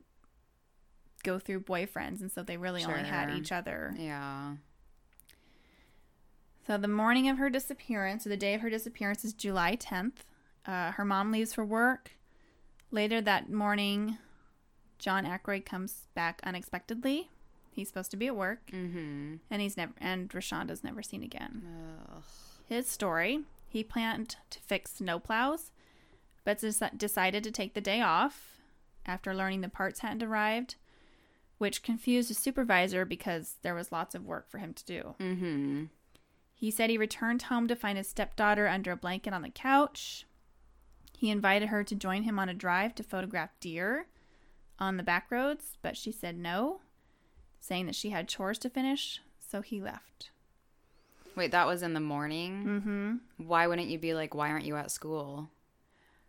go 1.22 1.38
through 1.38 1.60
boyfriends, 1.60 2.20
and 2.20 2.30
so 2.32 2.42
they 2.42 2.56
really 2.56 2.84
only 2.84 3.04
had 3.04 3.30
each 3.30 3.52
other. 3.52 3.94
Yeah. 3.96 4.54
So 6.66 6.76
the 6.78 6.88
morning 6.88 7.28
of 7.28 7.38
her 7.38 7.50
disappearance, 7.50 8.26
or 8.26 8.30
the 8.30 8.36
day 8.36 8.54
of 8.54 8.60
her 8.60 8.70
disappearance, 8.70 9.24
is 9.24 9.32
July 9.32 9.76
10th. 9.76 10.18
Uh, 10.66 10.92
her 10.92 11.04
mom 11.04 11.32
leaves 11.32 11.52
for 11.54 11.64
work. 11.64 12.12
Later 12.90 13.20
that 13.20 13.50
morning, 13.50 14.18
John 14.98 15.24
Ackroyd 15.26 15.64
comes 15.64 16.06
back 16.14 16.40
unexpectedly. 16.44 17.30
He's 17.72 17.88
supposed 17.88 18.10
to 18.12 18.16
be 18.16 18.26
at 18.26 18.36
work, 18.36 18.66
Mm-hmm. 18.72 19.36
and 19.50 19.62
he's 19.62 19.76
never 19.76 19.92
and 20.00 20.28
Rashanda's 20.28 20.84
never 20.84 21.02
seen 21.02 21.22
again. 21.22 21.62
Ugh. 22.14 22.22
His 22.68 22.86
story: 22.88 23.40
He 23.68 23.84
planned 23.84 24.36
to 24.50 24.58
fix 24.60 24.98
snowplows, 25.00 25.70
but 26.44 26.62
decided 26.96 27.44
to 27.44 27.50
take 27.50 27.74
the 27.74 27.80
day 27.80 28.00
off 28.00 28.58
after 29.06 29.34
learning 29.34 29.60
the 29.60 29.68
parts 29.68 30.00
hadn't 30.00 30.22
arrived, 30.22 30.76
which 31.58 31.82
confused 31.82 32.28
his 32.28 32.38
supervisor 32.38 33.04
because 33.04 33.56
there 33.62 33.74
was 33.74 33.92
lots 33.92 34.14
of 34.14 34.24
work 34.24 34.50
for 34.50 34.58
him 34.58 34.74
to 34.74 34.84
do. 34.84 35.14
Mm-hmm. 35.20 35.84
He 36.54 36.70
said 36.70 36.90
he 36.90 36.98
returned 36.98 37.42
home 37.42 37.68
to 37.68 37.76
find 37.76 37.98
his 37.98 38.08
stepdaughter 38.08 38.68
under 38.68 38.92
a 38.92 38.96
blanket 38.96 39.32
on 39.32 39.42
the 39.42 39.50
couch. 39.50 40.26
He 41.16 41.30
invited 41.30 41.68
her 41.68 41.84
to 41.84 41.94
join 41.94 42.24
him 42.24 42.38
on 42.38 42.48
a 42.48 42.54
drive 42.54 42.94
to 42.96 43.04
photograph 43.04 43.50
deer 43.60 44.06
on 44.78 44.96
the 44.96 45.04
back 45.04 45.30
roads, 45.30 45.76
but 45.82 45.96
she 45.96 46.10
said 46.10 46.36
no, 46.36 46.80
saying 47.60 47.86
that 47.86 47.94
she 47.94 48.10
had 48.10 48.26
chores 48.28 48.58
to 48.58 48.68
finish, 48.68 49.20
so 49.38 49.60
he 49.62 49.80
left. 49.80 50.31
Wait, 51.36 51.50
that 51.52 51.66
was 51.66 51.82
in 51.82 51.94
the 51.94 52.00
morning. 52.00 52.64
Mm-hmm. 52.64 53.46
Why 53.46 53.66
wouldn't 53.66 53.88
you 53.88 53.98
be 53.98 54.14
like, 54.14 54.34
why 54.34 54.50
aren't 54.50 54.64
you 54.66 54.76
at 54.76 54.90
school? 54.90 55.48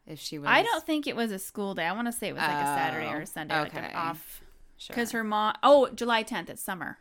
If 0.06 0.20
she 0.20 0.38
was, 0.38 0.48
I 0.50 0.64
don't 0.64 0.86
think 0.86 1.08
it 1.08 1.16
was 1.16 1.32
a 1.32 1.40
school 1.40 1.74
day. 1.76 1.86
I 1.86 1.94
want 1.94 2.08
to 2.08 2.12
say 2.12 2.28
it 2.30 2.34
was 2.34 2.42
like 2.42 2.50
a 2.52 2.66
Saturday 2.66 3.08
or 3.08 3.20
Oh, 3.20 3.22
a 3.22 3.26
Sunday, 3.26 3.58
like 3.60 3.74
an 3.74 3.86
okay. 3.86 3.94
off. 3.94 4.42
Sure. 4.78 4.94
Because 4.94 5.12
her 5.12 5.24
mom, 5.24 5.56
oh, 5.64 5.90
July 5.96 6.24
10th, 6.24 6.50
it's 6.50 6.62
summer. 6.62 6.98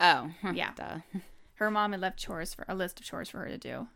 oh 0.00 0.30
Yeah. 0.54 0.70
Duh. 0.74 0.98
Her 1.54 1.70
mom 1.70 1.92
had 1.92 2.00
left 2.00 2.18
chores 2.18 2.54
for 2.54 2.64
a 2.68 2.74
list 2.74 3.00
of 3.00 3.06
chores 3.06 3.28
for 3.28 3.38
her 3.40 3.48
to 3.48 3.58
do. 3.58 3.86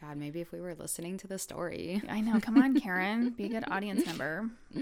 God, 0.00 0.16
maybe 0.18 0.40
if 0.40 0.52
we 0.52 0.60
were 0.60 0.74
listening 0.74 1.16
to 1.18 1.26
the 1.28 1.38
story. 1.38 2.02
I 2.08 2.20
know. 2.20 2.40
Come 2.40 2.58
on, 2.60 2.78
Karen. 2.78 3.30
Be 3.30 3.44
a 3.44 3.48
good 3.48 3.64
audience 3.70 4.04
member. 4.06 4.50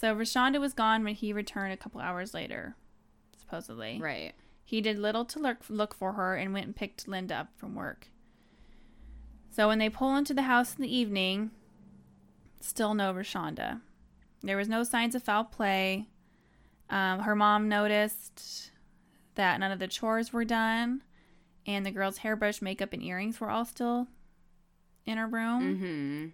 So 0.00 0.16
Rashanda 0.16 0.58
was 0.58 0.72
gone 0.72 1.04
when 1.04 1.14
he 1.14 1.34
returned 1.34 1.74
a 1.74 1.76
couple 1.76 2.00
hours 2.00 2.32
later, 2.32 2.74
supposedly. 3.38 4.00
Right. 4.00 4.32
He 4.64 4.80
did 4.80 4.98
little 4.98 5.24
to 5.26 5.38
look, 5.38 5.58
look 5.68 5.94
for 5.94 6.12
her 6.12 6.34
and 6.34 6.52
went 6.52 6.66
and 6.66 6.76
picked 6.76 7.08
Linda 7.08 7.34
up 7.34 7.48
from 7.56 7.74
work. 7.74 8.08
So 9.50 9.68
when 9.68 9.78
they 9.78 9.90
pull 9.90 10.16
into 10.16 10.32
the 10.32 10.42
house 10.42 10.74
in 10.74 10.82
the 10.82 10.94
evening, 10.94 11.50
still 12.60 12.94
no 12.94 13.12
Rashanda. 13.12 13.80
There 14.42 14.56
was 14.56 14.68
no 14.68 14.82
signs 14.82 15.14
of 15.14 15.22
foul 15.22 15.44
play. 15.44 16.08
Um, 16.88 17.20
her 17.20 17.36
mom 17.36 17.68
noticed 17.68 18.70
that 19.34 19.60
none 19.60 19.72
of 19.72 19.78
the 19.78 19.88
chores 19.88 20.32
were 20.32 20.44
done, 20.44 21.02
and 21.66 21.84
the 21.86 21.90
girl's 21.90 22.18
hairbrush, 22.18 22.60
makeup, 22.62 22.92
and 22.92 23.02
earrings 23.02 23.40
were 23.40 23.50
all 23.50 23.64
still 23.64 24.08
in 25.06 25.18
her 25.18 25.26
room. 25.26 25.76
Mm-hmm. 25.76 26.26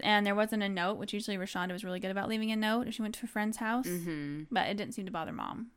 And 0.00 0.26
there 0.26 0.34
wasn't 0.34 0.62
a 0.62 0.68
note, 0.68 0.98
which 0.98 1.14
usually 1.14 1.38
Rashanda 1.38 1.72
was 1.72 1.84
really 1.84 2.00
good 2.00 2.10
about 2.10 2.28
leaving 2.28 2.52
a 2.52 2.56
note 2.56 2.86
if 2.86 2.94
she 2.94 3.02
went 3.02 3.14
to 3.16 3.24
a 3.24 3.28
friend's 3.28 3.56
house. 3.56 3.86
Mm-hmm. 3.86 4.44
But 4.50 4.68
it 4.68 4.76
didn't 4.76 4.92
seem 4.94 5.06
to 5.06 5.12
bother 5.12 5.32
mom. 5.32 5.68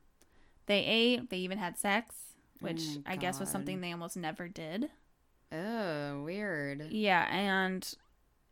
They 0.70 0.86
ate, 0.86 1.32
they 1.32 1.38
even 1.38 1.58
had 1.58 1.80
sex, 1.80 2.16
oh 2.62 2.68
which 2.68 2.84
Oh 2.98 3.02
I 3.08 3.16
guess 3.16 3.40
was 3.40 3.50
something 3.50 3.82
they 3.82 3.92
almost 3.92 4.16
never 4.16 4.48
did. 4.48 4.92
Oh, 5.52 6.22
weird. 6.22 6.92
Yeah, 6.92 7.28
and 7.36 7.92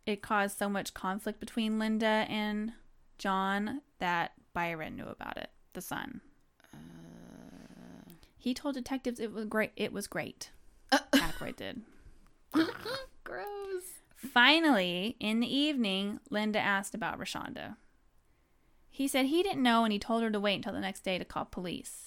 it 0.07 0.23
caused 0.23 0.57
so 0.57 0.67
much 0.67 0.95
conflict 0.95 1.39
between 1.39 1.77
Linda 1.77 2.25
and 2.27 2.73
John 3.19 3.81
that 3.99 4.31
Byron 4.53 4.95
knew 4.95 5.05
about 5.05 5.37
it. 5.37 5.51
the 5.73 5.81
son. 5.81 6.21
Uh. 6.73 6.77
He 8.35 8.55
told 8.55 8.73
detectives 8.73 9.19
it 9.19 9.31
was 9.31 9.45
great. 9.45 9.73
It 9.75 9.93
was 9.93 10.07
great. 10.07 10.49
Ackroyd 10.91 11.57
did. 11.57 11.83
Gross. 13.23 13.83
Finally, 14.15 15.17
in 15.19 15.39
the 15.39 15.55
evening, 15.55 16.19
Linda 16.31 16.57
asked 16.57 16.95
about 16.95 17.19
Rashanda. 17.19 17.75
He 18.89 19.07
said 19.07 19.27
he 19.27 19.43
didn't 19.43 19.61
know 19.61 19.83
and 19.83 19.93
he 19.93 19.99
told 19.99 20.23
her 20.23 20.31
to 20.31 20.39
wait 20.39 20.55
until 20.55 20.73
the 20.73 20.79
next 20.79 21.01
day 21.01 21.19
to 21.19 21.25
call 21.25 21.45
police. 21.45 22.06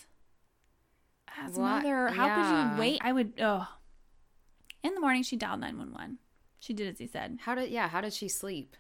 As 1.39 1.53
What? 1.53 1.83
mother, 1.83 2.09
how 2.09 2.35
could 2.35 2.75
you 2.75 2.81
wait? 2.81 3.01
I 3.03 3.13
would, 3.13 3.35
oh. 3.41 3.67
In 4.83 4.95
the 4.95 5.01
morning, 5.01 5.23
she 5.23 5.37
dialed 5.37 5.61
911. 5.61 6.19
She 6.59 6.73
did 6.73 6.89
as 6.89 6.99
he 6.99 7.07
said. 7.07 7.39
How 7.43 7.55
did 7.55 7.71
yeah? 7.71 7.89
How 7.89 8.01
did 8.01 8.13
she 8.13 8.29
sleep? 8.29 8.77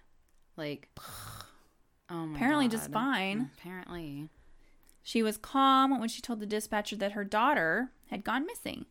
Like, 0.56 0.88
oh 0.98 2.26
my 2.26 2.26
god. 2.26 2.36
Apparently 2.36 2.68
just 2.68 2.90
fine. 2.92 3.50
Apparently, 3.58 4.28
She 5.02 5.22
was 5.22 5.36
calm 5.38 5.98
when 5.98 6.08
she 6.08 6.20
told 6.20 6.40
the 6.40 6.46
dispatcher 6.46 6.96
that 6.96 7.12
her 7.12 7.24
daughter 7.24 7.90
had 8.10 8.24
gone 8.24 8.46
missing. 8.46 8.86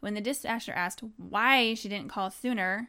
When 0.00 0.14
the 0.14 0.20
dispatcher 0.22 0.72
asked 0.72 1.02
why 1.18 1.74
she 1.74 1.88
didn't 1.88 2.08
call 2.08 2.30
sooner, 2.30 2.88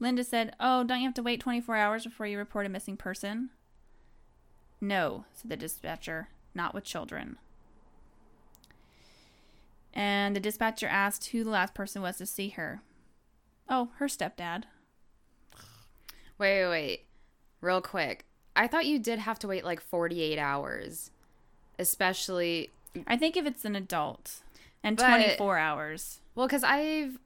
Linda 0.00 0.24
said, 0.24 0.56
Oh, 0.58 0.82
don't 0.82 0.98
you 1.00 1.04
have 1.06 1.14
to 1.14 1.22
wait 1.22 1.40
24 1.40 1.76
hours 1.76 2.04
before 2.04 2.26
you 2.26 2.38
report 2.38 2.66
a 2.66 2.68
missing 2.68 2.96
person? 2.96 3.50
No, 4.80 5.24
said 5.34 5.50
the 5.50 5.56
dispatcher, 5.56 6.30
not 6.54 6.74
with 6.74 6.84
children. 6.84 7.38
And 9.92 10.36
the 10.36 10.40
dispatcher 10.40 10.86
asked 10.86 11.26
who 11.28 11.44
the 11.44 11.50
last 11.50 11.74
person 11.74 12.02
was 12.02 12.18
to 12.18 12.26
see 12.26 12.50
her. 12.50 12.82
Oh, 13.68 13.90
her 13.98 14.06
stepdad. 14.06 14.64
wait, 16.38 16.64
wait, 16.64 16.68
wait, 16.68 17.06
real 17.60 17.80
quick. 17.80 18.24
I 18.56 18.66
thought 18.66 18.86
you 18.86 18.98
did 18.98 19.20
have 19.20 19.38
to 19.40 19.48
wait 19.48 19.64
like 19.64 19.80
forty-eight 19.80 20.38
hours, 20.38 21.10
especially 21.78 22.70
I 23.06 23.16
think 23.16 23.36
if 23.36 23.46
it's 23.46 23.64
an 23.64 23.76
adult, 23.76 24.42
and 24.82 24.96
But- 24.96 25.06
24 25.06 25.58
hours. 25.58 26.20
Well, 26.34 26.46
because 26.46 26.64
I've 26.64 27.18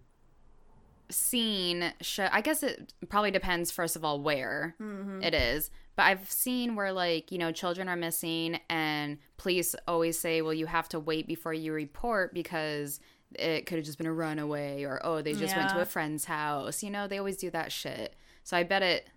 seen 1.11 1.93
show. 2.01 2.29
I 2.33 2.41
guess 2.41 2.63
it 2.63 2.93
probably 3.09 3.31
depends. 3.31 3.71
First 3.71 3.97
of 3.97 4.05
all, 4.05 4.21
where 4.21 4.75
mm-hmm. 4.81 5.23
it 5.23 5.35
is, 5.35 5.71
but 5.97 6.05
I've 6.05 6.31
seen 6.31 6.77
where 6.77 6.93
like 6.93 7.31
you 7.33 7.39
know 7.39 7.53
children 7.53 7.89
are 7.89 7.97
missing, 7.97 8.61
and 8.69 9.19
police 9.37 9.75
always 9.87 10.19
say, 10.19 10.43
"Well, 10.43 10.55
you 10.55 10.67
have 10.67 10.89
to 10.91 11.01
wait 11.01 11.27
before 11.27 11.55
you 11.55 11.73
report 11.73 12.35
because." 12.35 13.01
It 13.37 13.67
could 13.67 13.79
have 13.79 13.85
just 13.85 13.99
been 13.99 14.07
a 14.07 14.13
runaway, 14.13 14.85
or 14.85 15.05
oh, 15.05 15.21
they 15.21 15.33
just 15.33 15.57
went 15.57 15.69
to 15.71 15.81
a 15.81 15.85
friend's 15.85 16.27
house. 16.27 16.85
You 16.85 16.91
know, 16.91 17.09
they 17.09 17.19
always 17.19 17.37
do 17.37 17.51
that 17.51 17.73
shit. 17.73 18.15
So 18.45 18.57
I 18.57 18.63
bet 18.63 18.85
it 18.85 19.09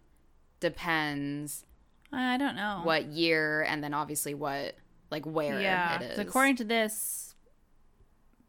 depends 0.59 1.65
I 2.11 2.37
don't 2.37 2.55
know. 2.55 2.81
what 2.83 3.05
year, 3.07 3.63
and 3.63 3.83
then 3.83 3.93
obviously 3.93 4.33
what, 4.33 4.75
like 5.11 5.25
where 5.25 5.61
yeah, 5.61 6.01
it 6.01 6.11
is. 6.13 6.19
according 6.19 6.55
to 6.57 6.63
this, 6.63 7.35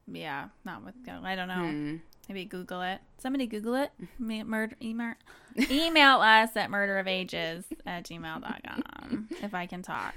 yeah, 0.07 0.49
not 0.65 0.85
with 0.85 0.95
I 1.07 1.35
don't 1.35 1.49
know. 1.49 1.55
Hmm. 1.55 1.97
Maybe 2.29 2.45
Google 2.45 2.83
it. 2.83 3.01
Somebody 3.19 3.47
Google 3.47 3.75
it. 3.75 3.91
Murder 4.19 4.77
email 4.83 5.15
email 5.71 6.21
us 6.21 6.57
at 6.57 6.71
murderofages 6.71 7.65
at 7.87 8.05
gmail.com 8.05 9.29
if 9.43 9.55
I 9.55 9.67
can 9.67 9.83
talk. 9.83 10.15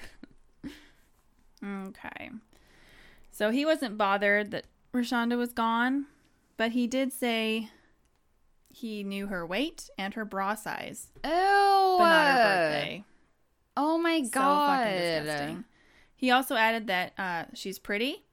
Okay. 1.63 2.29
So 3.31 3.49
he 3.51 3.65
wasn't 3.65 3.97
bothered 3.97 4.51
that 4.51 4.65
Rashanda 4.93 5.37
was 5.37 5.53
gone, 5.53 6.07
but 6.57 6.71
he 6.71 6.85
did 6.87 7.13
say 7.13 7.69
he 8.69 9.03
knew 9.03 9.27
her 9.27 9.45
weight 9.45 9.89
and 9.97 10.13
her 10.15 10.25
bra 10.25 10.55
size, 10.55 11.07
Oh, 11.23 11.95
but 11.99 12.05
not 12.05 12.27
her 12.27 12.43
birthday. 12.43 13.03
Oh 13.77 13.97
my 13.97 14.21
So 14.23 14.29
god. 14.31 14.79
fucking 14.83 14.97
disgusting. 14.99 15.63
He 16.15 16.29
also 16.29 16.55
added 16.55 16.87
that 16.87 17.13
uh, 17.17 17.45
she's 17.53 17.79
pretty, 17.79 18.23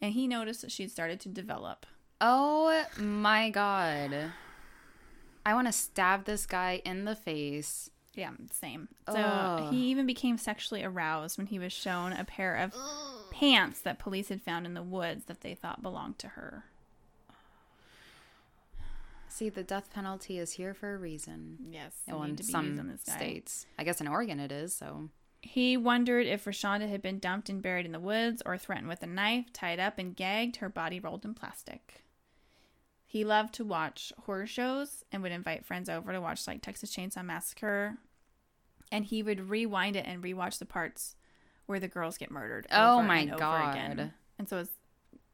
and 0.00 0.12
he 0.12 0.28
noticed 0.28 0.62
that 0.62 0.70
she'd 0.70 0.90
started 0.90 1.18
to 1.20 1.28
develop. 1.28 1.86
Oh 2.24 2.84
my 2.98 3.50
god. 3.50 4.32
I 5.44 5.54
want 5.54 5.66
to 5.66 5.72
stab 5.72 6.24
this 6.24 6.46
guy 6.46 6.80
in 6.84 7.04
the 7.04 7.16
face. 7.16 7.90
Yeah, 8.14 8.30
same. 8.52 8.88
So 9.08 9.16
Ugh. 9.16 9.72
he 9.72 9.88
even 9.88 10.06
became 10.06 10.38
sexually 10.38 10.84
aroused 10.84 11.36
when 11.36 11.48
he 11.48 11.58
was 11.58 11.72
shown 11.72 12.12
a 12.12 12.24
pair 12.24 12.54
of 12.54 12.74
pants 13.32 13.80
that 13.80 13.98
police 13.98 14.28
had 14.28 14.40
found 14.40 14.66
in 14.66 14.74
the 14.74 14.82
woods 14.82 15.24
that 15.24 15.40
they 15.40 15.54
thought 15.54 15.82
belonged 15.82 16.18
to 16.20 16.28
her. 16.28 16.64
See, 19.28 19.48
the 19.48 19.64
death 19.64 19.90
penalty 19.92 20.38
is 20.38 20.52
here 20.52 20.74
for 20.74 20.94
a 20.94 20.98
reason. 20.98 21.56
Yes, 21.70 21.92
Well, 22.06 22.22
in 22.22 22.36
to 22.36 22.42
be 22.42 22.46
used 22.46 22.54
on 22.54 22.76
some 22.76 22.88
this 22.88 23.00
states. 23.00 23.66
I 23.78 23.84
guess 23.84 24.00
in 24.00 24.06
Oregon 24.06 24.38
it 24.38 24.52
is, 24.52 24.76
so. 24.76 25.08
He 25.40 25.76
wondered 25.76 26.26
if 26.26 26.44
Rashanda 26.44 26.88
had 26.88 27.02
been 27.02 27.18
dumped 27.18 27.48
and 27.48 27.62
buried 27.62 27.86
in 27.86 27.92
the 27.92 27.98
woods 27.98 28.42
or 28.46 28.56
threatened 28.58 28.88
with 28.88 29.02
a 29.02 29.06
knife, 29.06 29.52
tied 29.52 29.80
up 29.80 29.98
and 29.98 30.14
gagged, 30.14 30.56
her 30.56 30.68
body 30.68 31.00
rolled 31.00 31.24
in 31.24 31.34
plastic. 31.34 32.01
He 33.12 33.24
loved 33.24 33.52
to 33.56 33.64
watch 33.64 34.10
horror 34.24 34.46
shows 34.46 35.04
and 35.12 35.22
would 35.22 35.32
invite 35.32 35.66
friends 35.66 35.90
over 35.90 36.12
to 36.14 36.20
watch 36.22 36.46
like 36.46 36.62
Texas 36.62 36.96
Chainsaw 36.96 37.22
Massacre. 37.22 37.98
And 38.90 39.04
he 39.04 39.22
would 39.22 39.50
rewind 39.50 39.96
it 39.96 40.06
and 40.06 40.22
rewatch 40.24 40.58
the 40.58 40.64
parts 40.64 41.14
where 41.66 41.78
the 41.78 41.88
girls 41.88 42.16
get 42.16 42.30
murdered. 42.30 42.66
Oh 42.72 43.02
my 43.02 43.18
and 43.18 43.36
God. 43.36 43.74
again. 43.74 44.14
And 44.38 44.48
so 44.48 44.56
his 44.56 44.70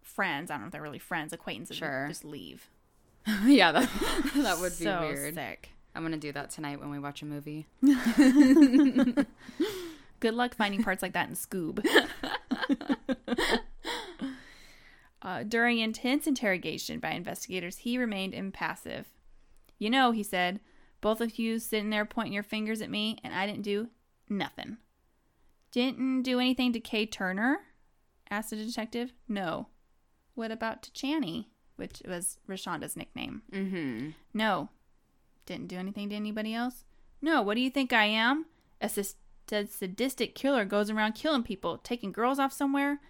friends, 0.02 0.50
I 0.50 0.54
don't 0.54 0.62
know 0.62 0.66
if 0.66 0.72
they're 0.72 0.82
really 0.82 0.98
friends, 0.98 1.32
acquaintances, 1.32 1.76
Sure. 1.76 2.06
just 2.08 2.24
leave. 2.24 2.68
yeah, 3.46 3.70
that, 3.70 3.88
that 4.34 4.58
would 4.58 4.76
be 4.76 4.84
so 4.84 4.98
weird. 5.02 5.34
sick. 5.36 5.68
I'm 5.94 6.02
going 6.02 6.10
to 6.10 6.18
do 6.18 6.32
that 6.32 6.50
tonight 6.50 6.80
when 6.80 6.90
we 6.90 6.98
watch 6.98 7.22
a 7.22 7.26
movie. 7.26 7.68
Good 10.18 10.34
luck 10.34 10.56
finding 10.56 10.82
parts 10.82 11.00
like 11.00 11.12
that 11.12 11.28
in 11.28 11.36
Scoob. 11.36 11.78
Uh, 15.20 15.42
during 15.42 15.78
intense 15.78 16.26
interrogation 16.26 17.00
by 17.00 17.10
investigators, 17.10 17.78
he 17.78 17.98
remained 17.98 18.34
impassive. 18.34 19.06
You 19.78 19.90
know, 19.90 20.12
he 20.12 20.22
said, 20.22 20.60
both 21.00 21.20
of 21.20 21.38
you 21.38 21.58
sitting 21.58 21.90
there 21.90 22.04
pointing 22.04 22.32
your 22.32 22.42
fingers 22.42 22.80
at 22.80 22.90
me, 22.90 23.18
and 23.22 23.34
I 23.34 23.46
didn't 23.46 23.62
do 23.62 23.88
nothing. 24.28 24.78
Didn't 25.70 26.22
do 26.22 26.40
anything 26.40 26.72
to 26.72 26.80
Kay 26.80 27.06
Turner? 27.06 27.60
asked 28.30 28.50
the 28.50 28.56
detective. 28.56 29.12
No. 29.28 29.68
What 30.34 30.50
about 30.50 30.82
to 30.84 30.90
Channy, 30.92 31.46
which 31.76 32.02
was 32.06 32.38
Rashanda's 32.48 32.96
nickname? 32.96 33.42
Mm-hmm. 33.52 34.10
No. 34.34 34.68
Didn't 35.46 35.68
do 35.68 35.78
anything 35.78 36.08
to 36.10 36.14
anybody 36.14 36.54
else? 36.54 36.84
No. 37.20 37.42
What 37.42 37.54
do 37.54 37.60
you 37.60 37.70
think 37.70 37.92
I 37.92 38.04
am? 38.04 38.46
A 38.80 38.88
sadistic 38.88 40.34
killer 40.34 40.64
goes 40.64 40.90
around 40.90 41.14
killing 41.14 41.42
people, 41.42 41.78
taking 41.78 42.12
girls 42.12 42.38
off 42.38 42.52
somewhere? 42.52 43.00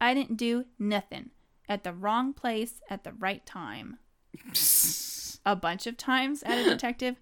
I 0.00 0.14
didn't 0.14 0.36
do 0.36 0.64
nothing. 0.78 1.30
At 1.70 1.84
the 1.84 1.92
wrong 1.92 2.32
place 2.32 2.80
at 2.90 3.04
the 3.04 3.12
right 3.12 3.46
time. 3.46 3.98
A 5.46 5.54
bunch 5.54 5.86
of 5.86 5.96
times, 5.96 6.42
added 6.42 6.64
detective. 6.64 7.14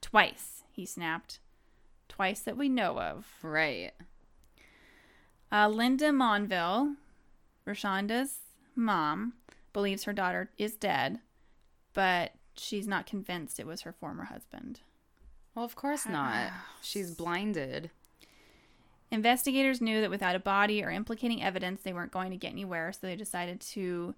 Twice, 0.00 0.64
he 0.72 0.86
snapped. 0.86 1.38
Twice 2.08 2.40
that 2.40 2.56
we 2.56 2.70
know 2.70 2.98
of. 2.98 3.26
Right. 3.42 3.92
Uh, 5.52 5.68
Linda 5.68 6.12
Monville, 6.12 6.94
Rashanda's 7.66 8.38
mom, 8.74 9.34
believes 9.74 10.04
her 10.04 10.14
daughter 10.14 10.50
is 10.56 10.76
dead, 10.76 11.20
but 11.92 12.32
she's 12.56 12.88
not 12.88 13.06
convinced 13.06 13.60
it 13.60 13.66
was 13.66 13.82
her 13.82 13.92
former 13.92 14.24
husband. 14.24 14.80
Well, 15.54 15.64
of 15.64 15.76
course 15.76 16.06
not. 16.06 16.52
She's 16.80 17.10
blinded. 17.10 17.90
Investigators 19.12 19.80
knew 19.80 20.00
that 20.00 20.10
without 20.10 20.36
a 20.36 20.40
body 20.40 20.82
or 20.84 20.90
implicating 20.90 21.42
evidence, 21.42 21.82
they 21.82 21.92
weren't 21.92 22.12
going 22.12 22.30
to 22.30 22.36
get 22.36 22.52
anywhere, 22.52 22.92
so 22.92 22.98
they 23.06 23.16
decided 23.16 23.60
to 23.60 24.14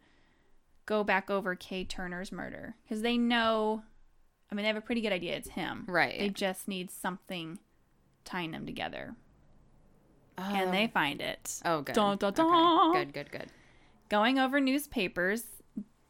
go 0.85 1.03
back 1.03 1.31
over 1.31 1.55
Kay 1.55 1.85
Turner's 1.85 2.31
murder 2.33 2.75
because 2.83 3.03
they 3.03 3.17
know. 3.17 3.83
I 4.51 4.55
mean, 4.55 4.65
they 4.65 4.69
have 4.69 4.77
a 4.77 4.83
pretty 4.83 5.01
good 5.01 5.13
idea 5.13 5.35
it's 5.35 5.49
him. 5.49 5.85
Right. 5.89 6.19
They 6.19 6.29
just 6.29 6.69
need 6.69 6.91
something 6.91 7.59
tying 8.25 8.51
them 8.51 8.67
together, 8.67 9.15
Oh. 10.37 10.43
and 10.55 10.75
they 10.75 10.85
um, 10.85 10.91
find 10.91 11.21
it. 11.23 11.61
Oh, 11.65 11.81
good. 11.81 11.95
Dun, 11.95 12.19
dun, 12.19 12.29
Okay. 12.33 12.43
dun. 12.43 12.93
Good, 12.93 13.15
good, 13.15 13.31
good. 13.33 13.47
Going 14.11 14.39
over 14.39 14.61
newspapers, 14.61 15.45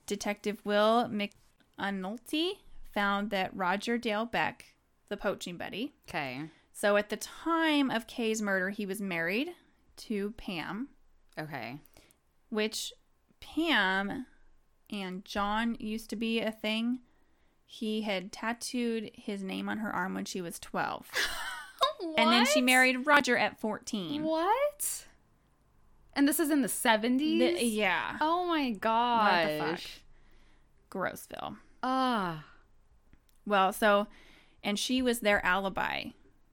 Detective 0.07 0.61
Will 0.64 1.09
McAnulty 1.09 2.55
found 2.92 3.31
that 3.31 3.55
Roger 3.57 3.97
Dale 3.97 4.27
Beck, 4.27 4.75
the 5.09 5.16
poaching 5.16 5.57
buddy, 5.57 5.92
Okay. 6.09 6.42
So 6.73 6.97
at 6.97 7.09
the 7.11 7.17
time 7.17 7.91
of 7.91 8.07
Kay's 8.07 8.41
murder, 8.43 8.71
he 8.71 8.87
was 8.87 9.01
married 9.01 9.51
to 9.99 10.33
Pam, 10.33 10.89
Okay. 11.39 11.79
which 12.51 12.93
Pam 13.41 14.27
and 14.91 15.25
John 15.25 15.77
used 15.81 16.11
to 16.11 16.17
be 16.17 16.41
a 16.41 16.51
thing. 16.53 17.01
He 17.67 18.03
had 18.03 18.33
tattooed 18.33 19.11
his 19.15 19.43
name 19.43 19.69
on 19.69 19.79
her 19.79 19.91
arm 19.95 20.15
when 20.15 20.25
she 20.25 20.41
was 20.41 20.59
12. 20.59 21.09
And 22.19 22.31
then 22.33 22.45
she 22.47 22.61
married 22.61 23.07
Roger 23.07 23.37
at 23.37 23.61
14. 23.61 24.23
What? 24.25 25.07
And 26.15 26.27
this 26.29 26.41
is 26.41 26.51
in 26.51 26.61
the 26.63 26.69
70s? 26.69 27.39
The- 27.59 27.65
yeah. 27.65 28.17
Oh 28.21 28.45
my 28.47 28.71
What 28.71 28.81
gosh. 28.81 29.47
the 29.47 29.59
fuck? 29.59 29.81
Grossville. 30.91 31.57
Ah. 31.83 32.45
Well, 33.47 33.73
so, 33.73 34.09
and 34.65 34.79
she 34.79 35.01
was 35.01 35.21
their 35.21 35.45
alibi, 35.47 36.07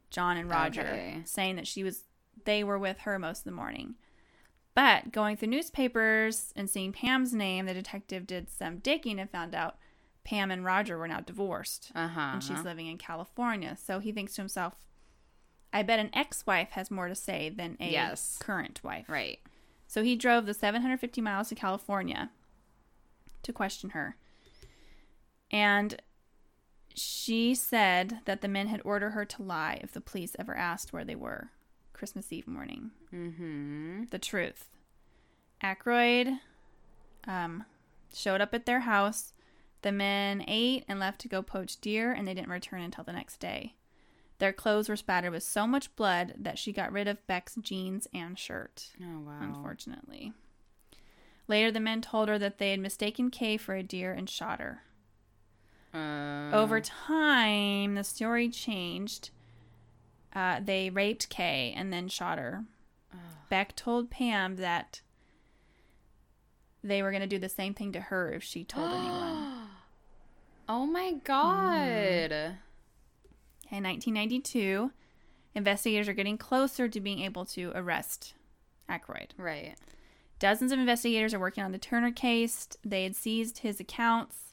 John 0.10 0.38
and 0.38 0.50
Roger, 0.50 0.82
Okay. 0.82 1.22
saying 1.26 1.56
that 1.58 1.68
she 1.68 1.84
was, 1.84 2.04
they 2.46 2.64
were 2.64 2.80
with 2.80 3.00
her 3.00 3.20
most 3.20 3.40
of 3.40 3.44
the 3.46 3.52
morning. 3.52 3.96
But 4.76 5.12
going 5.12 5.36
through 5.38 5.50
newspapers 5.50 6.54
and 6.56 6.70
seeing 6.70 6.94
Pam's 6.94 7.34
name, 7.34 7.66
the 7.66 7.74
detective 7.74 8.26
did 8.26 8.50
some 8.50 8.78
digging 8.78 9.20
and 9.20 9.30
found 9.30 9.54
out 9.54 9.78
Pam 10.24 10.52
and 10.52 10.64
Roger 10.64 10.98
were 10.98 11.08
now 11.08 11.20
divorced 11.22 11.92
Uh 11.96 12.08
huh. 12.08 12.20
and 12.34 12.44
she's 12.44 12.64
living 12.64 12.88
in 12.88 12.98
California. 12.98 13.76
So 13.84 14.00
he 14.00 14.12
thinks 14.12 14.36
to 14.36 14.42
himself, 14.42 14.76
I 15.74 15.84
bet 15.84 16.00
an 16.00 16.10
ex 16.14 16.46
wife 16.48 16.70
has 16.72 16.90
more 16.90 17.08
to 17.08 17.16
say 17.16 17.50
than 17.50 17.78
a 17.80 17.92
Yes. 17.92 18.38
current 18.40 18.80
wife. 18.84 19.08
right. 19.10 19.40
So 19.88 20.04
he 20.04 20.16
drove 20.16 20.46
the 20.46 20.54
750 20.54 21.20
miles 21.22 21.50
to 21.50 21.56
California 21.56 22.30
to 23.44 23.52
question 23.54 23.92
her. 23.92 24.18
And 25.52 26.00
she 27.00 27.56
said 27.56 28.20
that 28.26 28.42
the 28.42 28.48
men 28.48 28.68
had 28.68 28.82
ordered 28.84 29.12
her 29.12 29.26
to 29.26 29.42
lie 29.44 29.80
if 29.82 29.92
the 29.92 30.02
police 30.02 30.36
ever 30.38 30.56
asked 30.56 30.92
where 30.94 31.06
they 31.06 31.16
were 31.16 31.50
Christmas 31.94 32.32
Eve 32.32 32.48
morning. 32.48 32.92
Mm-hmm. 33.14 34.06
The 34.12 34.20
truth. 34.20 34.70
Ackroyd 35.62 36.30
um, 37.28 37.66
showed 38.14 38.42
up 38.42 38.54
at 38.54 38.66
their 38.66 38.82
house. 38.82 39.34
The 39.82 39.92
men 39.92 40.44
ate 40.48 40.84
and 40.88 41.00
left 41.00 41.20
to 41.22 41.28
go 41.28 41.42
poach 41.42 41.80
deer, 41.80 42.12
and 42.12 42.28
they 42.28 42.34
didn't 42.34 42.50
return 42.50 42.82
until 42.82 43.04
the 43.04 43.14
next 43.14 43.40
day. 43.40 43.76
Their 44.40 44.54
clothes 44.54 44.88
were 44.88 44.96
spattered 44.96 45.32
with 45.32 45.44
so 45.44 45.68
much 45.68 45.94
blood 45.98 46.34
that 46.38 46.58
she 46.58 46.72
got 46.72 46.92
rid 46.94 47.08
of 47.10 47.26
Beck's 47.28 47.56
jeans 47.62 48.08
and 48.14 48.40
shirt 48.40 48.90
Oh 49.02 49.20
wow. 49.20 49.40
unfortunately. 49.42 50.32
Later, 51.48 51.72
the 51.72 51.80
men 51.82 52.02
told 52.02 52.30
her 52.30 52.38
that 52.40 52.58
they 52.58 52.72
had 52.72 52.80
mistaken 52.80 53.32
Kay 53.32 53.58
for 53.58 53.76
a 53.76 53.84
deer 53.84 54.14
and 54.14 54.30
shot 54.30 54.60
her. 54.62 54.84
Uh, 55.94 56.52
Over 56.54 56.82
time, 56.82 57.96
the 57.96 58.04
story 58.04 58.50
changed. 58.50 59.32
Uh, 60.34 60.60
they 60.64 60.90
raped 60.90 61.30
Kay 61.30 61.74
and 61.76 61.92
then 61.92 62.08
shot 62.08 62.38
her. 62.38 62.66
Beck 63.50 63.76
told 63.76 64.12
Pam 64.12 64.58
that 64.58 65.02
they 66.84 67.02
were 67.02 67.10
going 67.10 67.22
to 67.22 67.28
do 67.28 67.40
the 67.40 67.50
same 67.50 67.74
thing 67.74 67.92
to 67.94 68.00
her 68.00 68.32
if 68.32 68.44
she 68.44 68.64
told 68.64 68.92
anyone. 68.92 69.56
Oh 70.72 70.86
my 70.86 71.14
god. 71.24 72.32
In 72.32 73.84
1992, 73.84 74.92
investigators 75.56 76.08
are 76.08 76.14
getting 76.14 76.38
closer 76.38 76.88
to 76.88 77.02
being 77.02 77.22
able 77.22 77.44
to 77.46 77.72
arrest 77.74 78.36
Ackroyd. 78.88 79.34
Right. 79.36 79.74
Dozens 80.38 80.72
of 80.72 80.78
investigators 80.78 81.34
are 81.34 81.40
working 81.40 81.64
on 81.64 81.72
the 81.72 81.80
Turner 81.80 82.12
case. 82.12 82.68
They 82.86 83.02
had 83.02 83.16
seized 83.16 83.58
his 83.58 83.80
accounts 83.80 84.49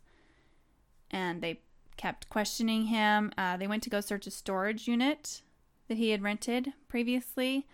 and 1.11 1.43
they 1.43 1.61
kept 1.97 2.29
questioning 2.29 2.87
him. 2.87 3.33
Uh, 3.39 3.57
they 3.57 3.67
went 3.67 3.83
to 3.85 3.91
go 3.91 4.01
search 4.01 4.27
a 4.27 4.31
storage 4.31 4.87
unit 4.87 5.43
that 5.89 5.99
he 5.99 6.11
had 6.11 6.23
rented 6.23 6.73
previously, 6.89 7.67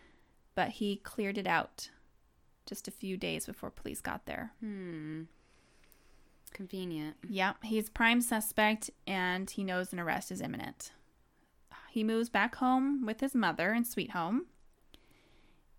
but 0.55 0.71
he 0.71 0.97
cleared 0.97 1.39
it 1.39 1.47
out 1.47 1.91
just 2.67 2.89
a 2.89 2.93
few 2.93 3.17
days 3.17 3.47
before 3.47 3.71
police 3.71 4.01
got 4.01 4.27
there. 4.27 4.53
Hmm. 4.61 5.23
Convenient. 6.53 7.17
Yep, 7.29 7.65
he's 7.65 7.89
prime 7.89 8.21
suspect 8.21 8.91
and 9.07 9.49
he 9.51 9.65
knows 9.65 9.93
an 9.93 10.01
arrest 10.01 10.31
is 10.31 10.41
imminent. 10.41 10.93
He 11.91 12.05
moves 12.05 12.29
back 12.29 12.57
home 12.57 13.05
with 13.05 13.21
his 13.21 13.35
mother 13.35 13.73
in 13.75 13.85
Sweet 13.85 14.13
Home. 14.13 14.47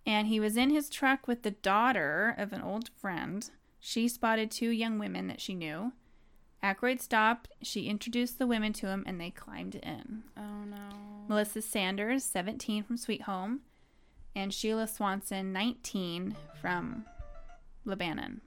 And 0.05 0.27
he 0.27 0.39
was 0.39 0.57
in 0.57 0.69
his 0.69 0.89
truck 0.89 1.27
with 1.27 1.43
the 1.43 1.51
daughter 1.51 2.35
of 2.37 2.53
an 2.53 2.61
old 2.61 2.89
friend. 2.99 3.49
She 3.79 4.07
spotted 4.07 4.51
two 4.51 4.69
young 4.69 4.99
women 4.99 5.27
that 5.27 5.41
she 5.41 5.55
knew. 5.55 5.93
Ackroyd 6.63 7.02
stopped. 7.02 7.49
She 7.62 7.88
introduced 7.88 8.39
the 8.39 8.47
women 8.47 8.71
to 8.73 8.88
him 8.88 9.04
and 9.06 9.19
they 9.19 9.30
climbed 9.30 9.76
in. 9.76 10.23
Oh 10.38 10.63
no. 10.65 10.78
Melissa 11.28 11.62
Sanders, 11.62 12.23
17 12.23 12.84
from 12.84 12.95
Sweet 12.97 13.23
Home, 13.23 13.62
and 14.36 14.54
Sheila 14.54 14.88
Swanson, 14.88 15.52
19 15.52 16.36
from 16.62 17.06
Lebanon. 17.86 18.41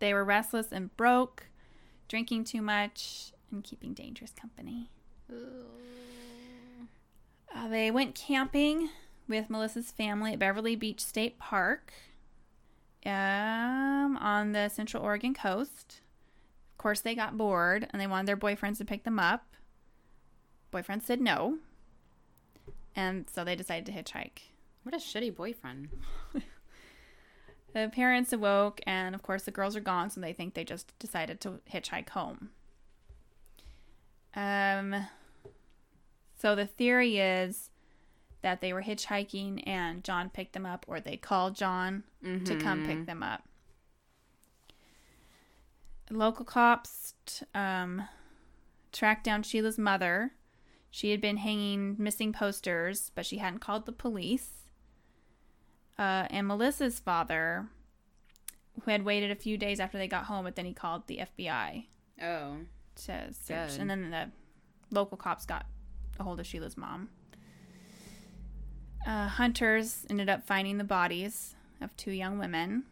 They 0.00 0.12
were 0.12 0.24
restless 0.24 0.72
and 0.72 0.94
broke, 0.96 1.46
drinking 2.08 2.44
too 2.44 2.62
much, 2.62 3.32
and 3.52 3.62
keeping 3.62 3.94
dangerous 3.94 4.32
company. 4.32 4.90
Uh, 7.54 7.68
they 7.68 7.90
went 7.90 8.14
camping 8.14 8.90
with 9.28 9.50
Melissa's 9.50 9.90
family 9.90 10.32
at 10.32 10.38
Beverly 10.38 10.74
Beach 10.74 11.00
State 11.00 11.38
Park 11.38 11.92
um, 13.06 14.16
on 14.20 14.52
the 14.52 14.68
Central 14.68 15.02
Oregon 15.02 15.34
coast. 15.34 16.00
Of 16.80 16.82
course, 16.82 17.00
they 17.00 17.14
got 17.14 17.36
bored 17.36 17.86
and 17.90 18.00
they 18.00 18.06
wanted 18.06 18.26
their 18.26 18.38
boyfriends 18.38 18.78
to 18.78 18.86
pick 18.86 19.04
them 19.04 19.18
up. 19.18 19.44
Boyfriend 20.70 21.02
said 21.02 21.20
no. 21.20 21.58
And 22.96 23.28
so 23.30 23.44
they 23.44 23.54
decided 23.54 23.84
to 23.84 23.92
hitchhike. 23.92 24.54
What 24.82 24.94
a 24.94 24.98
shitty 24.98 25.36
boyfriend. 25.36 25.90
The 27.72 27.88
parents 27.94 28.32
awoke, 28.32 28.80
and 28.84 29.14
of 29.14 29.22
course, 29.22 29.44
the 29.44 29.52
girls 29.52 29.76
are 29.76 29.80
gone, 29.80 30.10
so 30.10 30.20
they 30.20 30.32
think 30.32 30.54
they 30.54 30.64
just 30.64 30.92
decided 30.98 31.40
to 31.42 31.60
hitchhike 31.72 32.08
home. 32.08 32.50
Um, 34.34 35.06
so 36.36 36.56
the 36.56 36.66
theory 36.66 37.18
is 37.18 37.70
that 38.42 38.60
they 38.60 38.72
were 38.72 38.82
hitchhiking 38.82 39.62
and 39.68 40.02
John 40.02 40.30
picked 40.30 40.54
them 40.54 40.66
up, 40.66 40.84
or 40.88 40.98
they 40.98 41.16
called 41.16 41.54
John 41.54 42.02
to 42.44 42.56
come 42.56 42.84
pick 42.86 43.06
them 43.06 43.22
up. 43.22 43.44
Local 46.10 46.44
cops 46.44 47.14
um, 47.54 48.02
tracked 48.92 49.24
down 49.24 49.42
Sheila's 49.42 49.78
mother. 49.78 50.32
She 50.90 51.12
had 51.12 51.20
been 51.20 51.36
hanging 51.36 51.94
missing 51.98 52.32
posters, 52.32 53.12
but 53.14 53.24
she 53.24 53.38
hadn't 53.38 53.60
called 53.60 53.86
the 53.86 53.92
police. 53.92 54.50
Uh, 55.98 56.26
and 56.30 56.48
Melissa's 56.48 56.98
father, 56.98 57.68
who 58.82 58.90
had 58.90 59.04
waited 59.04 59.30
a 59.30 59.36
few 59.36 59.56
days 59.56 59.78
after 59.78 59.98
they 59.98 60.08
got 60.08 60.24
home, 60.24 60.44
but 60.44 60.56
then 60.56 60.64
he 60.64 60.72
called 60.72 61.06
the 61.06 61.18
FBI 61.38 61.86
Oh. 62.22 62.56
to 62.96 63.32
search. 63.32 63.70
Good. 63.72 63.80
And 63.80 63.88
then 63.90 64.10
the 64.10 64.30
local 64.90 65.16
cops 65.16 65.46
got 65.46 65.66
a 66.18 66.24
hold 66.24 66.40
of 66.40 66.46
Sheila's 66.46 66.76
mom. 66.76 67.08
Uh, 69.06 69.28
hunters 69.28 70.04
ended 70.10 70.28
up 70.28 70.46
finding 70.46 70.76
the 70.78 70.84
bodies 70.84 71.54
of 71.80 71.96
two 71.96 72.10
young 72.10 72.38
women. 72.38 72.84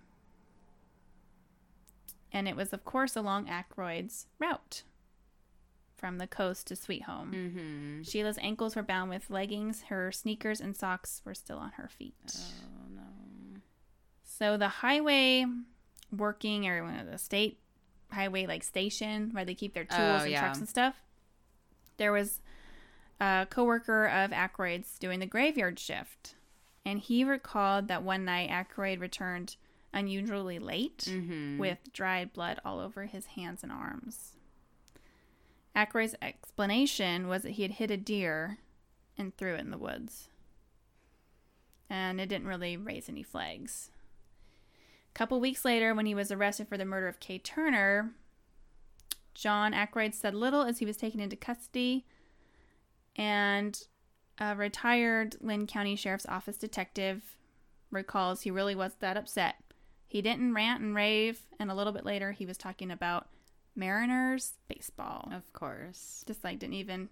And 2.33 2.47
it 2.49 2.57
was, 2.57 2.73
of 2.73 2.85
course, 2.85 3.17
along 3.17 3.47
Ackroyd's 3.47 4.27
route 4.39 4.83
from 5.97 6.19
the 6.19 6.27
coast 6.27 6.67
to 6.69 6.77
Sweet 6.77 7.05
Home. 7.05 7.33
Mm-hmm. 7.33 8.03
Sheila's 8.03 8.39
ankles 8.41 8.77
were 8.77 8.83
bound 8.83 9.11
with 9.11 9.31
leggings. 9.31 9.83
Her 9.89 10.13
sneakers 10.13 10.61
and 10.61 10.77
socks 10.77 11.23
were 11.25 11.35
still 11.35 11.59
on 11.59 11.73
her 11.73 11.89
feet. 11.89 12.15
Oh 12.37 12.95
no. 12.95 13.61
So 14.23 14.57
the 14.57 14.69
highway 14.69 15.47
working 16.17 16.69
or 16.69 16.85
one 16.85 16.99
of 16.99 17.11
the 17.11 17.19
state 17.19 17.59
highway 18.13 18.47
like 18.47 18.63
station 18.63 19.31
where 19.33 19.45
they 19.45 19.55
keep 19.55 19.75
their 19.75 19.85
tools 19.85 20.21
Oh, 20.21 20.23
and 20.25 20.31
yeah. 20.31 20.41
trucks 20.41 20.59
and 20.59 20.69
stuff. 20.69 20.95
There 21.97 22.13
was 22.13 22.41
a 23.21 23.47
coworker 23.51 24.07
of 24.07 24.31
Ackroyd's 24.31 24.99
doing 24.99 25.19
the 25.19 25.27
graveyard 25.27 25.79
shift, 25.81 26.37
and 26.87 27.01
he 27.01 27.25
recalled 27.25 27.89
that 27.89 28.05
one 28.05 28.25
night 28.25 28.51
Ackroyd 28.51 29.01
returned 29.01 29.57
unusually 29.93 30.59
late 30.59 31.05
Mm-hmm. 31.09 31.59
with 31.59 31.79
dried 31.93 32.33
blood 32.33 32.61
all 32.65 32.79
over 32.81 33.07
his 33.07 33.27
hands 33.27 33.63
and 33.63 33.73
arms. 33.73 34.33
Ackroyd's 35.75 36.15
explanation 36.21 37.29
was 37.29 37.43
that 37.43 37.53
he 37.53 37.63
had 37.63 37.73
hit 37.73 37.91
a 37.91 37.97
deer 37.97 38.59
and 39.17 39.37
threw 39.37 39.55
it 39.55 39.61
in 39.61 39.71
the 39.71 39.79
woods. 39.79 40.29
And 41.91 42.21
it 42.21 42.27
didn't 42.29 42.49
really 42.49 42.77
raise 42.77 43.09
any 43.09 43.23
flags. 43.23 43.91
A 45.11 45.19
couple 45.19 45.41
weeks 45.41 45.65
later, 45.65 45.95
when 45.95 46.07
he 46.07 46.15
was 46.15 46.31
arrested 46.31 46.69
for 46.69 46.77
the 46.77 46.85
murder 46.85 47.09
of 47.09 47.21
Kay 47.21 47.39
Turner, 47.39 48.11
John 49.35 49.73
Ackroyd 49.73 50.15
said 50.15 50.35
little 50.35 50.63
as 50.63 50.79
he 50.79 50.85
was 50.85 50.97
taken 50.97 51.21
into 51.21 51.37
custody, 51.37 52.05
and 53.17 53.81
a 54.39 54.55
retired 54.55 55.37
Linn 55.41 55.67
County 55.67 55.97
Sheriff's 55.97 56.27
Office 56.27 56.57
detective 56.57 57.37
recalls 57.91 58.43
he 58.43 58.51
really 58.51 58.75
was 58.75 58.93
that 59.01 59.17
upset. 59.17 59.57
He 60.09 60.23
didn't 60.23 60.55
rant 60.55 60.83
and 60.83 60.95
rave, 60.95 61.43
and 61.61 61.71
a 61.71 61.75
little 61.75 61.93
bit 61.93 62.05
later, 62.05 62.33
he 62.33 62.47
was 62.47 62.57
talking 62.57 62.91
about 62.91 63.29
Mariners 63.77 64.55
baseball. 64.67 65.31
Of 65.33 65.53
course. 65.53 66.25
Just 66.27 66.43
like 66.43 66.59
didn't 66.59 66.75
even. 66.75 67.11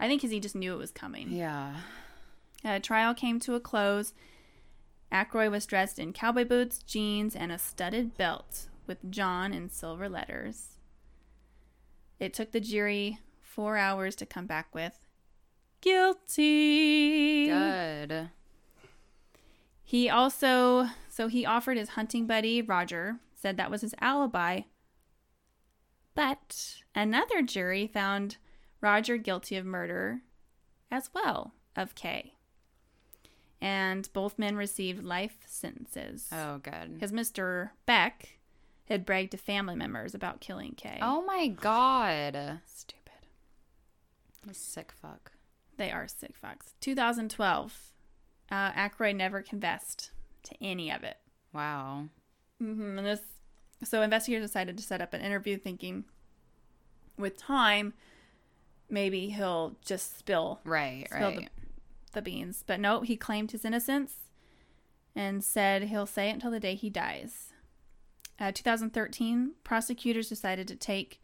I 0.00 0.08
think 0.08 0.22
because 0.22 0.32
he 0.32 0.40
just 0.40 0.56
knew 0.56 0.72
it 0.72 0.78
was 0.78 0.90
coming. 0.90 1.30
Yeah. 1.30 1.76
Uh, 2.64 2.78
trial 2.78 3.14
came 3.14 3.38
to 3.40 3.54
a 3.54 3.60
close. 3.60 4.14
Ackroyd 5.12 5.50
was 5.50 5.66
dressed 5.66 5.98
in 5.98 6.12
cowboy 6.12 6.44
boots, 6.44 6.82
jeans, 6.82 7.36
and 7.36 7.52
a 7.52 7.58
studded 7.58 8.16
belt 8.16 8.68
with 8.86 9.10
John 9.10 9.52
in 9.52 9.68
silver 9.68 10.08
letters. 10.08 10.78
It 12.18 12.32
took 12.32 12.52
the 12.52 12.60
jury 12.60 13.18
four 13.40 13.76
hours 13.76 14.14
to 14.16 14.26
come 14.26 14.46
back 14.46 14.74
with 14.74 14.98
guilty. 15.80 17.48
Good. 17.48 18.30
He 19.82 20.08
also, 20.08 20.86
so 21.10 21.28
he 21.28 21.44
offered 21.44 21.76
his 21.76 21.90
hunting 21.90 22.26
buddy, 22.26 22.62
Roger, 22.62 23.16
said 23.34 23.56
that 23.58 23.70
was 23.70 23.82
his 23.82 23.94
alibi. 24.00 24.62
But 26.14 26.76
another 26.94 27.42
jury 27.42 27.86
found 27.86 28.36
Roger 28.80 29.16
guilty 29.16 29.56
of 29.56 29.66
murder 29.66 30.22
as 30.90 31.10
well 31.14 31.54
of 31.76 31.94
Kay. 31.94 32.34
and 33.60 34.08
both 34.12 34.38
men 34.38 34.56
received 34.56 35.04
life 35.04 35.38
sentences. 35.46 36.28
Oh, 36.32 36.58
good. 36.58 36.94
Because 36.94 37.12
Mr. 37.12 37.70
Beck 37.86 38.38
had 38.86 39.04
bragged 39.06 39.32
to 39.32 39.36
family 39.36 39.76
members 39.76 40.14
about 40.14 40.40
killing 40.40 40.74
Kay. 40.76 40.98
Oh 41.02 41.22
my 41.22 41.46
god. 41.48 42.60
stupid. 42.66 42.96
Sick 44.52 44.92
fuck. 44.92 45.32
They 45.76 45.90
are 45.90 46.08
sick 46.08 46.34
fucks. 46.42 46.74
2012. 46.80 47.92
Uh, 48.50 48.54
Ackroyd 48.74 49.16
never 49.16 49.42
confessed 49.42 50.10
to 50.44 50.54
any 50.64 50.90
of 50.92 51.02
it. 51.04 51.16
Wow. 51.52 52.06
Mm-hmm. 52.62 52.98
And 52.98 53.06
this, 53.06 53.20
so 53.84 54.02
investigators 54.02 54.46
decided 54.46 54.76
to 54.76 54.82
set 54.82 55.00
up 55.00 55.14
an 55.14 55.20
interview, 55.20 55.56
thinking, 55.58 56.04
with 57.16 57.36
time, 57.36 57.94
maybe 58.88 59.28
he'll 59.30 59.76
just 59.84 60.18
spill 60.18 60.60
Right, 60.64 61.06
Spill 61.10 61.30
the- 61.30 61.36
right. 61.38 61.48
the 62.12 62.22
beans. 62.22 62.62
But 62.66 62.80
no, 62.80 63.00
he 63.02 63.16
claimed 63.16 63.50
his 63.52 63.64
innocence 63.64 64.14
and 65.16 65.42
said 65.42 65.84
he'll 65.84 66.06
say 66.06 66.28
it 66.30 66.34
until 66.34 66.50
the 66.50 66.60
day 66.60 66.74
he 66.74 66.88
dies. 66.90 67.52
Uh, 68.38 68.52
2013, 68.52 69.52
prosecutors 69.64 70.28
decided 70.28 70.66
to 70.68 70.76
take 70.76 71.20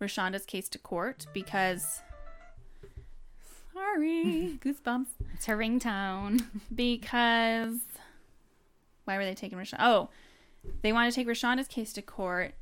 Rashanda's 0.00 0.44
case 0.46 0.68
to 0.70 0.78
court 0.78 1.26
because. 1.32 2.00
Sorry, 3.72 4.58
goosebumps. 4.64 5.06
It's 5.34 5.46
her 5.46 5.56
ringtone. 5.56 6.44
Because. 6.74 7.78
Why 9.06 9.16
were 9.16 9.24
they 9.24 9.34
taking 9.34 9.56
Rashanda? 9.56 9.78
Oh, 9.80 10.10
they 10.82 10.92
wanted 10.92 11.12
to 11.12 11.14
take 11.14 11.28
Rashanda's 11.28 11.68
case 11.68 11.92
to 11.94 12.02
court 12.02 12.54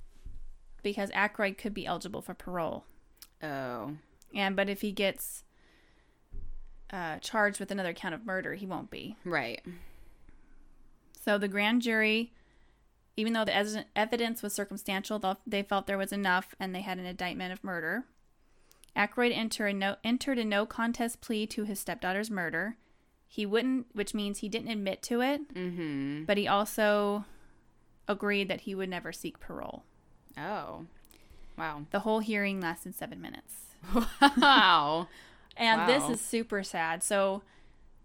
because 0.83 1.11
Ackroyd 1.13 1.59
could 1.59 1.75
be 1.75 1.87
eligible 1.87 2.23
for 2.23 2.35
parole. 2.35 2.85
Oh. 3.43 3.93
And 4.35 4.55
but 4.55 4.69
if 4.69 4.83
he 4.83 4.93
gets 4.93 5.43
uh, 6.93 7.19
charged 7.19 7.59
with 7.59 7.71
another 7.71 7.93
count 7.93 8.15
of 8.15 8.27
murder, 8.27 8.55
he 8.55 8.67
won't 8.67 8.91
be. 8.91 9.17
Right. 9.25 9.63
So 11.25 11.39
the 11.39 11.49
grand 11.49 11.81
jury, 11.83 12.33
even 13.17 13.33
though 13.33 13.47
the 13.47 13.57
ev- 13.57 13.87
evidence 13.97 14.43
was 14.43 14.53
circumstantial, 14.53 15.39
they 15.47 15.63
felt 15.63 15.87
there 15.87 15.99
was 15.99 16.13
enough, 16.13 16.55
and 16.61 16.75
they 16.75 16.83
had 16.83 16.99
an 16.99 17.07
indictment 17.07 17.53
of 17.53 17.65
murder. 17.65 18.05
Ackroyd 18.95 19.33
enter 19.33 19.67
a 19.67 19.73
no- 19.73 19.97
entered 20.05 20.39
a 20.39 20.45
no 20.45 20.67
contest 20.67 21.23
plea 21.23 21.47
to 21.47 21.65
his 21.65 21.81
stepdaughter's 21.81 22.31
murder. 22.31 22.77
He 23.35 23.47
wouldn't, 23.47 23.87
which 23.95 24.15
means 24.15 24.39
he 24.39 24.49
didn't 24.49 24.69
admit 24.71 25.03
to 25.05 25.21
it, 25.21 25.53
Mm-hmm. 25.55 26.25
but 26.25 26.39
he 26.39 26.47
also 26.47 27.25
agreed 28.07 28.49
that 28.49 28.61
he 28.61 28.75
would 28.77 28.89
never 28.89 29.13
seek 29.13 29.41
parole. 29.41 29.83
Oh. 30.39 30.85
Wow. 31.59 31.87
The 31.91 32.01
whole 32.01 32.21
hearing 32.21 32.61
lasted 32.61 32.95
seven 32.95 33.21
minutes. 33.21 33.55
Wow. 34.37 35.09
And 35.57 35.89
this 35.89 36.09
is 36.09 36.21
super 36.21 36.65
sad. 36.65 37.03
So 37.05 37.43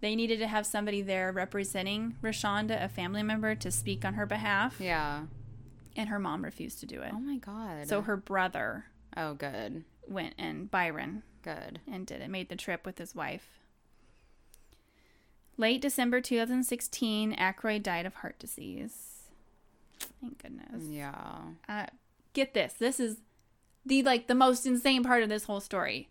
they 0.01 0.15
needed 0.15 0.37
to 0.37 0.45
have 0.47 0.67
somebody 0.67 1.01
there 1.01 1.31
representing 1.31 2.15
Rashanda, 2.23 2.83
a 2.83 2.87
family 2.87 3.23
member, 3.23 3.55
to 3.55 3.71
speak 3.71 4.05
on 4.05 4.13
her 4.13 4.27
behalf. 4.27 4.75
yeah. 4.79 5.23
And 5.95 6.09
her 6.09 6.19
mom 6.19 6.43
refused 6.45 6.79
to 6.81 6.85
do 6.85 7.01
it. 7.01 7.11
Oh 7.13 7.19
my 7.19 7.37
god. 7.37 7.87
So 7.87 8.01
her 8.01 8.15
brother 8.17 8.85
Oh, 9.17 9.33
good. 9.33 9.83
went 10.07 10.35
and 10.37 10.69
Byron 10.69 11.23
Good. 11.41 11.79
and 11.91 12.05
did 12.05 12.21
it, 12.21 12.29
made 12.29 12.49
the 12.49 12.55
trip 12.55 12.85
with 12.85 12.99
his 12.99 13.15
wife. 13.15 13.58
Late 15.59 15.81
December 15.81 16.21
2016, 16.21 17.33
Ackroyd 17.33 17.83
died 17.83 18.05
of 18.05 18.15
heart 18.15 18.39
disease. 18.39 19.23
Thank 20.21 20.41
goodness. 20.41 20.85
Yeah. 20.89 21.37
Uh, 21.67 21.87
get 22.31 22.53
this. 22.53 22.71
This 22.79 22.97
is 22.97 23.17
the 23.85 24.01
like 24.03 24.27
the 24.27 24.35
most 24.35 24.65
insane 24.65 25.03
part 25.03 25.21
of 25.21 25.27
this 25.27 25.43
whole 25.43 25.59
story. 25.59 26.07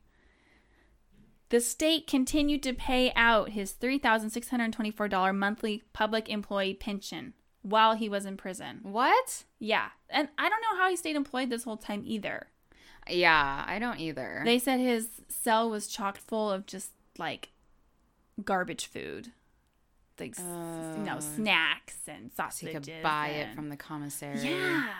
The 1.49 1.61
state 1.61 2.07
continued 2.07 2.63
to 2.65 2.75
pay 2.75 3.11
out 3.17 3.49
his 3.49 3.73
$3,624 3.73 5.35
monthly 5.35 5.83
public 5.95 6.29
employee 6.29 6.75
pension 6.75 7.33
while 7.63 7.95
he 7.95 8.07
was 8.07 8.27
in 8.27 8.37
prison. 8.37 8.81
What? 8.83 9.45
Yeah. 9.59 9.89
And 10.11 10.29
I 10.37 10.51
don't 10.51 10.61
know 10.61 10.77
how 10.77 10.91
he 10.91 10.97
stayed 10.97 11.17
employed 11.17 11.49
this 11.49 11.65
whole 11.65 11.79
time 11.79 12.03
either. 12.05 12.49
Yeah, 13.09 13.65
I 13.67 13.79
don't 13.79 13.99
either. 13.99 14.43
They 14.45 14.59
said 14.59 14.79
his 14.79 15.09
cell 15.29 15.71
was 15.71 15.89
chocked 15.89 16.19
full 16.19 16.51
of 16.51 16.67
just 16.67 16.91
like 17.17 17.49
garbage 18.45 18.85
food. 18.85 19.33
Like, 20.21 20.39
you 20.39 20.45
know, 20.45 21.17
Uh, 21.19 21.21
snacks 21.21 21.97
and 22.09 22.31
so 22.37 22.67
you 22.67 22.73
could 22.73 22.91
buy 23.03 23.29
it 23.29 23.55
from 23.55 23.69
the 23.69 23.77
commissary. 23.77 24.41
Yeah. 24.41 24.93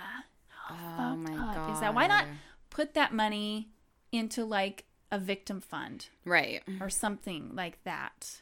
Oh 0.71 1.17
my 1.17 1.33
up 1.33 1.55
god. 1.55 1.73
is 1.75 1.81
that? 1.81 1.95
Why 1.95 2.07
not 2.07 2.27
put 2.71 2.95
that 2.95 3.13
money 3.15 3.71
into 4.13 4.45
like 4.45 4.85
a 5.11 5.19
victim 5.19 5.61
fund 5.61 6.09
Right. 6.25 6.63
or 6.81 6.91
something 6.91 7.51
like 7.55 7.83
that? 7.85 8.41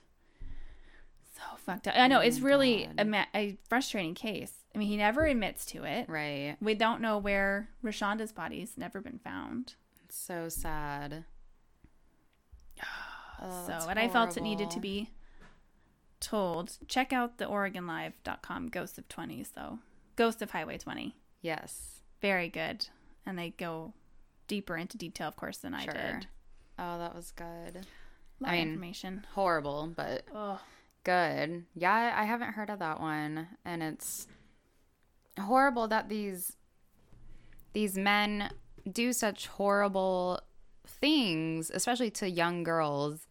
So 1.36 1.42
fucked 1.58 1.86
up. 1.86 1.94
I 1.96 2.08
know 2.08 2.18
Oh 2.18 2.22
it's 2.22 2.40
really 2.40 2.88
a, 2.98 3.26
a 3.34 3.56
frustrating 3.68 4.14
case. 4.14 4.52
I 4.74 4.78
mean, 4.78 4.88
he 4.88 4.96
never 4.96 5.24
admits 5.26 5.64
to 5.66 5.84
it. 5.84 6.08
Right. 6.08 6.56
We 6.60 6.74
don't 6.74 7.00
know 7.00 7.18
where 7.18 7.68
Rashanda's 7.84 8.32
body's 8.32 8.76
never 8.76 9.00
been 9.00 9.18
found. 9.18 9.74
It's 10.04 10.16
so 10.18 10.48
sad. 10.48 11.24
Oh, 13.38 13.64
so, 13.66 13.88
and 13.90 13.98
I 13.98 14.08
felt 14.08 14.38
it 14.38 14.42
needed 14.42 14.70
to 14.70 14.80
be 14.80 15.10
told. 16.20 16.78
Check 16.88 17.12
out 17.12 17.38
the 17.38 17.46
OregonLive.com 17.46 18.68
Ghost 18.68 18.98
of 18.98 19.08
20s, 19.08 19.52
though. 19.54 19.78
Ghost 20.16 20.42
of 20.42 20.50
Highway 20.50 20.78
20. 20.78 21.14
Yes. 21.42 22.00
Very 22.20 22.48
good. 22.48 22.88
And 23.24 23.38
they 23.38 23.50
go 23.50 23.92
deeper 24.48 24.76
into 24.76 24.96
detail, 24.96 25.28
of 25.28 25.36
course, 25.36 25.58
than 25.58 25.74
I 25.74 25.84
Sure. 25.84 25.92
did. 25.92 26.26
Oh, 26.78 26.98
that 26.98 27.14
was 27.14 27.32
good. 27.32 27.86
Lot 28.40 28.50
I 28.50 28.56
mean- 28.58 28.68
information. 28.68 29.26
Horrible, 29.34 29.88
but 29.94 30.24
Oh, 30.34 30.60
good. 31.04 31.64
Yeah, 31.74 32.14
I 32.16 32.24
haven't 32.24 32.52
heard 32.52 32.70
of 32.70 32.78
that 32.80 33.00
one, 33.00 33.48
and 33.64 33.82
it's 33.82 34.26
horrible 35.38 35.88
that 35.88 36.08
these 36.08 36.56
these 37.72 37.98
men 37.98 38.50
do 38.90 39.12
such 39.12 39.48
horrible 39.48 40.40
things, 40.86 41.70
especially 41.70 42.10
to 42.10 42.28
young 42.30 42.62
girls. 42.62 43.25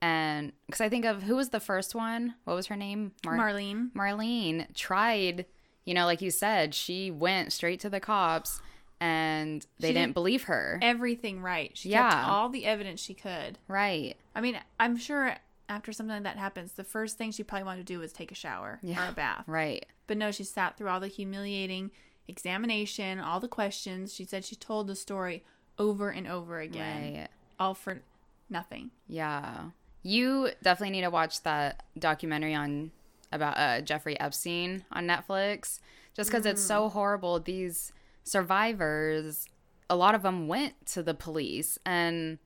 And 0.00 0.52
because 0.66 0.80
I 0.80 0.88
think 0.88 1.04
of 1.04 1.22
who 1.24 1.36
was 1.36 1.48
the 1.48 1.60
first 1.60 1.94
one? 1.94 2.34
What 2.44 2.54
was 2.54 2.66
her 2.66 2.76
name? 2.76 3.12
Mar- 3.24 3.36
Marlene. 3.36 3.92
Marlene 3.92 4.72
tried, 4.74 5.46
you 5.84 5.94
know, 5.94 6.04
like 6.06 6.22
you 6.22 6.30
said, 6.30 6.74
she 6.74 7.10
went 7.10 7.52
straight 7.52 7.80
to 7.80 7.90
the 7.90 7.98
cops 8.00 8.60
and 9.00 9.66
they 9.80 9.88
didn't 9.92 10.08
did- 10.10 10.14
believe 10.14 10.44
her. 10.44 10.78
Everything 10.82 11.40
right. 11.40 11.70
She 11.76 11.88
Yeah. 11.90 12.10
kept 12.10 12.28
all 12.28 12.48
the 12.48 12.64
evidence 12.64 13.00
she 13.00 13.14
could. 13.14 13.58
Right. 13.68 14.16
I 14.34 14.40
mean, 14.40 14.58
I'm 14.78 14.96
sure 14.96 15.36
after 15.68 15.92
something 15.92 16.14
like 16.14 16.22
that 16.22 16.36
happens, 16.36 16.72
the 16.72 16.84
first 16.84 17.18
thing 17.18 17.30
she 17.30 17.42
probably 17.42 17.64
wanted 17.64 17.86
to 17.86 17.92
do 17.92 17.98
was 17.98 18.12
take 18.12 18.30
a 18.32 18.36
shower 18.36 18.78
Yeah. 18.82 19.04
or 19.06 19.10
a 19.10 19.12
bath. 19.12 19.44
Right. 19.46 19.84
But 20.06 20.16
no, 20.16 20.30
she 20.30 20.44
sat 20.44 20.76
through 20.76 20.88
all 20.88 21.00
the 21.00 21.08
humiliating 21.08 21.90
examination, 22.26 23.18
all 23.18 23.40
the 23.40 23.48
questions. 23.48 24.14
She 24.14 24.24
said 24.24 24.44
she 24.44 24.56
told 24.56 24.86
the 24.86 24.94
story 24.96 25.44
over 25.78 26.10
and 26.10 26.26
over 26.26 26.60
again, 26.60 27.14
Right. 27.14 27.28
all 27.58 27.74
for 27.74 28.02
nothing. 28.48 28.90
Yeah. 29.06 29.70
You 30.02 30.50
definitely 30.62 30.92
need 30.92 31.02
to 31.02 31.10
watch 31.10 31.42
that 31.42 31.82
documentary 31.98 32.54
on 32.54 32.92
about 33.32 33.58
uh, 33.58 33.80
Jeffrey 33.82 34.18
Epstein 34.18 34.84
on 34.90 35.06
Netflix 35.06 35.80
just 36.14 36.30
because 36.30 36.46
it's 36.46 36.62
so 36.62 36.88
horrible. 36.88 37.38
These 37.40 37.92
survivors, 38.24 39.46
a 39.90 39.96
lot 39.96 40.14
of 40.14 40.22
them 40.22 40.48
went 40.48 40.86
to 40.86 41.02
the 41.02 41.14
police. 41.14 41.78
And 41.84 42.38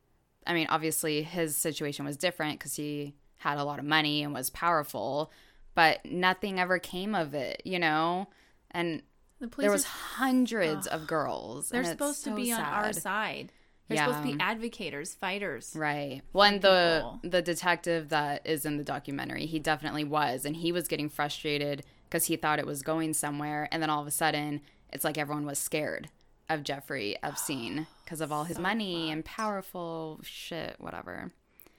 I 0.47 0.55
mean, 0.55 0.67
obviously, 0.71 1.23
his 1.23 1.57
situation 1.57 2.05
was 2.05 2.17
different 2.17 2.59
because 2.59 2.75
he 2.77 3.15
had 3.39 3.59
a 3.59 3.65
lot 3.65 3.79
of 3.79 3.85
money 3.85 4.23
and 4.23 4.33
was 4.33 4.51
powerful, 4.51 5.31
but 5.75 6.05
nothing 6.05 6.59
ever 6.61 6.79
came 6.79 7.15
of 7.15 7.35
it, 7.35 7.63
you 7.65 7.79
know? 7.79 8.29
And 8.71 9.03
The 9.41 9.49
police 9.49 9.65
there 9.65 9.73
was 9.73 9.85
hundreds 9.85 10.87
of 10.87 11.07
girls. 11.07 11.69
they're 11.69 11.85
supposed 11.85 12.25
to 12.25 12.31
so 12.31 12.37
be 12.37 12.53
on 12.53 12.61
our 12.61 12.93
side. 12.93 13.53
They're 13.89 13.99
supposed 13.99 14.19
to 14.19 14.33
be 14.33 14.39
Yeah. 14.39 14.55
advocators, 14.55 15.15
fighters. 15.17 15.75
Right. 15.77 16.23
Well, 16.33 16.59
the 16.59 17.19
the 17.29 17.43
detective 17.43 18.09
that 18.11 18.47
is 18.47 18.65
in 18.65 18.77
the 18.79 18.85
documentary, 18.85 19.47
he 19.47 19.59
definitely 19.59 20.05
was, 20.05 20.45
and 20.45 20.57
he 20.57 20.73
was 20.73 20.89
getting 20.89 21.09
frustrated 21.09 21.85
because 22.05 22.27
he 22.27 22.37
thought 22.37 22.59
it 22.59 22.67
was 22.67 22.83
going 22.83 23.13
somewhere, 23.15 23.69
and 23.73 23.83
then 23.83 23.91
all 23.91 24.01
of 24.01 24.07
a 24.07 24.11
sudden, 24.13 24.61
it's 24.93 25.05
like 25.05 25.19
everyone 25.19 25.45
was 25.47 25.59
scared 25.59 26.09
of 26.49 26.63
Jeffrey 26.63 27.17
Epstein 27.23 27.87
because 28.05 28.21
of 28.21 28.31
all 28.33 28.45
his 28.45 28.59
money 28.59 29.11
and 29.11 29.25
powerful 29.25 30.21
shit, 30.23 30.77
whatever. 30.79 31.33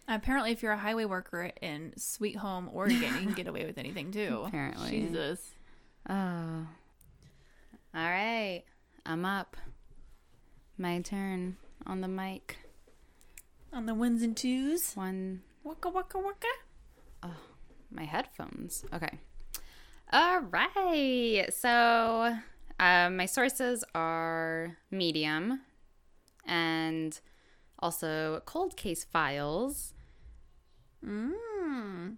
Apparently, 0.08 0.52
if 0.52 0.62
you're 0.62 0.74
a 0.74 0.78
highway 0.78 1.06
worker 1.06 1.52
in 1.62 1.94
Sweet 1.98 2.36
Home, 2.38 2.70
Oregon, 2.74 3.00
you 3.02 3.10
can 3.28 3.34
get 3.34 3.48
away 3.48 3.66
with 3.66 3.78
anything 3.78 4.12
too. 4.20 4.44
Apparently. 4.46 4.90
Jesus. 4.90 5.52
Oh. 6.10 6.68
All 7.96 8.02
right, 8.10 8.64
I'm 9.06 9.24
up. 9.24 9.56
My 10.78 11.00
turn 11.02 11.56
on 11.86 12.02
the 12.02 12.08
mic. 12.08 12.58
On 13.72 13.86
the 13.86 13.94
ones 13.96 14.22
and 14.22 14.36
twos. 14.38 14.94
One 14.96 15.42
Waka 15.64 15.90
waka 15.90 16.18
waka. 16.20 16.48
Oh, 17.24 17.36
my 17.92 18.04
headphones. 18.04 18.84
Okay. 18.94 19.20
All 20.12 20.42
right. 20.42 21.46
So, 21.52 22.36
um, 22.80 23.18
my 23.18 23.26
sources 23.26 23.84
are 23.96 24.78
Medium 24.92 25.62
and 26.46 27.20
also 27.80 28.42
Cold 28.46 28.76
Case 28.78 29.04
Files. 29.06 29.94
Mm. 31.04 32.16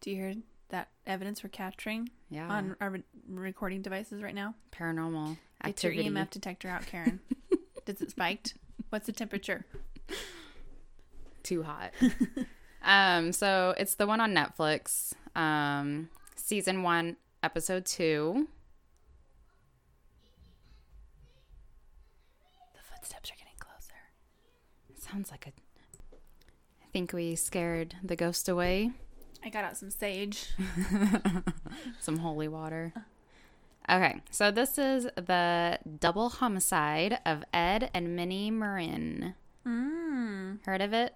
Do 0.00 0.10
you 0.10 0.16
hear 0.16 0.34
that 0.68 0.88
evidence 1.06 1.42
we're 1.42 1.50
capturing 1.50 2.10
Yeah. 2.28 2.48
on 2.48 2.76
our 2.80 2.90
re- 2.90 3.02
recording 3.28 3.82
devices 3.82 4.22
right 4.22 4.34
now? 4.34 4.54
paranormal 4.72 5.36
activity. 5.64 6.02
Get 6.02 6.04
your. 6.06 6.12
EMF 6.24 6.30
detector 6.30 6.68
out, 6.68 6.86
Karen. 6.86 7.20
Is 7.86 8.00
it 8.00 8.10
spiked? 8.10 8.54
What's 8.90 9.06
the 9.06 9.12
temperature? 9.12 9.64
Too 11.42 11.62
hot. 11.62 11.92
um, 12.82 13.32
so 13.32 13.74
it's 13.78 13.94
the 13.94 14.06
one 14.06 14.20
on 14.20 14.34
Netflix. 14.34 15.12
Um, 15.36 16.08
season 16.34 16.82
one, 16.82 17.16
episode 17.42 17.86
two. 17.86 18.48
The 22.74 22.80
footsteps 22.82 23.30
are 23.30 23.36
getting 23.38 23.58
closer. 23.58 23.94
Sounds 24.98 25.30
like 25.30 25.46
a. 25.46 25.50
I 25.50 26.88
think 26.92 27.12
we 27.12 27.36
scared 27.36 27.94
the 28.02 28.16
ghost 28.16 28.48
away. 28.48 28.90
I 29.44 29.48
got 29.48 29.64
out 29.64 29.76
some 29.76 29.90
sage. 29.90 30.48
Some 32.00 32.18
holy 32.18 32.48
water. 32.48 32.92
Okay, 33.88 34.20
so 34.30 34.50
this 34.50 34.78
is 34.78 35.04
the 35.16 35.78
double 36.00 36.28
homicide 36.28 37.20
of 37.24 37.44
Ed 37.54 37.90
and 37.94 38.16
Minnie 38.16 38.50
Maurin. 38.50 39.34
Mm. 39.66 40.58
Heard 40.66 40.80
of 40.80 40.92
it? 40.92 41.14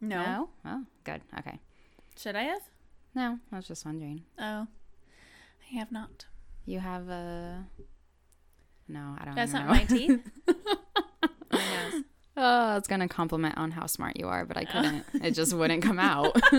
No. 0.00 0.48
Oh, 0.64 0.84
good. 1.04 1.20
Okay. 1.38 1.58
Should 2.18 2.36
I 2.36 2.42
have? 2.44 2.62
No, 3.14 3.38
I 3.52 3.56
was 3.56 3.66
just 3.68 3.84
wondering. 3.84 4.22
Oh. 4.38 4.66
I 5.70 5.74
have 5.78 5.92
not. 5.92 6.24
You 6.64 6.80
have 6.80 7.08
a. 7.08 7.64
No, 8.88 9.16
I 9.18 9.24
don't 9.26 9.34
That's 9.34 9.52
not 9.52 9.66
know. 9.66 9.72
my 9.72 9.84
teeth. 9.88 10.20
my 10.46 11.58
nose. 11.58 12.04
Oh, 12.36 12.42
I 12.70 12.74
was 12.76 12.86
gonna 12.86 13.08
compliment 13.08 13.56
on 13.58 13.70
how 13.70 13.86
smart 13.86 14.16
you 14.18 14.26
are, 14.28 14.44
but 14.46 14.56
I 14.56 14.64
couldn't. 14.64 15.04
it 15.22 15.32
just 15.32 15.52
wouldn't 15.54 15.82
come 15.82 15.98
out. 15.98 16.34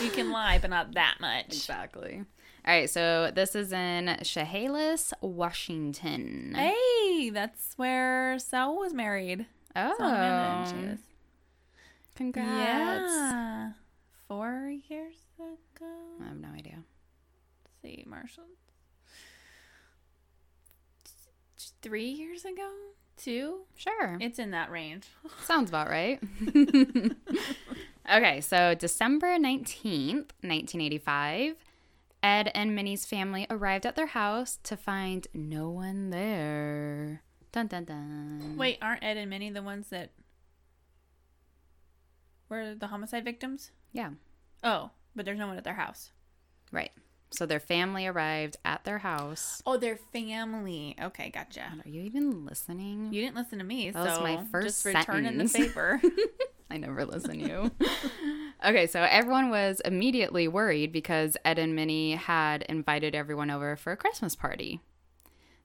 You 0.00 0.10
can 0.10 0.30
lie, 0.30 0.58
but 0.58 0.70
not 0.70 0.92
that 0.94 1.16
much. 1.20 1.46
exactly. 1.46 2.22
All 2.66 2.74
right, 2.74 2.90
so 2.90 3.30
this 3.32 3.54
is 3.54 3.72
in 3.72 4.16
Chehalis, 4.24 5.12
Washington. 5.20 6.52
Hey, 6.56 7.30
that's 7.30 7.74
where 7.76 8.38
Sal 8.40 8.76
was 8.76 8.92
married. 8.92 9.46
oh, 9.76 9.94
and 10.00 10.68
she 10.68 10.74
was- 10.90 10.98
congrats! 12.16 12.48
Yeah. 13.12 13.70
Four 14.26 14.72
years 14.88 15.14
ago. 15.38 15.86
I 16.20 16.24
have 16.28 16.38
no 16.40 16.48
idea. 16.48 16.78
Let's 17.64 17.76
see, 17.82 18.04
Marshall. 18.08 18.44
Three 21.82 22.08
years 22.08 22.44
ago? 22.44 22.68
Two? 23.16 23.60
Sure, 23.76 24.18
It's 24.20 24.38
in 24.40 24.50
that 24.50 24.70
range. 24.72 25.06
sounds 25.44 25.70
about 25.70 25.88
right. 25.88 26.20
okay, 28.12 28.40
so 28.40 28.74
December 28.74 29.38
nineteenth, 29.38 30.32
nineteen 30.42 30.80
eighty-five. 30.80 31.54
Ed 32.22 32.50
and 32.54 32.74
Minnie's 32.74 33.04
family 33.06 33.46
arrived 33.50 33.86
at 33.86 33.94
their 33.96 34.06
house 34.06 34.58
to 34.64 34.76
find 34.76 35.26
no 35.32 35.70
one 35.70 36.10
there. 36.10 37.22
Dun 37.52 37.66
dun 37.68 37.84
dun. 37.84 38.56
Wait, 38.56 38.78
aren't 38.82 39.04
Ed 39.04 39.16
and 39.16 39.30
Minnie 39.30 39.50
the 39.50 39.62
ones 39.62 39.88
that 39.90 40.10
were 42.48 42.74
the 42.74 42.88
homicide 42.88 43.24
victims? 43.24 43.70
Yeah, 43.92 44.10
Oh, 44.64 44.90
but 45.14 45.24
there's 45.24 45.38
no 45.38 45.46
one 45.46 45.56
at 45.56 45.64
their 45.64 45.74
house. 45.74 46.10
right. 46.72 46.90
So 47.32 47.44
their 47.44 47.58
family 47.60 48.06
arrived 48.06 48.56
at 48.64 48.84
their 48.84 48.98
house. 48.98 49.60
Oh, 49.66 49.76
their 49.76 49.96
family. 49.96 50.94
Okay, 51.02 51.28
gotcha. 51.28 51.64
Are 51.84 51.88
you 51.88 52.02
even 52.02 52.46
listening? 52.46 53.12
You 53.12 53.20
didn't 53.20 53.34
listen 53.34 53.58
to 53.58 53.64
me, 53.64 53.90
That 53.90 54.04
was 54.04 54.20
my 54.20 54.44
first 54.52 54.84
just 54.84 54.84
returning 54.84 55.36
the 55.36 55.48
paper. 55.48 56.00
I 56.70 56.76
never 56.76 57.04
listen 57.04 57.40
to 57.40 57.48
you. 57.48 57.70
okay, 58.64 58.86
so 58.86 59.02
everyone 59.02 59.50
was 59.50 59.80
immediately 59.84 60.48
worried 60.48 60.92
because 60.92 61.36
Ed 61.44 61.58
and 61.58 61.74
Minnie 61.74 62.14
had 62.14 62.62
invited 62.62 63.14
everyone 63.14 63.50
over 63.50 63.76
for 63.76 63.92
a 63.92 63.96
Christmas 63.96 64.34
party. 64.34 64.80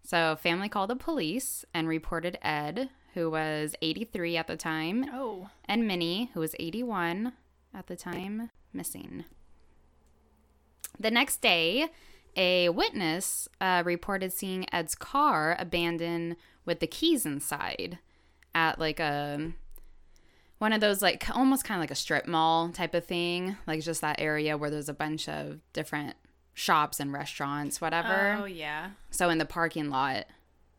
So 0.04 0.36
family 0.36 0.70
called 0.70 0.90
the 0.90 0.96
police 0.96 1.64
and 1.74 1.88
reported 1.88 2.38
Ed, 2.42 2.90
who 3.14 3.30
was 3.30 3.76
83 3.82 4.38
at 4.38 4.48
the 4.48 4.58
time, 4.58 5.06
oh, 5.14 5.50
and 5.66 5.88
Minnie, 5.88 6.32
who 6.34 6.40
was 6.40 6.56
81 6.60 7.34
at 7.74 7.88
the 7.88 7.96
time, 7.96 8.50
missing. 8.74 9.26
The 11.00 11.12
next 11.12 11.42
day, 11.42 11.90
a 12.36 12.70
witness 12.70 13.48
uh, 13.60 13.84
reported 13.86 14.32
seeing 14.32 14.66
Ed's 14.74 14.96
car 14.96 15.56
abandoned 15.60 16.38
with 16.66 16.80
the 16.80 16.88
keys 16.88 17.26
inside 17.26 18.00
at 18.54 18.80
like 18.80 19.00
a 19.00 19.54
one 20.62 20.74
of 20.74 20.80
those 20.80 21.02
like 21.02 21.28
almost 21.36 21.64
kind 21.64 21.80
of 21.80 21.82
like 21.82 21.90
a 21.90 21.96
strip 21.96 22.28
mall 22.28 22.70
type 22.70 22.94
of 22.94 23.04
thing, 23.04 23.58
like 23.66 23.82
just 23.82 24.02
that 24.02 24.22
area 24.22 24.56
where 24.56 24.70
there's 24.70 24.90
a 24.90 24.94
bunch 24.94 25.28
of 25.28 25.60
different 25.74 26.16
shops 26.54 27.00
and 27.00 27.12
restaurants, 27.12 27.82
whatever. 27.82 28.38
oh 28.40 28.46
yeah. 28.46 28.92
So 29.10 29.30
in 29.30 29.40
the 29.40 29.46
parking 29.46 29.90
lot 29.90 30.26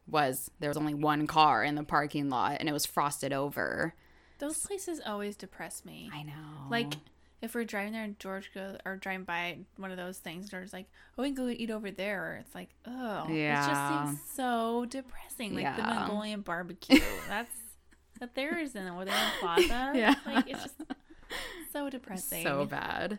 was 0.07 0.53
there 0.61 0.71
was 0.71 0.77
only 0.77 0.95
one 0.95 1.27
car 1.27 1.65
in 1.65 1.75
the 1.75 1.83
parking 1.83 2.31
lot 2.31 2.59
and 2.61 2.69
it 2.69 2.73
was 2.73 2.87
frosted 2.87 3.33
over. 3.33 3.93
Those 4.39 4.57
places 4.59 5.01
always 5.05 5.35
depress 5.35 5.85
me. 5.85 6.09
I 6.15 6.23
know. 6.23 6.69
Like 6.71 6.95
if 7.41 7.53
we're 7.57 7.65
driving 7.65 7.93
there 7.93 8.05
and 8.05 8.17
George 8.21 8.53
goes 8.55 8.77
or 8.85 8.95
driving 8.95 9.25
by 9.25 9.59
one 9.79 9.91
of 9.91 9.97
those 9.97 10.19
things, 10.19 10.49
George's 10.49 10.73
like, 10.73 10.87
"Oh, 11.19 11.23
we 11.23 11.33
can 11.33 11.35
go 11.35 11.49
eat 11.49 11.73
over 11.73 11.91
there." 11.91 12.39
It's 12.41 12.55
like, 12.55 12.69
oh, 12.87 13.27
it 13.29 13.53
just 13.53 13.89
seems 13.89 14.21
so 14.37 14.87
depressing. 14.89 15.57
Like 15.57 15.77
the 15.77 15.83
Mongolian 15.83 16.43
barbecue. 16.43 17.01
That's 17.29 17.51
that 18.23 18.37
there 18.37 18.57
is 18.57 18.77
in 18.77 18.87
in 18.87 19.09
Plaza. 19.41 19.93
Yeah. 19.95 20.15
like 20.25 20.49
it's 20.49 20.63
just 20.63 20.81
so 21.73 21.91
depressing. 21.91 22.45
so 22.45 22.65
bad. 22.65 23.19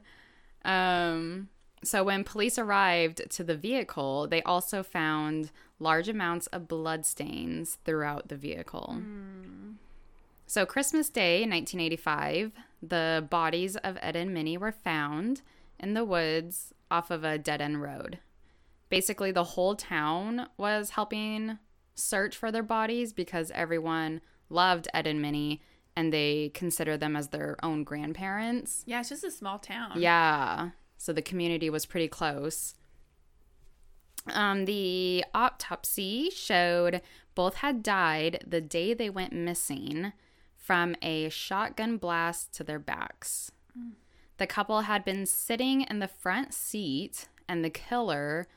Um, 0.63 1.49
so 1.83 2.05
when 2.05 2.23
police 2.23 2.57
arrived 2.57 3.29
to 3.31 3.43
the 3.43 3.57
vehicle, 3.57 4.27
they 4.29 4.41
also 4.43 4.81
found 4.81 5.51
large 5.77 6.07
amounts 6.07 6.47
of 6.47 6.69
blood 6.69 7.05
stains 7.05 7.79
throughout 7.83 8.29
the 8.29 8.37
vehicle. 8.37 9.01
So 10.47 10.65
Christmas 10.65 11.09
Day, 11.09 11.41
1985, 11.41 12.53
the 12.81 13.27
bodies 13.29 13.75
of 13.75 13.97
Ed 14.01 14.15
and 14.15 14.33
Minnie 14.33 14.57
were 14.57 14.71
found 14.71 15.41
in 15.77 15.95
the 15.95 16.05
woods 16.05 16.73
off 16.89 17.11
of 17.11 17.25
a 17.25 17.37
dead 17.37 17.59
end 17.59 17.81
road. 17.81 18.19
Basically, 18.87 19.31
the 19.31 19.43
whole 19.43 19.75
town 19.75 20.47
was 20.55 20.91
helping 20.91 21.57
search 21.93 22.37
for 22.37 22.53
their 22.53 22.63
bodies 22.63 23.11
because 23.11 23.51
everyone 23.51 24.21
loved 24.49 24.87
Ed 24.93 25.07
and 25.07 25.21
Minnie 25.21 25.61
and 25.95 26.11
they 26.11 26.51
consider 26.53 26.97
them 26.97 27.15
as 27.15 27.29
their 27.29 27.55
own 27.63 27.83
grandparents. 27.83 28.83
Yeah, 28.85 28.99
it's 28.99 29.09
just 29.09 29.23
a 29.23 29.31
small 29.31 29.59
town. 29.59 30.01
Yeah. 30.01 30.71
So 30.97 31.13
the 31.13 31.21
community 31.21 31.69
was 31.69 31.85
pretty 31.85 32.07
close. 32.07 32.75
Um, 34.27 34.65
the 34.65 35.25
autopsy 35.33 36.29
showed 36.29 37.01
both 37.35 37.55
had 37.55 37.83
died 37.83 38.43
the 38.47 38.61
day 38.61 38.93
they 38.93 39.09
went 39.09 39.33
missing 39.33 40.13
from 40.55 40.95
a 41.01 41.29
shotgun 41.29 41.97
blast 41.97 42.53
to 42.53 42.63
their 42.63 42.79
backs. 42.79 43.51
The 44.37 44.47
couple 44.47 44.81
had 44.81 45.03
been 45.03 45.25
sitting 45.25 45.81
in 45.81 45.99
the 45.99 46.07
front 46.07 46.53
seat, 46.53 47.27
and 47.47 47.63
the 47.63 47.69
killer 47.69 48.47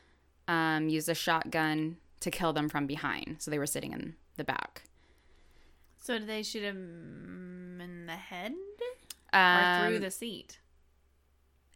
um, 0.47 0.89
used 0.89 1.09
a 1.09 1.14
shotgun 1.14 1.97
to 2.20 2.30
kill 2.30 2.53
them 2.53 2.68
from 2.68 2.87
behind. 2.87 3.37
So 3.41 3.51
they 3.51 3.59
were 3.59 3.66
sitting 3.66 3.93
in 3.93 4.14
the 4.37 4.45
back. 4.45 4.84
So 6.07 6.21
did 6.21 6.29
they 6.29 6.45
shoot 6.45 6.63
him 6.63 7.81
in 7.83 8.07
the 8.07 8.13
head 8.13 8.55
or 9.33 9.39
Um, 9.41 9.89
through 9.89 9.99
the 9.99 10.11
seat? 10.13 10.61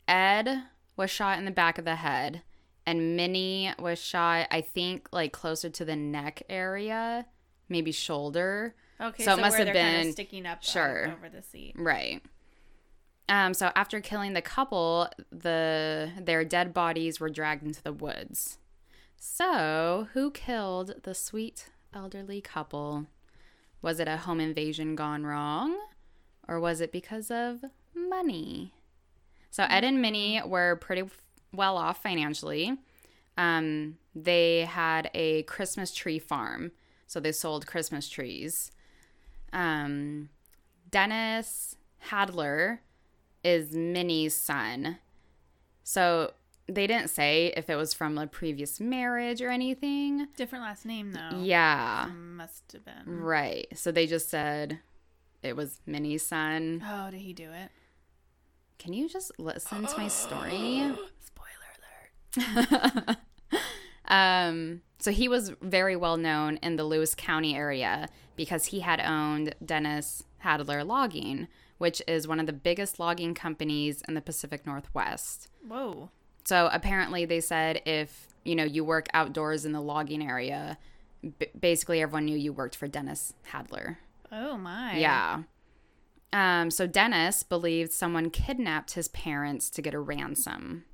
Ed 0.06 0.62
was 0.96 1.10
shot 1.10 1.38
in 1.40 1.46
the 1.46 1.50
back 1.50 1.78
of 1.78 1.84
the 1.84 1.96
head, 1.96 2.42
and 2.86 3.16
Minnie 3.16 3.74
was 3.76 3.98
shot, 4.00 4.46
I 4.52 4.60
think, 4.60 5.08
like 5.12 5.32
closer 5.32 5.68
to 5.70 5.84
the 5.84 5.96
neck 5.96 6.44
area, 6.48 7.26
maybe 7.68 7.90
shoulder. 7.90 8.76
Okay, 9.00 9.24
so 9.24 9.32
so, 9.32 9.38
it 9.38 9.40
must 9.40 9.58
where 9.58 9.66
have 9.66 9.74
been- 9.74 10.06
of 10.08 10.12
sticking 10.12 10.46
up 10.46 10.58
out 10.58 10.64
sure. 10.64 11.08
over 11.12 11.28
the 11.28 11.42
seat. 11.42 11.74
Right. 11.76 12.22
Um, 13.28 13.52
so 13.52 13.72
after 13.74 14.00
killing 14.00 14.34
the 14.34 14.42
couple, 14.42 15.08
the 15.32 16.12
their 16.20 16.44
dead 16.44 16.72
bodies 16.72 17.18
were 17.18 17.30
dragged 17.30 17.64
into 17.64 17.82
the 17.82 17.92
woods. 17.92 18.58
So 19.16 20.06
who 20.12 20.30
killed 20.30 21.02
the 21.02 21.16
sweet 21.16 21.70
elderly 21.92 22.40
couple? 22.40 23.06
Was 23.82 24.00
it 24.00 24.08
a 24.08 24.18
home 24.18 24.40
invasion 24.40 24.94
gone 24.94 25.24
wrong, 25.24 25.78
or 26.46 26.60
was 26.60 26.80
it 26.80 26.92
because 26.92 27.30
of 27.30 27.64
money? 27.94 28.74
So 29.50 29.64
Ed 29.68 29.84
and 29.84 30.00
Minnie 30.00 30.40
were 30.44 30.76
pretty 30.76 31.04
well 31.52 31.76
off 31.76 32.02
financially. 32.02 32.78
Um, 33.36 33.96
they 34.14 34.60
had 34.66 35.10
a 35.14 35.44
Christmas 35.44 35.94
tree 35.94 36.18
farm, 36.18 36.72
so 37.06 37.20
they 37.20 37.32
sold 37.32 37.66
Christmas 37.66 38.08
trees. 38.08 38.70
Um, 39.52 40.28
Dennis 40.90 41.76
Hadler 42.10 42.78
is 43.42 43.72
Minnie's 43.72 44.34
son. 44.34 44.98
So 45.82 46.34
they 46.70 46.86
didn't 46.86 47.08
say 47.08 47.52
if 47.56 47.68
it 47.68 47.76
was 47.76 47.92
from 47.92 48.16
a 48.18 48.26
previous 48.26 48.80
marriage 48.80 49.42
or 49.42 49.50
anything. 49.50 50.28
Different 50.36 50.64
last 50.64 50.86
name 50.86 51.12
though. 51.12 51.38
Yeah. 51.40 52.08
Must 52.14 52.72
have 52.72 52.84
been. 52.84 53.20
Right. 53.20 53.66
So 53.74 53.92
they 53.92 54.06
just 54.06 54.30
said 54.30 54.80
it 55.42 55.56
was 55.56 55.80
Minnie's 55.86 56.24
son. 56.24 56.82
Oh, 56.86 57.10
did 57.10 57.20
he 57.20 57.32
do 57.32 57.50
it? 57.50 57.70
can 58.78 58.94
you 58.94 59.10
just 59.10 59.30
listen 59.38 59.86
to 59.86 59.98
my 59.98 60.08
story? 60.08 60.82
Spoiler 61.20 62.46
alert. 62.96 63.16
Um, 64.10 64.82
so 64.98 65.12
he 65.12 65.28
was 65.28 65.52
very 65.62 65.94
well 65.94 66.16
known 66.16 66.56
in 66.56 66.74
the 66.76 66.84
Lewis 66.84 67.14
County 67.14 67.54
area 67.54 68.08
because 68.34 68.66
he 68.66 68.80
had 68.80 69.00
owned 69.00 69.54
Dennis 69.64 70.24
Hadler 70.44 70.84
Logging, 70.84 71.46
which 71.78 72.02
is 72.08 72.26
one 72.26 72.40
of 72.40 72.46
the 72.46 72.52
biggest 72.52 72.98
logging 72.98 73.34
companies 73.34 74.02
in 74.08 74.14
the 74.14 74.20
Pacific 74.20 74.66
Northwest. 74.66 75.48
Whoa. 75.66 76.10
So 76.44 76.68
apparently, 76.72 77.24
they 77.24 77.40
said 77.40 77.82
if 77.86 78.28
you 78.44 78.54
know 78.54 78.64
you 78.64 78.84
work 78.84 79.08
outdoors 79.14 79.64
in 79.64 79.72
the 79.72 79.80
logging 79.80 80.22
area, 80.22 80.78
b- 81.22 81.46
basically 81.58 82.00
everyone 82.00 82.24
knew 82.24 82.36
you 82.36 82.52
worked 82.52 82.76
for 82.76 82.88
Dennis 82.88 83.34
Hadler. 83.52 83.96
Oh 84.32 84.56
my. 84.56 84.96
Yeah. 84.96 85.42
Um, 86.32 86.70
so 86.70 86.86
Dennis 86.86 87.42
believed 87.42 87.92
someone 87.92 88.30
kidnapped 88.30 88.92
his 88.92 89.08
parents 89.08 89.68
to 89.70 89.82
get 89.82 89.94
a 89.94 89.98
ransom. 89.98 90.84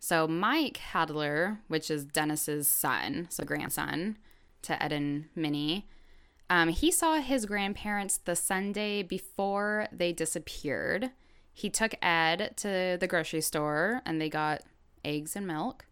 So 0.00 0.26
Mike 0.26 0.80
Hadler, 0.92 1.58
which 1.68 1.88
is 1.90 2.04
Dennis's 2.04 2.66
son, 2.66 3.28
so 3.30 3.44
grandson 3.44 4.18
to 4.62 4.82
Ed 4.82 4.90
and 4.90 5.26
Minnie, 5.36 5.86
um, 6.50 6.70
he 6.70 6.90
saw 6.90 7.20
his 7.20 7.46
grandparents 7.46 8.18
the 8.18 8.34
Sunday 8.34 9.04
before 9.04 9.86
they 9.92 10.12
disappeared. 10.12 11.12
He 11.52 11.70
took 11.70 11.94
Ed 12.02 12.54
to 12.58 12.96
the 12.98 13.06
grocery 13.06 13.40
store 13.40 14.00
and 14.06 14.20
they 14.20 14.28
got 14.28 14.62
eggs 15.04 15.36
and 15.36 15.46
milk. 15.46 15.84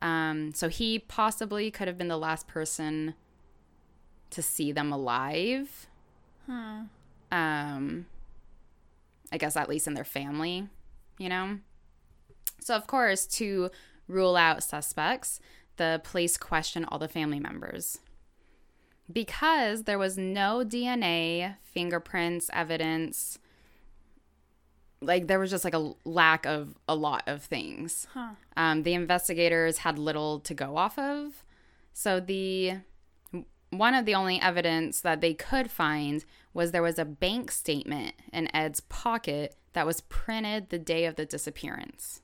Um, 0.00 0.52
so 0.52 0.68
he 0.68 0.98
possibly 0.98 1.70
could 1.70 1.88
have 1.88 1.96
been 1.96 2.08
the 2.08 2.18
last 2.18 2.48
person 2.48 3.14
to 4.30 4.42
see 4.42 4.72
them 4.72 4.92
alive. 4.92 5.86
Huh. 6.46 6.82
Um, 7.30 8.06
I 9.30 9.38
guess 9.38 9.56
at 9.56 9.68
least 9.68 9.86
in 9.86 9.94
their 9.94 10.04
family, 10.04 10.68
you 11.18 11.28
know? 11.28 11.58
So, 12.60 12.74
of 12.74 12.86
course, 12.86 13.26
to 13.26 13.70
rule 14.08 14.36
out 14.36 14.62
suspects, 14.62 15.40
the 15.76 16.00
police 16.04 16.36
questioned 16.36 16.86
all 16.88 16.98
the 16.98 17.08
family 17.08 17.40
members. 17.40 17.98
Because 19.10 19.84
there 19.84 19.98
was 19.98 20.16
no 20.16 20.64
DNA, 20.64 21.56
fingerprints, 21.62 22.50
evidence, 22.52 23.38
like 25.02 25.26
there 25.26 25.38
was 25.38 25.50
just 25.50 25.64
like 25.64 25.74
a 25.74 25.92
lack 26.04 26.46
of 26.46 26.74
a 26.88 26.94
lot 26.94 27.24
of 27.26 27.42
things. 27.42 28.06
Huh. 28.12 28.30
Um, 28.56 28.82
the 28.82 28.94
investigators 28.94 29.78
had 29.78 29.98
little 29.98 30.40
to 30.40 30.54
go 30.54 30.76
off 30.76 30.98
of. 30.98 31.44
So 31.92 32.20
the 32.20 32.74
one 33.70 33.94
of 33.94 34.04
the 34.04 34.14
only 34.14 34.40
evidence 34.40 35.00
that 35.00 35.20
they 35.20 35.34
could 35.34 35.70
find 35.70 36.24
was 36.52 36.70
there 36.70 36.82
was 36.82 36.98
a 36.98 37.04
bank 37.04 37.50
statement 37.50 38.14
in 38.32 38.54
Ed's 38.54 38.80
pocket 38.80 39.56
that 39.72 39.86
was 39.86 40.02
printed 40.02 40.68
the 40.68 40.78
day 40.78 41.06
of 41.06 41.16
the 41.16 41.24
disappearance. 41.24 42.20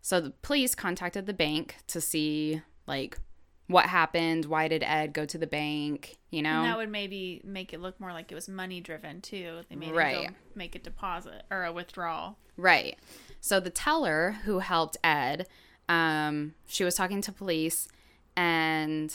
So 0.00 0.20
the 0.20 0.30
police 0.30 0.74
contacted 0.74 1.26
the 1.26 1.34
bank 1.34 1.76
to 1.88 2.00
see 2.00 2.62
like 2.86 3.18
what 3.66 3.86
happened, 3.86 4.44
why 4.44 4.68
did 4.68 4.82
Ed 4.82 5.12
go 5.14 5.24
to 5.24 5.38
the 5.38 5.46
bank, 5.46 6.16
you 6.30 6.42
know? 6.42 6.60
And 6.62 6.66
that 6.66 6.76
would 6.76 6.90
maybe 6.90 7.40
make 7.44 7.72
it 7.72 7.80
look 7.80 7.98
more 7.98 8.12
like 8.12 8.30
it 8.30 8.34
was 8.34 8.48
money 8.48 8.80
driven 8.80 9.20
too. 9.22 9.60
They 9.70 9.76
made 9.76 9.92
Right. 9.94 10.30
make 10.54 10.74
a 10.74 10.78
deposit 10.78 11.42
or 11.50 11.64
a 11.64 11.72
withdrawal. 11.72 12.36
Right. 12.56 12.98
So 13.40 13.60
the 13.60 13.70
teller 13.70 14.32
who 14.44 14.58
helped 14.58 14.96
Ed, 15.02 15.46
um, 15.88 16.54
she 16.66 16.84
was 16.84 16.94
talking 16.94 17.20
to 17.22 17.32
police 17.32 17.88
and 18.36 19.14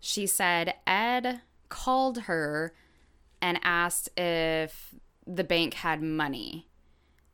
she 0.00 0.26
said 0.26 0.74
Ed 0.86 1.40
called 1.68 2.22
her 2.22 2.72
and 3.42 3.58
asked 3.62 4.08
if 4.16 4.94
the 5.26 5.44
bank 5.44 5.74
had 5.74 6.02
money. 6.02 6.68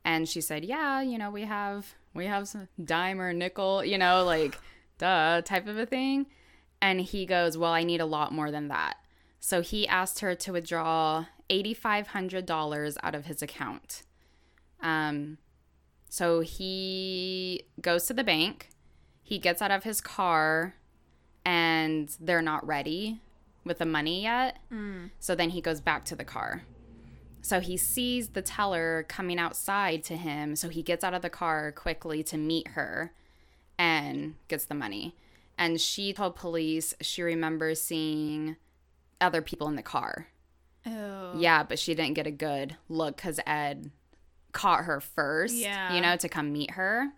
And 0.05 0.29
she 0.29 0.41
said, 0.41 0.65
"Yeah, 0.65 1.01
you 1.01 1.17
know, 1.19 1.31
we 1.31 1.43
have 1.43 1.95
we 2.15 2.27
have 2.27 2.49
some 2.49 2.69
dime 2.83 3.21
or 3.21 3.33
nickel, 3.33 3.85
you 3.85 3.99
know, 3.99 4.25
like 4.25 4.59
duh 5.03 5.43
type 5.43 5.67
of 5.67 5.77
a 5.77 5.87
thing." 5.87 6.27
And 6.81 7.01
he 7.01 7.27
goes, 7.27 7.59
"Well, 7.59 7.73
I 7.73 7.83
need 7.85 8.01
a 8.01 8.07
lot 8.07 8.33
more 8.33 8.51
than 8.51 8.69
that." 8.69 8.95
So 9.41 9.61
he 9.61 9.89
asked 9.89 10.21
her 10.21 10.35
to 10.37 10.53
withdraw 10.53 11.27
$8500 11.51 12.97
out 13.03 13.15
of 13.15 13.27
his 13.27 13.43
account. 13.43 14.03
Um 14.81 15.39
so 16.09 16.41
he 16.41 17.65
goes 17.81 18.07
to 18.07 18.15
the 18.15 18.25
bank. 18.25 18.69
He 19.23 19.39
gets 19.39 19.63
out 19.63 19.71
of 19.71 19.85
his 19.85 20.01
car 20.01 20.75
and 21.45 22.15
they're 22.21 22.43
not 22.53 22.67
ready 22.67 23.21
with 23.65 23.79
the 23.79 23.87
money 23.87 24.23
yet. 24.23 24.59
So 25.19 25.35
then 25.35 25.51
he 25.51 25.61
goes 25.61 25.81
back 25.81 26.05
to 26.07 26.17
the 26.17 26.25
car. 26.25 26.65
So 27.41 27.61
he 27.61 27.77
sees 27.77 28.29
the 28.29 28.43
teller 28.43 29.05
coming 29.09 29.39
outside 29.39 30.05
to 30.05 30.17
him. 30.17 30.55
So 30.55 30.69
he 30.69 30.83
gets 30.83 31.03
out 31.03 31.15
of 31.15 31.23
the 31.23 31.31
car 31.31 31.73
quickly 31.73 32.23
to 32.25 32.37
meet 32.37 32.69
her 32.77 33.13
and 33.83 34.35
gets 34.49 34.65
the 34.67 34.75
money. 34.75 35.17
And 35.59 35.81
she 35.81 36.13
told 36.13 36.37
police 36.37 36.95
she 37.01 37.23
remembers 37.23 37.81
seeing 37.83 38.57
other 39.21 39.43
people 39.43 39.69
in 39.69 39.77
the 39.77 39.83
car. 39.83 40.29
Oh. 40.87 41.33
Yeah, 41.37 41.63
but 41.63 41.79
she 41.79 41.95
didn't 41.95 42.15
get 42.15 42.27
a 42.27 42.31
good 42.33 42.77
look 42.89 43.17
because 43.17 43.39
Ed 43.47 43.91
caught 44.53 44.85
her 44.85 45.01
first, 45.01 45.55
Yeah. 45.55 45.95
you 45.95 46.01
know, 46.01 46.17
to 46.17 46.29
come 46.29 46.53
meet 46.53 46.73
her. 46.73 47.09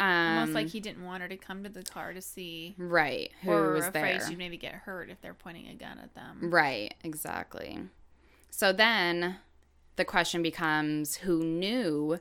Um, 0.00 0.38
Almost 0.38 0.52
like 0.54 0.68
he 0.68 0.80
didn't 0.80 1.04
want 1.04 1.22
her 1.22 1.28
to 1.28 1.36
come 1.36 1.62
to 1.62 1.68
the 1.68 1.82
car 1.84 2.12
to 2.12 2.20
see 2.20 2.74
right, 2.78 3.30
who 3.42 3.50
or 3.52 3.72
was 3.74 3.86
afraid 3.86 4.20
there. 4.20 4.28
she'd 4.28 4.38
maybe 4.38 4.56
get 4.56 4.74
hurt 4.74 5.08
if 5.08 5.20
they're 5.20 5.34
pointing 5.34 5.68
a 5.68 5.74
gun 5.74 5.98
at 6.02 6.14
them. 6.14 6.50
Right, 6.50 6.94
exactly. 7.04 7.78
So 8.50 8.72
then 8.72 9.36
the 9.96 10.04
question 10.04 10.42
becomes 10.42 11.16
who 11.18 11.44
knew 11.44 12.18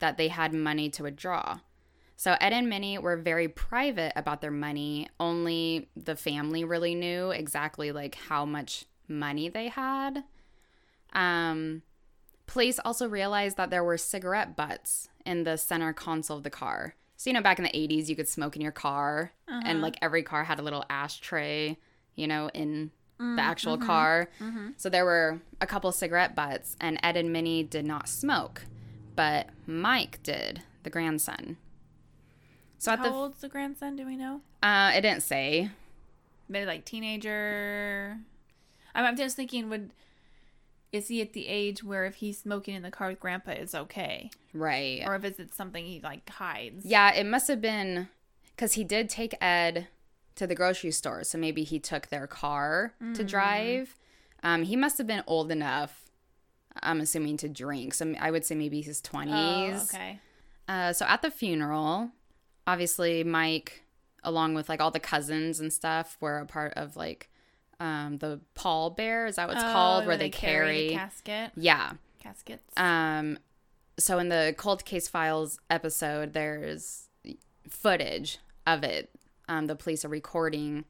that 0.00 0.16
they 0.16 0.28
had 0.28 0.52
money 0.52 0.90
to 0.90 1.04
withdraw? 1.04 1.60
So 2.22 2.36
Ed 2.40 2.52
and 2.52 2.68
Minnie 2.68 2.98
were 2.98 3.16
very 3.16 3.48
private 3.48 4.12
about 4.14 4.40
their 4.40 4.52
money. 4.52 5.08
Only 5.18 5.88
the 5.96 6.14
family 6.14 6.62
really 6.62 6.94
knew 6.94 7.32
exactly 7.32 7.90
like 7.90 8.14
how 8.14 8.44
much 8.44 8.84
money 9.08 9.48
they 9.48 9.66
had. 9.66 10.22
Um 11.14 11.82
police 12.46 12.78
also 12.84 13.08
realized 13.08 13.56
that 13.56 13.70
there 13.70 13.82
were 13.82 13.98
cigarette 13.98 14.54
butts 14.54 15.08
in 15.26 15.42
the 15.42 15.56
center 15.56 15.92
console 15.92 16.36
of 16.36 16.44
the 16.44 16.48
car. 16.48 16.94
So 17.16 17.28
you 17.28 17.34
know 17.34 17.42
back 17.42 17.58
in 17.58 17.64
the 17.64 17.70
80s 17.70 18.08
you 18.08 18.14
could 18.14 18.28
smoke 18.28 18.54
in 18.54 18.62
your 18.62 18.70
car 18.70 19.32
and 19.48 19.66
uh-huh. 19.66 19.78
like 19.78 19.96
every 20.00 20.22
car 20.22 20.44
had 20.44 20.60
a 20.60 20.62
little 20.62 20.84
ashtray, 20.88 21.76
you 22.14 22.28
know, 22.28 22.50
in 22.54 22.92
the 23.18 23.24
mm, 23.24 23.38
actual 23.40 23.78
mm-hmm, 23.78 23.86
car. 23.86 24.30
Mm-hmm. 24.38 24.68
So 24.76 24.88
there 24.88 25.04
were 25.04 25.40
a 25.60 25.66
couple 25.66 25.90
cigarette 25.90 26.36
butts, 26.36 26.76
and 26.80 27.00
Ed 27.02 27.16
and 27.16 27.32
Minnie 27.32 27.64
did 27.64 27.84
not 27.84 28.08
smoke, 28.08 28.62
but 29.16 29.48
Mike 29.66 30.20
did, 30.22 30.62
the 30.84 30.90
grandson. 30.90 31.56
So 32.82 32.96
How 32.96 33.02
the, 33.04 33.10
old's 33.12 33.40
the 33.40 33.48
grandson? 33.48 33.94
Do 33.94 34.04
we 34.04 34.16
know? 34.16 34.40
uh, 34.60 34.90
it 34.92 35.02
didn't 35.02 35.22
say. 35.22 35.70
Maybe 36.48 36.66
like 36.66 36.84
teenager. 36.84 38.18
I'm, 38.92 39.04
I'm 39.04 39.16
just 39.16 39.36
thinking, 39.36 39.68
would 39.70 39.92
is 40.90 41.06
he 41.06 41.20
at 41.22 41.32
the 41.32 41.46
age 41.46 41.84
where 41.84 42.04
if 42.06 42.16
he's 42.16 42.38
smoking 42.40 42.74
in 42.74 42.82
the 42.82 42.90
car 42.90 43.06
with 43.10 43.20
grandpa, 43.20 43.52
it's 43.52 43.72
okay, 43.72 44.30
Right. 44.52 45.00
or 45.06 45.14
if 45.14 45.24
is 45.24 45.38
it 45.38 45.54
something 45.54 45.84
he 45.84 46.00
like 46.00 46.28
hides? 46.28 46.84
Yeah, 46.84 47.14
it 47.14 47.24
must 47.24 47.46
have 47.46 47.60
been 47.60 48.08
because 48.56 48.72
he 48.72 48.82
did 48.82 49.08
take 49.08 49.36
Ed 49.40 49.86
to 50.34 50.48
the 50.48 50.56
grocery 50.56 50.90
store. 50.90 51.22
So 51.22 51.38
maybe 51.38 51.62
he 51.62 51.78
took 51.78 52.08
their 52.08 52.26
car 52.26 52.94
to 53.14 53.22
drive. 53.22 53.94
Um, 54.42 54.64
he 54.64 54.74
must 54.74 54.98
have 54.98 55.06
been 55.06 55.22
old 55.28 55.52
enough, 55.52 56.10
I'm 56.82 57.00
assuming, 57.00 57.36
to 57.38 57.48
drink. 57.48 57.94
So 57.94 58.12
I 58.20 58.32
would 58.32 58.44
say 58.44 58.56
maybe 58.56 58.80
his 58.80 59.00
20s. 59.00 59.28
Oh, 59.30 59.82
okay. 59.84 60.18
Uh, 60.66 60.92
so 60.92 61.06
at 61.06 61.22
the 61.22 61.30
funeral, 61.30 62.10
obviously 62.66 63.24
Mike, 63.24 63.82
along 64.24 64.54
with 64.54 64.68
like 64.68 64.80
all 64.80 64.90
the 64.90 65.00
cousins 65.00 65.60
and 65.60 65.72
stuff, 65.72 66.16
were 66.20 66.38
a 66.38 66.46
part 66.46 66.72
of 66.76 66.96
like 66.96 67.28
um, 67.80 68.18
the 68.18 68.40
pall 68.54 68.90
bear. 68.90 69.26
Is 69.26 69.36
that 69.36 69.48
what 69.48 69.56
it's 69.56 69.64
Oh, 69.64 69.72
called? 69.72 70.06
Where 70.06 70.16
they, 70.16 70.30
carry. 70.30 70.88
the 70.88 70.94
casket, 70.94 71.50
yeah. 71.56 71.92
caskets. 72.20 72.62
Um, 72.76 73.38
so 73.98 74.18
in 74.18 74.28
the 74.28 74.54
cold 74.56 74.84
case 74.84 75.08
files 75.08 75.58
episode, 75.68 76.32
there's 76.32 77.08
footage 77.68 78.38
of 78.66 78.84
it. 78.84 79.10
Um, 79.48 79.66
the 79.66 79.74
police 79.76 80.04
are 80.04 80.08
recording. 80.08 80.84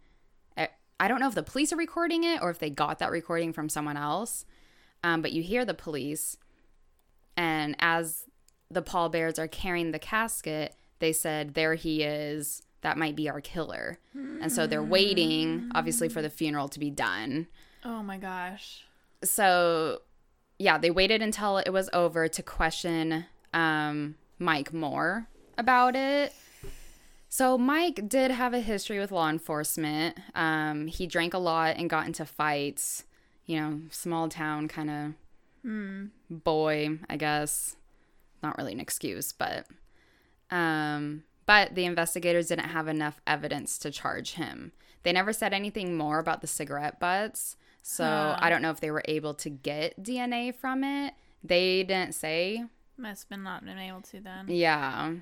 I- 0.56 0.68
I 1.00 1.08
don't 1.08 1.18
know 1.20 1.28
if 1.28 1.34
the 1.34 1.42
police 1.42 1.72
are 1.72 1.76
recording 1.76 2.22
it 2.24 2.40
or 2.42 2.50
if 2.50 2.58
they 2.58 2.70
got 2.70 2.98
that 3.00 3.10
recording 3.10 3.52
from 3.52 3.68
someone 3.68 3.96
else. 3.96 4.44
Um, 5.02 5.20
but 5.20 5.32
you 5.32 5.42
hear 5.42 5.64
the 5.64 5.74
police, 5.74 6.36
and 7.36 7.74
as 7.80 8.26
the 8.70 8.82
pallbearers 8.82 9.38
are 9.38 9.48
carrying 9.48 9.90
the 9.90 9.98
casket, 9.98 10.76
they 11.02 11.12
said, 11.12 11.52
"There 11.52 11.74
he 11.74 12.02
is. 12.02 12.62
That 12.80 12.96
might 12.96 13.14
be 13.14 13.28
our 13.28 13.40
killer." 13.42 13.98
And 14.14 14.50
so 14.50 14.66
they're 14.66 14.82
waiting, 14.82 15.70
obviously, 15.74 16.08
for 16.08 16.22
the 16.22 16.30
funeral 16.30 16.68
to 16.68 16.80
be 16.80 16.90
done 16.90 17.46
oh 17.84 18.02
my 18.02 18.18
gosh. 18.18 18.84
so 19.22 20.00
yeah 20.58 20.78
they 20.78 20.90
waited 20.90 21.22
until 21.22 21.58
it 21.58 21.70
was 21.72 21.90
over 21.92 22.28
to 22.28 22.42
question 22.42 23.24
um, 23.52 24.14
mike 24.38 24.72
more 24.72 25.26
about 25.58 25.96
it 25.96 26.32
so 27.28 27.58
mike 27.58 28.08
did 28.08 28.30
have 28.30 28.54
a 28.54 28.60
history 28.60 28.98
with 28.98 29.10
law 29.12 29.28
enforcement 29.28 30.16
um, 30.34 30.86
he 30.86 31.06
drank 31.06 31.34
a 31.34 31.38
lot 31.38 31.76
and 31.76 31.90
got 31.90 32.06
into 32.06 32.24
fights 32.24 33.04
you 33.46 33.58
know 33.58 33.80
small 33.90 34.28
town 34.28 34.68
kind 34.68 34.90
of 34.90 35.12
boy 36.30 36.98
i 37.10 37.16
guess 37.16 37.76
not 38.42 38.58
really 38.58 38.72
an 38.72 38.80
excuse, 38.80 39.30
but 39.32 39.66
um 40.52 41.24
but 41.44 41.74
the 41.74 41.84
investigators 41.84 42.46
didn't 42.48 42.68
have 42.68 42.86
enough 42.86 43.20
evidence 43.26 43.76
to 43.78 43.90
charge 43.90 44.32
him. 44.34 44.70
They 45.02 45.12
never 45.12 45.32
said 45.32 45.52
anything 45.52 45.96
more 45.96 46.20
about 46.20 46.40
the 46.40 46.46
cigarette 46.46 47.00
butts, 47.00 47.56
so 47.82 48.04
Huh. 48.04 48.36
I 48.38 48.48
don't 48.50 48.62
know 48.62 48.70
if 48.70 48.78
they 48.80 48.92
were 48.92 49.02
able 49.06 49.34
to 49.34 49.50
get 49.50 50.00
DNA 50.00 50.54
from 50.54 50.84
it. 50.84 51.14
They 51.42 51.82
didn't 51.82 52.14
say. 52.14 52.64
Must 52.96 53.24
have 53.24 53.28
been 53.30 53.42
not 53.42 53.64
been 53.64 53.78
able 53.78 54.02
to 54.02 54.20
then. 54.20 54.46
Yeah. 54.48 55.14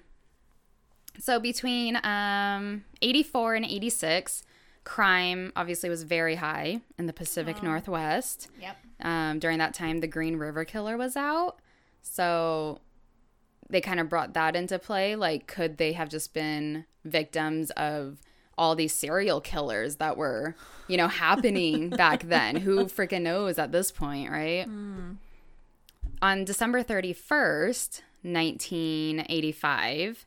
So 1.18 1.40
between 1.40 1.98
um 2.04 2.84
84 3.00 3.54
and 3.54 3.64
86, 3.64 4.42
crime 4.84 5.52
obviously 5.56 5.88
was 5.88 6.02
very 6.02 6.34
high 6.36 6.80
in 6.98 7.06
the 7.06 7.12
Pacific 7.12 7.62
Northwest. 7.62 8.48
Yep. 8.60 8.76
Um, 9.02 9.38
during 9.38 9.58
that 9.58 9.72
time, 9.74 10.00
the 10.00 10.06
Green 10.06 10.36
River 10.36 10.64
Killer 10.64 10.96
was 10.98 11.16
out. 11.16 11.56
So 12.02 12.80
they 13.70 13.80
kind 13.80 14.00
of 14.00 14.08
brought 14.08 14.34
that 14.34 14.56
into 14.56 14.78
play. 14.78 15.16
Like, 15.16 15.46
could 15.46 15.78
they 15.78 15.92
have 15.92 16.08
just 16.08 16.34
been 16.34 16.84
victims 17.04 17.70
of 17.72 18.20
all 18.58 18.74
these 18.74 18.92
serial 18.92 19.40
killers 19.40 19.96
that 19.96 20.16
were, 20.16 20.54
you 20.88 20.96
know, 20.96 21.08
happening 21.08 21.90
back 21.90 22.24
then? 22.24 22.56
Who 22.56 22.86
freaking 22.86 23.22
knows 23.22 23.58
at 23.58 23.72
this 23.72 23.90
point, 23.90 24.30
right? 24.30 24.66
On 26.22 26.44
December 26.44 26.82
31st, 26.82 28.02
1985, 28.22 30.26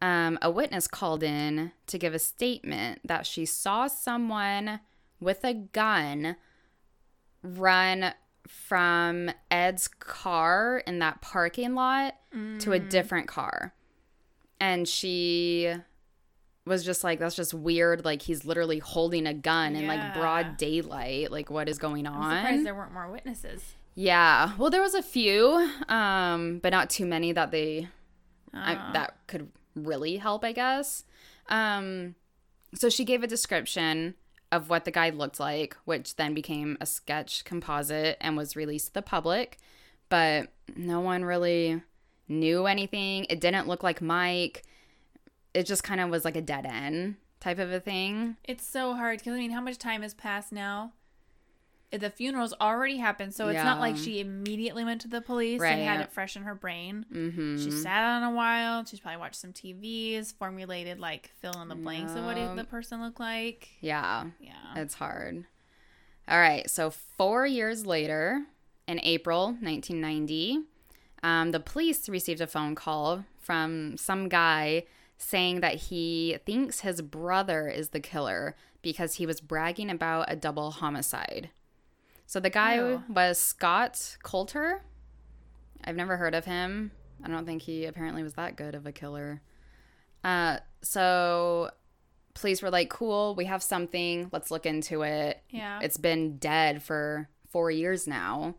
um, 0.00 0.38
a 0.42 0.50
witness 0.50 0.88
called 0.88 1.22
in 1.22 1.72
to 1.86 1.98
give 1.98 2.14
a 2.14 2.18
statement 2.18 3.00
that 3.04 3.26
she 3.26 3.44
saw 3.44 3.86
someone 3.86 4.80
with 5.20 5.44
a 5.44 5.54
gun 5.54 6.36
run 7.42 8.12
from 8.48 9.30
Ed's 9.50 9.86
car 9.88 10.82
in 10.86 10.98
that 10.98 11.20
parking 11.20 11.74
lot 11.74 12.14
to 12.58 12.72
a 12.72 12.78
different 12.78 13.28
car. 13.28 13.74
And 14.60 14.88
she 14.88 15.72
was 16.66 16.84
just 16.84 17.04
like, 17.04 17.18
that's 17.18 17.36
just 17.36 17.54
weird. 17.54 18.04
Like, 18.04 18.22
he's 18.22 18.44
literally 18.44 18.78
holding 18.78 19.26
a 19.26 19.34
gun 19.34 19.76
in 19.76 19.86
like 19.86 20.14
broad 20.14 20.56
daylight. 20.56 21.30
Like, 21.30 21.50
what 21.50 21.68
is 21.68 21.78
going 21.78 22.06
I'm 22.06 22.14
on? 22.14 22.36
surprised 22.36 22.66
there 22.66 22.74
weren't 22.74 22.92
more 22.92 23.10
witnesses. 23.10 23.74
Yeah. 23.94 24.52
Well, 24.58 24.70
there 24.70 24.82
was 24.82 24.94
a 24.94 25.02
few, 25.02 25.70
um, 25.88 26.58
but 26.58 26.70
not 26.70 26.90
too 26.90 27.06
many 27.06 27.32
that 27.32 27.50
they 27.50 27.88
I, 28.52 28.90
that 28.92 29.16
could 29.26 29.50
really 29.74 30.16
help, 30.16 30.44
I 30.44 30.52
guess. 30.52 31.04
Um, 31.48 32.14
so 32.74 32.88
she 32.88 33.04
gave 33.04 33.22
a 33.22 33.26
description 33.26 34.14
of 34.50 34.70
what 34.70 34.84
the 34.84 34.90
guy 34.90 35.10
looked 35.10 35.38
like, 35.40 35.76
which 35.84 36.16
then 36.16 36.34
became 36.34 36.78
a 36.80 36.86
sketch 36.86 37.44
composite 37.44 38.16
and 38.20 38.36
was 38.36 38.56
released 38.56 38.88
to 38.88 38.94
the 38.94 39.02
public. 39.02 39.58
But 40.08 40.48
no 40.76 41.00
one 41.00 41.24
really 41.24 41.82
knew 42.28 42.66
anything. 42.66 43.26
It 43.28 43.40
didn't 43.40 43.68
look 43.68 43.82
like 43.82 44.00
Mike. 44.00 44.64
It 45.54 45.64
just 45.64 45.84
kind 45.84 46.00
of 46.00 46.10
was 46.10 46.24
like 46.24 46.36
a 46.36 46.42
dead 46.42 46.66
end 46.66 47.16
type 47.40 47.58
of 47.58 47.72
a 47.72 47.80
thing. 47.80 48.36
It's 48.44 48.66
so 48.66 48.94
hard 48.94 49.18
because 49.18 49.34
I 49.34 49.38
mean, 49.38 49.50
how 49.50 49.60
much 49.60 49.78
time 49.78 50.02
has 50.02 50.14
passed 50.14 50.52
now? 50.52 50.92
The 51.90 52.10
funeral's 52.10 52.52
already 52.60 52.98
happened, 52.98 53.34
so 53.34 53.48
it's 53.48 53.64
not 53.64 53.80
like 53.80 53.96
she 53.96 54.20
immediately 54.20 54.84
went 54.84 55.00
to 55.02 55.08
the 55.08 55.22
police 55.22 55.62
and 55.62 55.80
had 55.80 56.00
it 56.00 56.12
fresh 56.12 56.36
in 56.36 56.42
her 56.42 56.54
brain. 56.54 57.06
Mm-hmm. 57.10 57.64
She 57.64 57.70
sat 57.70 58.04
on 58.04 58.22
a 58.24 58.30
while. 58.30 58.84
She's 58.84 59.00
probably 59.00 59.20
watched 59.20 59.36
some 59.36 59.54
TVs, 59.54 60.34
formulated 60.34 60.98
like 60.98 61.30
fill 61.40 61.62
in 61.62 61.68
the 61.68 61.74
blanks 61.74 62.12
of 62.12 62.24
what 62.24 62.56
the 62.56 62.64
person 62.64 63.00
looked 63.00 63.20
like. 63.20 63.68
Yeah. 63.80 64.26
Yeah. 64.38 64.52
It's 64.76 64.94
hard. 64.94 65.44
All 66.28 66.38
right. 66.38 66.68
So, 66.68 66.90
four 66.90 67.46
years 67.46 67.86
later, 67.86 68.42
in 68.86 69.00
April 69.02 69.46
1990, 69.46 70.60
um, 71.22 71.52
the 71.52 71.60
police 71.60 72.08
received 72.08 72.40
a 72.40 72.46
phone 72.46 72.74
call 72.74 73.24
from 73.38 73.96
some 73.96 74.28
guy 74.28 74.84
saying 75.16 75.60
that 75.60 75.74
he 75.74 76.38
thinks 76.44 76.80
his 76.80 77.02
brother 77.02 77.66
is 77.68 77.88
the 77.90 78.00
killer 78.00 78.54
because 78.82 79.14
he 79.14 79.26
was 79.26 79.40
bragging 79.40 79.90
about 79.90 80.30
a 80.30 80.36
double 80.36 80.70
homicide. 80.70 81.50
So, 82.28 82.40
the 82.40 82.50
guy 82.50 82.76
Ew. 82.76 83.02
was 83.08 83.38
Scott 83.38 84.18
Coulter. 84.22 84.82
I've 85.82 85.96
never 85.96 86.18
heard 86.18 86.34
of 86.34 86.44
him. 86.44 86.92
I 87.24 87.28
don't 87.28 87.46
think 87.46 87.62
he 87.62 87.86
apparently 87.86 88.22
was 88.22 88.34
that 88.34 88.54
good 88.54 88.74
of 88.74 88.86
a 88.86 88.92
killer. 88.92 89.40
Uh, 90.22 90.58
so 90.82 91.70
police 92.34 92.60
were 92.60 92.70
like, 92.70 92.90
cool, 92.90 93.34
we 93.34 93.46
have 93.46 93.62
something. 93.62 94.28
Let's 94.30 94.50
look 94.50 94.66
into 94.66 95.02
it. 95.02 95.42
Yeah. 95.48 95.80
It's 95.82 95.96
been 95.96 96.36
dead 96.36 96.82
for 96.82 97.30
four 97.48 97.70
years 97.70 98.06
now. 98.06 98.56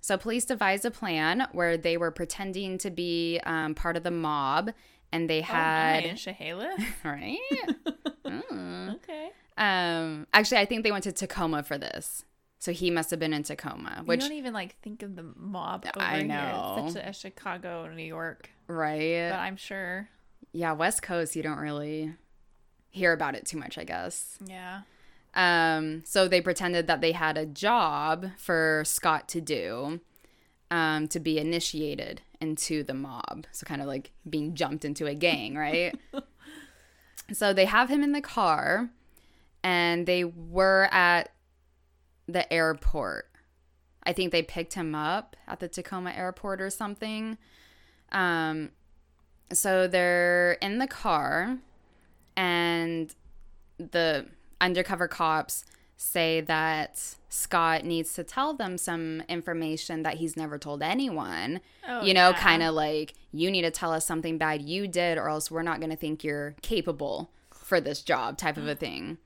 So 0.00 0.16
police 0.16 0.46
devised 0.46 0.86
a 0.86 0.90
plan 0.90 1.46
where 1.52 1.76
they 1.76 1.98
were 1.98 2.10
pretending 2.10 2.78
to 2.78 2.90
be 2.90 3.38
um, 3.44 3.74
part 3.74 3.98
of 3.98 4.02
the 4.02 4.10
mob 4.10 4.70
and 5.12 5.28
they 5.28 5.40
oh, 5.40 5.44
had, 5.44 6.04
nice. 6.04 6.24
Shahala? 6.24 6.70
right? 7.04 7.38
Mm. 8.28 8.96
okay. 8.96 9.30
Um, 9.56 10.26
actually, 10.34 10.58
I 10.58 10.66
think 10.66 10.84
they 10.84 10.92
went 10.92 11.04
to 11.04 11.12
Tacoma 11.12 11.62
for 11.62 11.78
this. 11.78 12.26
So 12.60 12.72
he 12.72 12.90
must 12.90 13.10
have 13.10 13.20
been 13.20 13.32
in 13.32 13.44
Tacoma, 13.44 14.04
you 14.06 14.16
don't 14.16 14.32
even 14.32 14.52
like 14.52 14.76
think 14.80 15.02
of 15.02 15.14
the 15.14 15.24
mob 15.36 15.86
over 15.94 16.04
I 16.04 16.18
here. 16.18 16.26
know. 16.26 16.88
Such 16.88 17.02
a, 17.02 17.08
a 17.10 17.12
Chicago, 17.12 17.88
New 17.94 18.02
York, 18.02 18.50
right? 18.66 19.28
but 19.30 19.38
I'm 19.38 19.56
sure. 19.56 20.08
yeah, 20.52 20.72
West 20.72 21.02
Coast, 21.02 21.36
you 21.36 21.42
don't 21.42 21.58
really 21.58 22.14
hear 22.90 23.12
about 23.12 23.34
it 23.36 23.46
too 23.46 23.58
much, 23.58 23.78
I 23.78 23.84
guess. 23.84 24.38
Yeah. 24.44 24.80
Um, 25.34 26.02
so 26.04 26.26
they 26.26 26.40
pretended 26.40 26.88
that 26.88 27.00
they 27.00 27.12
had 27.12 27.38
a 27.38 27.46
job 27.46 28.26
for 28.38 28.82
Scott 28.84 29.28
to 29.28 29.40
do, 29.40 30.00
um, 30.70 31.06
to 31.08 31.20
be 31.20 31.38
initiated 31.38 32.22
into 32.40 32.82
the 32.82 32.94
mob. 32.94 33.46
So 33.52 33.64
kind 33.66 33.80
of 33.80 33.86
like 33.86 34.10
being 34.28 34.54
jumped 34.54 34.84
into 34.84 35.06
a 35.06 35.14
gang, 35.14 35.54
right? 35.54 35.96
so 37.32 37.52
they 37.52 37.66
have 37.66 37.88
him 37.88 38.02
in 38.02 38.12
the 38.12 38.20
car, 38.20 38.90
and 39.62 40.06
they 40.06 40.24
were 40.24 40.88
at 40.90 41.30
the 42.28 42.50
airport. 42.52 43.30
I 44.04 44.12
think 44.12 44.30
they 44.30 44.42
picked 44.42 44.74
him 44.74 44.94
up 44.94 45.34
at 45.46 45.60
the 45.60 45.68
Tacoma 45.68 46.12
airport 46.12 46.60
or 46.60 46.70
something. 46.70 47.36
Um, 48.12 48.70
so 49.52 49.88
they're 49.88 50.52
in 50.62 50.78
the 50.78 50.86
car, 50.86 51.58
and 52.36 53.14
the 53.78 54.26
undercover 54.60 55.08
cops 55.08 55.64
say 55.96 56.40
that 56.42 57.16
Scott 57.28 57.84
needs 57.84 58.14
to 58.14 58.22
tell 58.22 58.54
them 58.54 58.78
some 58.78 59.22
information 59.28 60.04
that 60.04 60.14
he's 60.14 60.36
never 60.36 60.58
told 60.58 60.82
anyone. 60.82 61.60
Oh, 61.86 62.02
you 62.04 62.14
know, 62.14 62.30
yeah. 62.30 62.40
kind 62.40 62.62
of 62.62 62.74
like, 62.74 63.14
you 63.32 63.50
need 63.50 63.62
to 63.62 63.70
tell 63.70 63.92
us 63.92 64.06
something 64.06 64.38
bad 64.38 64.62
you 64.62 64.86
did, 64.86 65.18
or 65.18 65.28
else 65.28 65.50
we're 65.50 65.62
not 65.62 65.80
going 65.80 65.90
to 65.90 65.96
think 65.96 66.22
you're 66.22 66.54
capable 66.62 67.30
for 67.50 67.80
this 67.80 68.02
job, 68.02 68.38
type 68.38 68.56
of 68.56 68.68
a 68.68 68.74
thing. 68.74 69.18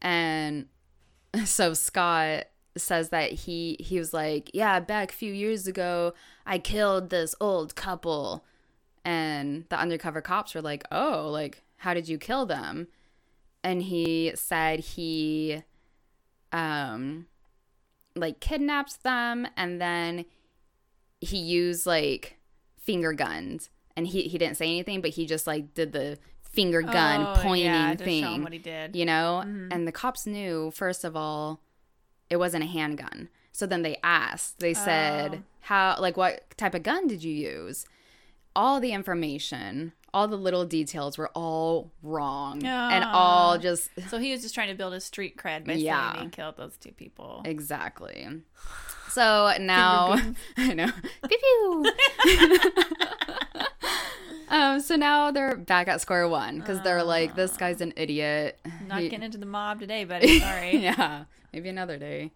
And 0.00 0.66
so 1.44 1.74
Scott 1.74 2.44
says 2.76 3.10
that 3.10 3.32
he 3.32 3.76
he 3.80 3.98
was 3.98 4.12
like, 4.12 4.50
yeah, 4.54 4.80
back 4.80 5.12
a 5.12 5.14
few 5.14 5.32
years 5.32 5.66
ago, 5.66 6.14
I 6.46 6.58
killed 6.58 7.10
this 7.10 7.34
old 7.40 7.74
couple, 7.74 8.44
and 9.04 9.64
the 9.68 9.78
undercover 9.78 10.20
cops 10.20 10.54
were 10.54 10.62
like, 10.62 10.84
oh, 10.90 11.28
like 11.30 11.62
how 11.78 11.94
did 11.94 12.08
you 12.08 12.18
kill 12.18 12.46
them? 12.46 12.88
And 13.64 13.82
he 13.82 14.32
said 14.34 14.80
he, 14.80 15.62
um, 16.52 17.26
like 18.14 18.40
kidnapped 18.40 19.02
them, 19.02 19.46
and 19.56 19.80
then 19.80 20.24
he 21.20 21.38
used 21.38 21.86
like 21.86 22.38
finger 22.78 23.12
guns, 23.12 23.70
and 23.96 24.06
he 24.06 24.22
he 24.22 24.38
didn't 24.38 24.56
say 24.56 24.66
anything, 24.66 25.00
but 25.00 25.10
he 25.12 25.26
just 25.26 25.46
like 25.46 25.74
did 25.74 25.92
the 25.92 26.18
finger 26.52 26.82
gun 26.82 27.22
Oh, 27.26 27.40
pointing 27.42 27.66
yeah, 27.66 27.94
thing 27.94 28.42
what 28.42 28.52
he 28.52 28.58
did. 28.58 28.94
you 28.94 29.04
know? 29.04 29.42
Mm-hmm. 29.44 29.68
And 29.72 29.86
the 29.88 29.92
cops 29.92 30.26
knew 30.26 30.70
first 30.70 31.04
of 31.04 31.16
all 31.16 31.60
it 32.30 32.36
wasn't 32.36 32.64
a 32.64 32.66
handgun. 32.66 33.28
So 33.52 33.66
then 33.66 33.82
they 33.82 33.96
asked. 34.02 34.58
They 34.60 34.74
said 34.74 35.34
Oh. 35.36 35.42
how 35.60 35.96
like 35.98 36.16
what 36.16 36.44
type 36.56 36.74
of 36.74 36.82
gun 36.82 37.06
did 37.06 37.22
you 37.24 37.32
use? 37.34 37.86
All 38.54 38.80
the 38.80 38.92
information 38.92 39.92
all 40.14 40.28
the 40.28 40.36
little 40.36 40.66
details 40.66 41.16
were 41.16 41.30
all 41.34 41.90
wrong 42.02 42.62
and 42.64 43.02
all 43.04 43.54
oh. 43.54 43.58
just 43.58 43.88
So 44.08 44.18
he 44.18 44.30
was 44.32 44.42
just 44.42 44.54
trying 44.54 44.68
to 44.68 44.74
build 44.74 44.92
his 44.92 45.04
street 45.04 45.36
cred 45.38 45.64
by 45.66 45.72
Yeah. 45.74 46.12
saying 46.12 46.24
he 46.24 46.30
killed 46.30 46.56
those 46.58 46.76
two 46.76 46.92
people. 46.92 47.40
exactly. 47.46 48.28
So 49.08 49.54
now 49.58 50.18
i 50.56 50.74
know. 50.74 50.88
Pew 51.28 51.38
pew 51.38 51.92
um 54.52 54.78
so 54.80 54.94
now 54.94 55.30
they're 55.32 55.56
back 55.56 55.88
at 55.88 56.00
square 56.00 56.28
one 56.28 56.60
because 56.60 56.80
they're 56.82 57.02
like 57.02 57.34
this 57.34 57.56
guy's 57.56 57.80
an 57.80 57.92
idiot 57.96 58.60
Not 58.86 59.00
He- 59.00 59.08
getting 59.08 59.24
into 59.24 59.38
the 59.38 59.46
mob 59.46 59.80
today, 59.80 60.04
buddy. 60.04 60.38
Sorry. 60.40 60.76
yeah, 60.76 61.24
maybe 61.52 61.68
another 61.68 61.96
day. 61.98 62.30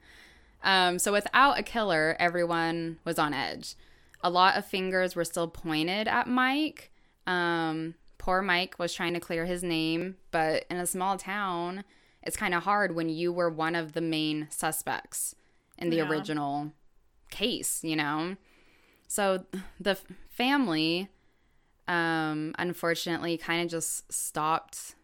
Um, 0.65 0.99
so 0.99 1.13
without 1.13 1.59
a 1.59 1.63
killer, 1.63 2.17
everyone 2.19 2.99
was 3.05 3.19
on 3.19 3.33
edge. 3.33 3.75
A 4.23 4.31
lot 4.31 4.57
of 4.57 4.65
fingers 4.65 5.15
were 5.15 5.25
still 5.25 5.47
pointed 5.47 6.09
at 6.09 6.27
Mike. 6.27 6.91
Um, 7.27 7.95
poor 8.19 8.43
Mike 8.43 8.77
was 8.79 8.93
trying 8.93 9.15
to 9.15 9.21
clear 9.21 9.45
his 9.45 9.63
name, 9.63 10.17
but 10.33 10.65
in 10.71 10.79
a 10.79 10.87
small 10.87 11.19
town, 11.19 11.85
it's 12.23 12.37
kind 12.37 12.55
of 12.55 12.65
hard 12.65 12.95
when 12.97 13.09
you 13.09 13.33
were 13.33 13.51
one 13.51 13.77
of 13.77 13.93
the 13.93 14.01
main 14.01 14.49
suspects 14.51 15.37
in 15.79 15.91
the 15.91 15.99
Yeah. 15.99 16.09
original 16.09 16.73
case, 17.31 17.85
you 17.85 17.95
know? 17.95 18.37
So 19.07 19.45
the 19.79 19.91
f- 19.91 20.05
family, 20.29 21.09
um, 21.89 22.55
unfortunately, 22.59 23.37
kind 23.37 23.63
of 23.63 23.69
just 23.71 24.13
stopped 24.13 24.95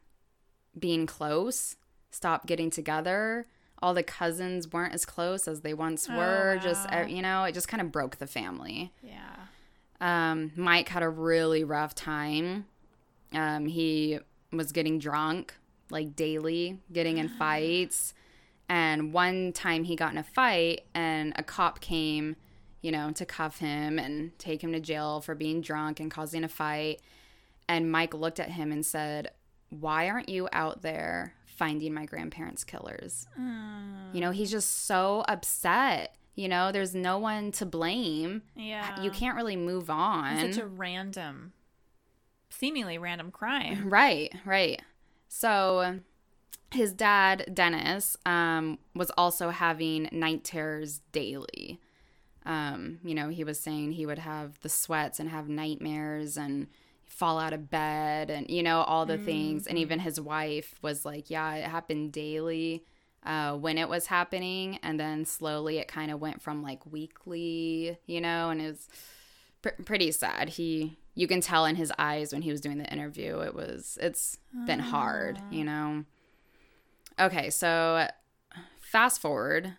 being 0.78 1.06
close, 1.06 1.76
stopped 2.10 2.46
getting 2.46 2.70
together. 2.70 3.46
All 3.82 3.94
the 3.94 4.02
cousins 4.02 4.72
weren't 4.72 4.94
as 4.94 5.04
close 5.04 5.48
as 5.48 5.60
they 5.62 5.74
once 5.74 6.08
Oh, 6.10 6.16
were. 6.16 6.58
Just, 6.62 6.88
wow. 6.90 7.02
uh, 7.02 7.06
you 7.06 7.20
know, 7.22 7.44
it 7.44 7.52
just 7.52 7.68
kind 7.68 7.80
of 7.80 7.90
broke 7.92 8.16
the 8.18 8.26
family. 8.26 8.92
Yeah. 9.02 9.34
Um, 10.00 10.52
Mike 10.56 10.88
had 10.88 11.02
a 11.02 11.08
really 11.08 11.64
rough 11.64 11.94
time. 11.94 12.66
Um, 13.32 13.66
he 13.66 14.18
was 14.52 14.72
getting 14.72 14.98
drunk 14.98 15.54
like 15.90 16.14
daily, 16.16 16.78
getting 16.92 17.18
in 17.18 17.28
fights. 17.38 18.14
And 18.68 19.12
one 19.12 19.52
time 19.52 19.84
he 19.84 19.96
got 19.96 20.12
in 20.12 20.18
a 20.18 20.22
fight, 20.22 20.82
and 20.94 21.32
a 21.36 21.42
cop 21.42 21.80
came, 21.80 22.36
you 22.82 22.90
know, 22.92 23.10
to 23.12 23.24
cuff 23.24 23.58
him 23.58 23.98
and 23.98 24.36
take 24.38 24.62
him 24.62 24.72
to 24.72 24.80
jail 24.80 25.20
for 25.20 25.34
being 25.34 25.60
drunk 25.60 26.00
and 26.00 26.10
causing 26.10 26.44
a 26.44 26.48
fight. 26.48 27.00
And 27.68 27.90
Mike 27.90 28.12
looked 28.12 28.40
at 28.40 28.50
him 28.50 28.70
and 28.72 28.84
said, 28.84 29.30
Why 29.70 30.08
aren't 30.08 30.28
you 30.28 30.48
out 30.52 30.82
there 30.82 31.34
finding 31.46 31.94
my 31.94 32.04
grandparents' 32.06 32.64
killers? 32.64 33.26
You 34.12 34.20
know, 34.20 34.30
he's 34.32 34.50
just 34.50 34.84
so 34.86 35.24
upset. 35.28 36.16
You 36.34 36.48
know, 36.48 36.72
there's 36.72 36.94
no 36.94 37.18
one 37.18 37.52
to 37.52 37.66
blame. 37.66 38.42
Yeah. 38.56 39.00
You 39.00 39.10
can't 39.10 39.36
really 39.36 39.56
move 39.56 39.88
on. 39.90 40.38
It's 40.38 40.56
Such 40.56 40.64
a 40.64 40.66
random, 40.66 41.52
seemingly 42.50 42.98
random 42.98 43.30
crime. 43.30 43.88
Right, 43.90 44.34
right. 44.44 44.82
So 45.28 46.00
his 46.72 46.92
dad, 46.92 47.50
Dennis, 47.54 48.16
um, 48.26 48.78
was 48.94 49.10
also 49.16 49.50
having 49.50 50.08
night 50.10 50.42
terrors 50.44 51.00
daily. 51.12 51.80
Um, 52.44 52.98
you 53.04 53.14
know, 53.14 53.28
he 53.28 53.44
was 53.44 53.60
saying 53.60 53.92
he 53.92 54.06
would 54.06 54.18
have 54.18 54.58
the 54.60 54.68
sweats 54.68 55.20
and 55.20 55.30
have 55.30 55.48
nightmares 55.48 56.36
and 56.36 56.66
fall 57.06 57.38
out 57.38 57.52
of 57.52 57.70
bed 57.70 58.30
and, 58.30 58.48
you 58.50 58.62
know, 58.62 58.82
all 58.82 59.06
the 59.06 59.18
things. 59.18 59.66
And 59.66 59.78
even 59.78 59.98
his 60.00 60.20
wife 60.20 60.74
was 60.82 61.04
like, 61.04 61.30
yeah, 61.30 61.54
it 61.54 61.64
happened 61.64 62.12
daily 62.12 62.84
uh, 63.24 63.54
when 63.54 63.78
it 63.78 63.88
was 63.88 64.06
happening. 64.06 64.78
And 64.82 64.98
then 64.98 65.24
slowly 65.24 65.78
it 65.78 65.88
kind 65.88 66.10
of 66.10 66.20
went 66.20 66.42
from 66.42 66.62
like 66.62 66.84
weekly, 66.90 67.98
you 68.06 68.20
know, 68.20 68.50
and 68.50 68.60
it 68.60 68.66
was 68.70 68.88
pr- 69.60 69.82
pretty 69.84 70.10
sad. 70.10 70.48
He, 70.48 70.96
you 71.14 71.28
can 71.28 71.42
tell 71.42 71.66
in 71.66 71.76
his 71.76 71.92
eyes 71.98 72.32
when 72.32 72.42
he 72.42 72.50
was 72.50 72.60
doing 72.60 72.78
the 72.78 72.90
interview, 72.90 73.40
it 73.40 73.54
was, 73.54 73.98
it's 74.00 74.38
been 74.66 74.80
hard, 74.80 75.38
you 75.50 75.64
know. 75.64 76.04
Okay, 77.20 77.50
so 77.50 78.08
fast 78.80 79.20
forward. 79.20 79.76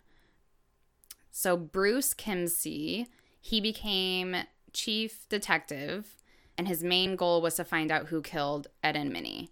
So 1.36 1.58
Bruce 1.58 2.14
Kimsey, 2.14 3.08
he 3.42 3.60
became 3.60 4.36
chief 4.72 5.28
detective, 5.30 6.16
and 6.60 6.68
his 6.68 6.84
main 6.84 7.16
goal 7.16 7.42
was 7.42 7.56
to 7.56 7.66
find 7.66 7.92
out 7.92 8.08
who 8.08 8.22
killed 8.22 8.68
Ed 8.84 8.96
and 8.96 9.12
Minnie. 9.12 9.50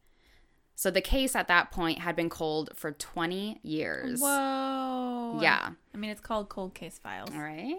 So 0.76 0.92
the 0.92 1.02
case 1.02 1.36
at 1.36 1.48
that 1.48 1.72
point 1.72 1.98
had 1.98 2.16
been 2.16 2.30
cold 2.30 2.70
for 2.76 2.92
20 2.92 3.60
years. 3.64 4.22
Whoa. 4.22 5.40
Yeah. 5.42 5.72
I 5.94 5.98
mean, 5.98 6.12
it's 6.12 6.22
called 6.22 6.50
Cold 6.50 6.76
Case 6.76 7.00
Files. 7.00 7.32
All 7.34 7.42
right. 7.42 7.76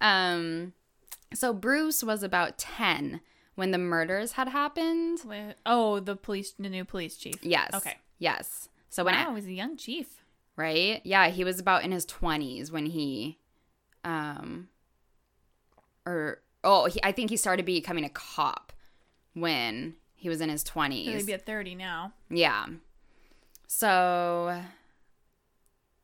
Um, 0.00 0.72
so 1.34 1.52
Bruce 1.52 2.04
was 2.04 2.22
about 2.22 2.56
10 2.56 3.20
when 3.56 3.72
the 3.72 3.78
murders 3.78 4.32
had 4.32 4.48
happened. 4.48 5.18
Wait, 5.24 5.54
oh, 5.66 5.98
the 5.98 6.14
police, 6.14 6.52
the 6.56 6.68
new 6.68 6.84
police 6.84 7.16
chief. 7.16 7.36
Yes. 7.42 7.70
Okay. 7.74 7.96
Yes. 8.20 8.68
So 8.90 9.02
when 9.02 9.14
I, 9.14 9.26
Wow, 9.26 9.34
he's 9.34 9.46
a 9.46 9.52
young 9.52 9.76
chief. 9.76 10.23
Right? 10.56 11.00
Yeah, 11.04 11.28
he 11.28 11.44
was 11.44 11.58
about 11.58 11.84
in 11.84 11.92
his 11.92 12.06
20s 12.06 12.70
when 12.70 12.86
he 12.86 13.38
um 14.04 14.68
or 16.06 16.42
oh, 16.62 16.86
he, 16.86 17.00
I 17.02 17.12
think 17.12 17.30
he 17.30 17.36
started 17.36 17.64
becoming 17.64 18.04
a 18.04 18.10
cop 18.10 18.72
when 19.34 19.94
he 20.14 20.28
was 20.28 20.40
in 20.40 20.48
his 20.48 20.64
20s. 20.64 21.06
So 21.06 21.12
he'd 21.12 21.26
be 21.26 21.34
at 21.34 21.46
30 21.46 21.74
now. 21.74 22.12
Yeah. 22.30 22.66
So 23.66 24.62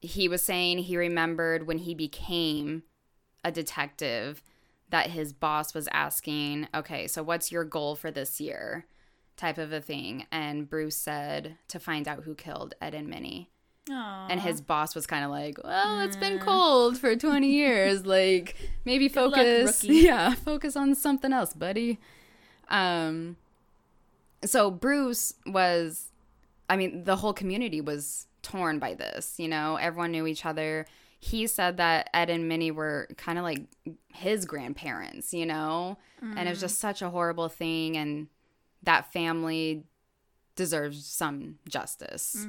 he 0.00 0.28
was 0.28 0.42
saying 0.42 0.78
he 0.78 0.96
remembered 0.96 1.66
when 1.66 1.78
he 1.78 1.94
became 1.94 2.82
a 3.44 3.50
detective 3.50 4.42
that 4.90 5.10
his 5.10 5.32
boss 5.32 5.72
was 5.72 5.88
asking, 5.92 6.68
okay, 6.74 7.06
so 7.06 7.22
what's 7.22 7.52
your 7.52 7.64
goal 7.64 7.94
for 7.94 8.10
this 8.10 8.40
year? 8.40 8.86
Type 9.36 9.56
of 9.56 9.72
a 9.72 9.80
thing. 9.80 10.26
And 10.32 10.68
Bruce 10.68 10.96
said 10.96 11.56
to 11.68 11.78
find 11.78 12.08
out 12.08 12.24
who 12.24 12.34
killed 12.34 12.74
Ed 12.80 12.94
and 12.94 13.08
Minnie. 13.08 13.50
Aww. 13.88 14.26
And 14.30 14.40
his 14.40 14.60
boss 14.60 14.94
was 14.94 15.06
kind 15.06 15.24
of 15.24 15.30
like, 15.30 15.58
well, 15.62 16.00
it's 16.00 16.16
been 16.16 16.38
cold 16.38 16.98
for 16.98 17.16
20 17.16 17.48
years. 17.50 18.06
Like, 18.06 18.56
maybe 18.84 19.06
luck, 19.08 19.34
focus. 19.34 19.82
rookie. 19.82 19.96
yeah, 20.00 20.34
focus 20.34 20.76
on 20.76 20.94
something 20.94 21.32
else, 21.32 21.54
buddy. 21.54 21.98
Um, 22.68 23.36
so 24.44 24.70
Bruce 24.70 25.34
was, 25.46 26.10
I 26.68 26.76
mean, 26.76 27.04
the 27.04 27.16
whole 27.16 27.32
community 27.32 27.80
was 27.80 28.26
torn 28.42 28.78
by 28.78 28.94
this. 28.94 29.38
You 29.38 29.48
know, 29.48 29.76
everyone 29.76 30.12
knew 30.12 30.26
each 30.26 30.46
other. 30.46 30.86
He 31.18 31.46
said 31.46 31.76
that 31.78 32.08
Ed 32.14 32.30
and 32.30 32.48
Minnie 32.48 32.70
were 32.70 33.08
kind 33.16 33.38
of 33.38 33.44
like 33.44 33.62
his 34.08 34.46
grandparents, 34.46 35.34
you 35.34 35.44
know? 35.46 35.98
And 36.22 36.46
it 36.48 36.50
was 36.50 36.60
just 36.60 36.78
such 36.78 37.02
a 37.02 37.10
horrible 37.10 37.48
thing. 37.48 37.96
And 37.96 38.28
that 38.82 39.12
family 39.12 39.84
deserves 40.56 41.04
some 41.04 41.58
justice. 41.68 42.46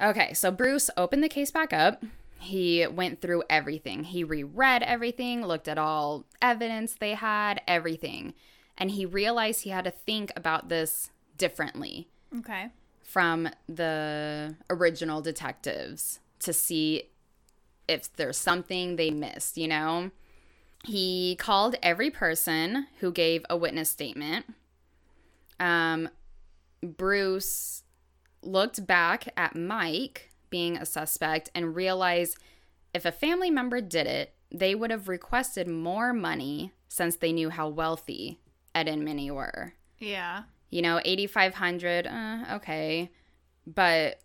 Okay, 0.00 0.32
so 0.34 0.50
Bruce 0.50 0.90
opened 0.96 1.22
the 1.22 1.28
case 1.28 1.50
back 1.50 1.72
up. 1.72 2.02
He 2.38 2.86
went 2.86 3.20
through 3.20 3.42
everything. 3.50 4.04
He 4.04 4.24
reread 4.24 4.82
everything, 4.82 5.44
looked 5.44 5.68
at 5.68 5.76
all 5.78 6.24
evidence 6.40 6.94
they 6.94 7.14
had, 7.14 7.60
everything. 7.68 8.32
And 8.78 8.92
he 8.92 9.04
realized 9.04 9.62
he 9.62 9.70
had 9.70 9.84
to 9.84 9.90
think 9.90 10.32
about 10.34 10.68
this 10.70 11.10
differently 11.36 12.08
Okay. 12.38 12.70
from 13.02 13.50
the 13.68 14.56
original 14.70 15.20
detectives 15.20 16.20
to 16.40 16.54
see 16.54 17.10
if 17.86 18.10
there's 18.16 18.38
something 18.38 18.96
they 18.96 19.10
missed, 19.10 19.58
you 19.58 19.68
know? 19.68 20.10
He 20.86 21.36
called 21.38 21.74
every 21.82 22.08
person 22.10 22.86
who 23.00 23.12
gave 23.12 23.44
a 23.50 23.56
witness 23.56 23.90
statement. 23.90 24.46
Um, 25.58 26.08
Bruce 26.82 27.82
looked 28.42 28.86
back 28.86 29.28
at 29.36 29.54
Mike 29.56 30.30
being 30.50 30.76
a 30.76 30.86
suspect 30.86 31.50
and 31.54 31.76
realized 31.76 32.36
if 32.94 33.04
a 33.04 33.12
family 33.12 33.50
member 33.50 33.80
did 33.80 34.06
it, 34.06 34.34
they 34.50 34.74
would 34.74 34.90
have 34.90 35.08
requested 35.08 35.68
more 35.68 36.12
money 36.12 36.72
since 36.88 37.16
they 37.16 37.32
knew 37.32 37.50
how 37.50 37.68
wealthy 37.68 38.40
Ed 38.74 38.88
and 38.88 39.04
Minnie 39.04 39.30
were. 39.30 39.74
Yeah. 39.98 40.44
You 40.70 40.82
know, 40.82 41.00
8500 41.04 42.06
uh, 42.06 42.44
okay. 42.56 43.10
But 43.66 44.20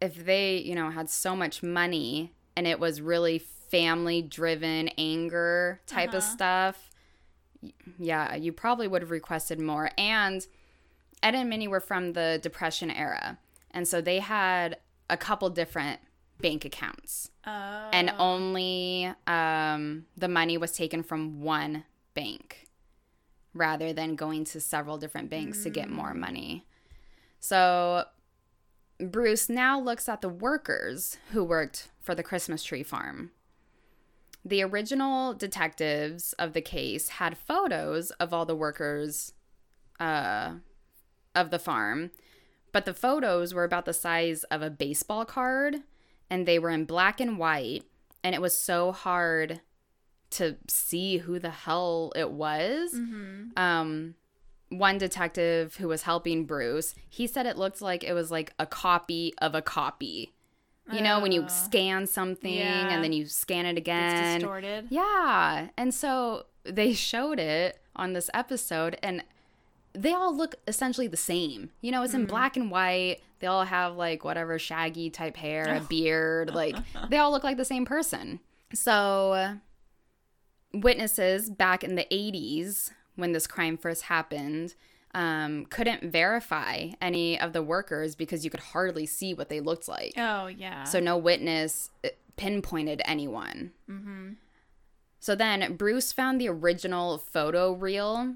if 0.00 0.24
they, 0.24 0.56
you 0.58 0.74
know, 0.74 0.90
had 0.90 1.08
so 1.10 1.36
much 1.36 1.62
money 1.62 2.32
and 2.56 2.66
it 2.66 2.80
was 2.80 3.00
really 3.00 3.38
family 3.38 4.22
driven 4.22 4.88
anger 4.98 5.80
type 5.86 6.08
of 6.10 6.16
Uh-huh. 6.16 6.32
stuff, 6.32 6.90
yeah, 7.98 8.34
you 8.34 8.52
probably 8.52 8.88
would 8.88 9.02
have 9.02 9.10
requested 9.10 9.60
more. 9.60 9.90
And 9.98 10.46
Ed 11.22 11.34
and 11.34 11.48
Minnie 11.48 11.68
were 11.68 11.80
from 11.80 12.12
the 12.12 12.38
Depression 12.42 12.90
era. 12.90 13.38
And 13.70 13.86
so 13.86 14.00
they 14.00 14.20
had 14.20 14.78
a 15.10 15.16
couple 15.16 15.50
different 15.50 16.00
bank 16.40 16.64
accounts. 16.64 17.30
Uh, 17.44 17.90
And 17.92 18.12
only 18.18 19.12
um, 19.26 20.06
the 20.16 20.28
money 20.28 20.56
was 20.56 20.72
taken 20.72 21.02
from 21.02 21.40
one 21.40 21.84
bank 22.14 22.68
rather 23.54 23.92
than 23.92 24.14
going 24.14 24.44
to 24.44 24.60
several 24.60 24.98
different 24.98 25.30
banks 25.30 25.62
to 25.64 25.70
get 25.70 25.90
more 25.90 26.14
money. 26.14 26.64
So 27.40 28.04
Bruce 29.00 29.48
now 29.48 29.80
looks 29.80 30.08
at 30.08 30.20
the 30.20 30.28
workers 30.28 31.18
who 31.32 31.42
worked 31.42 31.88
for 32.00 32.14
the 32.14 32.22
Christmas 32.22 32.62
tree 32.62 32.82
farm. 32.82 33.30
The 34.44 34.62
original 34.62 35.34
detectives 35.34 36.32
of 36.34 36.52
the 36.52 36.60
case 36.60 37.08
had 37.10 37.36
photos 37.36 38.10
of 38.12 38.32
all 38.32 38.46
the 38.46 38.54
workers 38.54 39.32
uh, 39.98 40.54
of 41.40 41.50
the 41.50 41.58
farm, 41.58 42.10
but 42.72 42.84
the 42.84 42.94
photos 42.94 43.54
were 43.54 43.64
about 43.64 43.84
the 43.84 43.92
size 43.94 44.44
of 44.44 44.62
a 44.62 44.70
baseball 44.70 45.24
card 45.24 45.76
and 46.30 46.44
they 46.46 46.58
were 46.58 46.70
in 46.70 46.84
black 46.84 47.20
and 47.20 47.38
white, 47.38 47.84
and 48.22 48.34
it 48.34 48.42
was 48.42 48.54
so 48.58 48.92
hard 48.92 49.60
to 50.30 50.56
see 50.68 51.16
who 51.18 51.38
the 51.38 51.48
hell 51.48 52.12
it 52.14 52.30
was. 52.30 52.92
Um, 53.56 54.14
one 54.68 54.98
detective 54.98 55.76
who 55.76 55.88
was 55.88 56.02
helping 56.02 56.44
Bruce, 56.44 56.94
he 57.08 57.26
said 57.26 57.46
it 57.46 57.56
looked 57.56 57.80
like 57.80 58.04
it 58.04 58.12
was 58.12 58.30
like 58.30 58.52
a 58.58 58.66
copy 58.66 59.32
of 59.38 59.54
a 59.54 59.62
copy. 59.62 60.34
You 60.92 61.00
know, 61.00 61.20
when 61.20 61.32
you 61.32 61.44
Oh. 61.44 61.48
scan 61.48 62.06
something 62.06 62.52
Yeah. 62.54 62.88
and 62.90 63.02
then 63.04 63.12
you 63.12 63.24
scan 63.26 63.64
it 63.66 63.70
it's 63.72 63.78
again. 63.78 64.40
distorted. 64.40 64.86
Yeah. 64.90 65.68
And 65.78 65.94
so 65.94 66.44
they 66.64 66.92
showed 66.94 67.38
it 67.38 67.80
on 67.96 68.12
this 68.14 68.28
episode 68.34 68.98
and 69.02 69.22
they 70.02 70.12
all 70.12 70.36
look 70.36 70.56
essentially 70.66 71.06
the 71.06 71.16
same. 71.16 71.70
You 71.80 71.92
know, 71.92 72.02
it's 72.02 72.14
in 72.14 72.26
black 72.26 72.56
and 72.56 72.70
white. 72.70 73.18
They 73.40 73.46
all 73.46 73.64
have 73.64 73.96
like 73.96 74.24
whatever 74.24 74.58
shaggy 74.58 75.10
type 75.10 75.36
hair, 75.36 75.76
a 75.76 75.80
beard. 75.88 76.54
Like 76.54 76.76
they 77.08 77.18
all 77.18 77.30
look 77.30 77.44
like 77.44 77.56
the 77.56 77.64
same 77.64 77.84
person. 77.84 78.40
So 78.74 79.56
witnesses 80.72 81.48
back 81.50 81.82
in 81.82 81.94
the 81.94 82.06
80s 82.10 82.90
when 83.16 83.32
this 83.32 83.46
crime 83.46 83.76
first 83.76 84.02
happened 84.04 84.74
um, 85.14 85.64
couldn't 85.66 86.12
verify 86.12 86.90
any 87.00 87.40
of 87.40 87.52
the 87.52 87.62
workers 87.62 88.14
because 88.14 88.44
you 88.44 88.50
could 88.50 88.60
hardly 88.60 89.06
see 89.06 89.34
what 89.34 89.48
they 89.48 89.60
looked 89.60 89.88
like. 89.88 90.12
Oh, 90.16 90.46
yeah. 90.46 90.84
So 90.84 91.00
no 91.00 91.16
witness 91.16 91.90
uh, 92.04 92.08
pinpointed 92.36 93.02
anyone. 93.04 93.72
mm-hmm. 93.88 94.32
So 95.20 95.34
then 95.34 95.74
Bruce 95.74 96.12
found 96.12 96.40
the 96.40 96.48
original 96.48 97.18
photo 97.18 97.72
reel. 97.72 98.34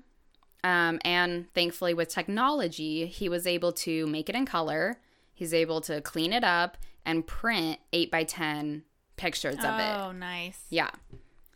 Um, 0.65 1.01
and 1.05 1.53
thankfully, 1.55 1.95
with 1.95 2.09
technology, 2.09 3.07
he 3.07 3.29
was 3.29 3.47
able 3.47 3.73
to 3.73 4.07
make 4.07 4.29
it 4.29 4.35
in 4.35 4.47
color. 4.47 5.01
He's 5.35 5.53
able 5.53 5.81
to 5.83 6.01
clean 6.01 6.33
it 6.33 6.45
up 6.45 6.77
and 7.05 7.27
print 7.27 7.79
8 7.93 8.11
by 8.11 8.25
10 8.25 8.85
pictures 9.17 9.57
of 9.57 9.79
it. 9.79 9.97
Oh, 9.97 10.13
nice. 10.13 10.65
Yeah. 10.71 10.91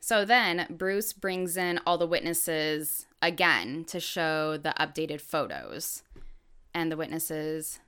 So 0.01 0.25
then 0.25 0.67
Bruce 0.71 1.13
brings 1.13 1.57
in 1.57 1.81
all 1.87 1.99
the 1.99 2.07
witnesses 2.07 3.07
again 3.23 3.85
to 3.87 4.01
show 4.01 4.57
the 4.57 4.75
updated 4.79 5.21
photos. 5.21 6.03
And 6.75 6.93
the 6.93 6.97
witnesses 6.97 7.81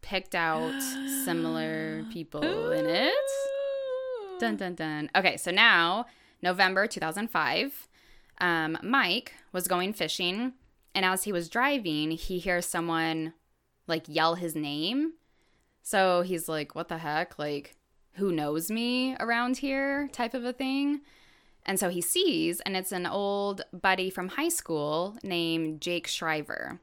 picked 0.00 0.34
out 0.34 0.80
similar 1.24 2.04
people 2.12 2.72
in 2.72 2.86
it. 2.86 3.14
Dun 4.38 4.56
dun 4.56 4.74
dun. 4.74 5.10
Okay, 5.16 5.36
so 5.36 5.50
now 5.50 6.06
November 6.42 6.86
2005, 6.86 7.88
um, 8.40 8.78
Mike 8.82 9.34
was 9.58 9.66
going 9.66 9.92
fishing, 9.92 10.52
and 10.94 11.04
as 11.04 11.24
he 11.24 11.32
was 11.32 11.48
driving, 11.48 12.12
he 12.12 12.38
hears 12.38 12.64
someone 12.64 13.32
like 13.88 14.04
yell 14.06 14.36
his 14.36 14.54
name. 14.54 15.14
So 15.82 16.22
he's 16.22 16.48
like, 16.48 16.76
"What 16.76 16.86
the 16.86 16.98
heck? 16.98 17.40
Like, 17.40 17.74
who 18.12 18.30
knows 18.30 18.70
me 18.70 19.16
around 19.18 19.56
here?" 19.56 20.08
type 20.12 20.32
of 20.32 20.44
a 20.44 20.52
thing. 20.52 21.00
And 21.66 21.80
so 21.80 21.88
he 21.88 22.00
sees, 22.00 22.60
and 22.60 22.76
it's 22.76 22.92
an 22.92 23.04
old 23.04 23.62
buddy 23.72 24.10
from 24.10 24.28
high 24.28 24.48
school 24.48 25.18
named 25.24 25.80
Jake 25.80 26.06
Shriver. 26.06 26.78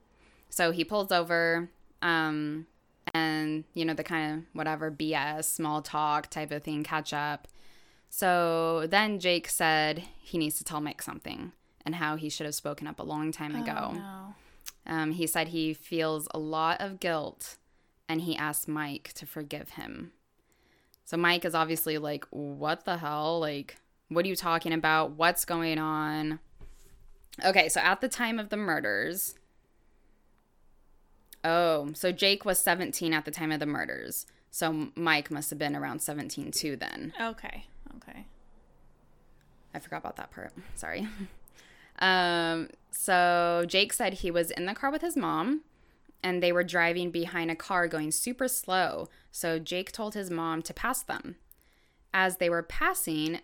So 0.49 0.71
he 0.71 0.83
pulls 0.83 1.13
over, 1.13 1.69
um, 2.01 2.67
and 3.13 3.63
you 3.73 3.85
know 3.85 3.93
the 3.93 4.03
kind 4.03 4.33
of 4.33 4.43
whatever 4.51 4.91
BS, 4.91 5.45
small 5.45 5.81
talk 5.81 6.29
type 6.29 6.51
of 6.51 6.63
thing, 6.63 6.83
catch 6.83 7.13
up. 7.13 7.47
So 8.09 8.85
then 8.85 9.19
Jake 9.21 9.47
said 9.47 10.03
he 10.19 10.37
needs 10.37 10.57
to 10.57 10.65
tell 10.65 10.81
Mike 10.81 11.01
something 11.01 11.53
and 11.85 11.95
how 11.95 12.15
he 12.15 12.29
should 12.29 12.45
have 12.45 12.55
spoken 12.55 12.87
up 12.87 12.99
a 12.99 13.03
long 13.03 13.31
time 13.31 13.55
ago. 13.55 13.91
Oh, 13.91 13.93
no. 13.93 14.35
Um, 14.87 15.11
he 15.11 15.27
said 15.27 15.49
he 15.49 15.73
feels 15.73 16.27
a 16.31 16.39
lot 16.39 16.81
of 16.81 16.99
guilt 16.99 17.57
and 18.07 18.21
he 18.21 18.35
asked 18.35 18.67
Mike 18.67 19.11
to 19.15 19.25
forgive 19.25 19.71
him. 19.71 20.11
So 21.05 21.17
Mike 21.17 21.45
is 21.45 21.55
obviously 21.55 21.97
like, 21.97 22.25
What 22.31 22.85
the 22.85 22.97
hell? 22.97 23.39
Like, 23.39 23.77
what 24.09 24.25
are 24.25 24.27
you 24.27 24.35
talking 24.35 24.73
about? 24.73 25.11
What's 25.11 25.45
going 25.45 25.77
on? 25.79 26.39
Okay, 27.43 27.69
so 27.69 27.81
at 27.81 28.01
the 28.01 28.07
time 28.07 28.39
of 28.39 28.49
the 28.49 28.57
murders, 28.57 29.35
oh, 31.43 31.91
so 31.93 32.11
Jake 32.11 32.45
was 32.45 32.59
17 32.59 33.13
at 33.13 33.25
the 33.25 33.31
time 33.31 33.51
of 33.51 33.59
the 33.59 33.65
murders. 33.65 34.25
So 34.51 34.89
Mike 34.95 35.29
must 35.29 35.49
have 35.49 35.59
been 35.59 35.75
around 35.75 36.01
17 36.01 36.51
too 36.51 36.75
then. 36.75 37.13
Okay. 37.19 37.65
Okay. 37.97 38.25
I 39.73 39.79
forgot 39.79 39.97
about 39.97 40.15
that 40.15 40.31
part. 40.31 40.53
Sorry. 40.75 41.07
Um, 41.99 42.69
so 42.91 43.65
Jake 43.67 43.93
said 43.93 44.15
he 44.15 44.31
was 44.31 44.51
in 44.51 44.65
the 44.65 44.73
car 44.73 44.91
with 44.91 45.01
his 45.01 45.15
mom 45.15 45.61
and 46.23 46.41
they 46.41 46.51
were 46.51 46.63
driving 46.63 47.11
behind 47.11 47.51
a 47.51 47.55
car 47.55 47.87
going 47.87 48.11
super 48.11 48.47
slow. 48.47 49.09
So 49.31 49.59
Jake 49.59 49.91
told 49.91 50.15
his 50.15 50.31
mom 50.31 50.61
to 50.63 50.73
pass 50.73 51.03
them. 51.03 51.35
As 52.13 52.37
they 52.37 52.49
were 52.49 52.63
passing, 52.63 53.41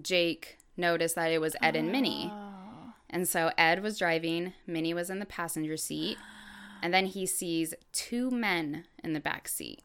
Jake 0.00 0.58
noticed 0.76 1.14
that 1.16 1.30
it 1.30 1.40
was 1.40 1.56
Ed 1.60 1.76
and 1.76 1.92
Minnie. 1.92 2.30
Oh. 2.32 2.94
And 3.10 3.28
so 3.28 3.50
Ed 3.58 3.82
was 3.82 3.98
driving, 3.98 4.54
Minnie 4.66 4.94
was 4.94 5.10
in 5.10 5.18
the 5.18 5.26
passenger 5.26 5.76
seat, 5.76 6.16
and 6.82 6.94
then 6.94 7.06
he 7.06 7.26
sees 7.26 7.74
two 7.92 8.30
men 8.30 8.86
in 9.04 9.12
the 9.12 9.20
back 9.20 9.46
seat. 9.46 9.82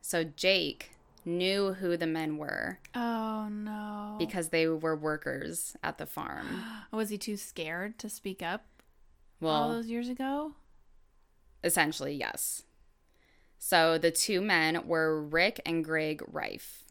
So 0.00 0.24
Jake 0.24 0.95
knew 1.26 1.74
who 1.74 1.96
the 1.96 2.06
men 2.06 2.38
were 2.38 2.78
Oh 2.94 3.48
no. 3.50 4.16
because 4.18 4.48
they 4.48 4.66
were 4.68 4.96
workers 4.96 5.76
at 5.82 5.98
the 5.98 6.06
farm. 6.06 6.46
was 6.92 7.10
he 7.10 7.18
too 7.18 7.36
scared 7.36 7.98
to 7.98 8.08
speak 8.08 8.42
up 8.42 8.64
Well, 9.40 9.52
all 9.54 9.72
those 9.72 9.88
years 9.88 10.08
ago? 10.08 10.52
essentially, 11.64 12.14
yes. 12.14 12.62
So 13.58 13.98
the 13.98 14.10
two 14.12 14.40
men 14.40 14.86
were 14.86 15.20
Rick 15.22 15.60
and 15.66 15.84
Greg 15.84 16.22
Riffe. 16.30 16.84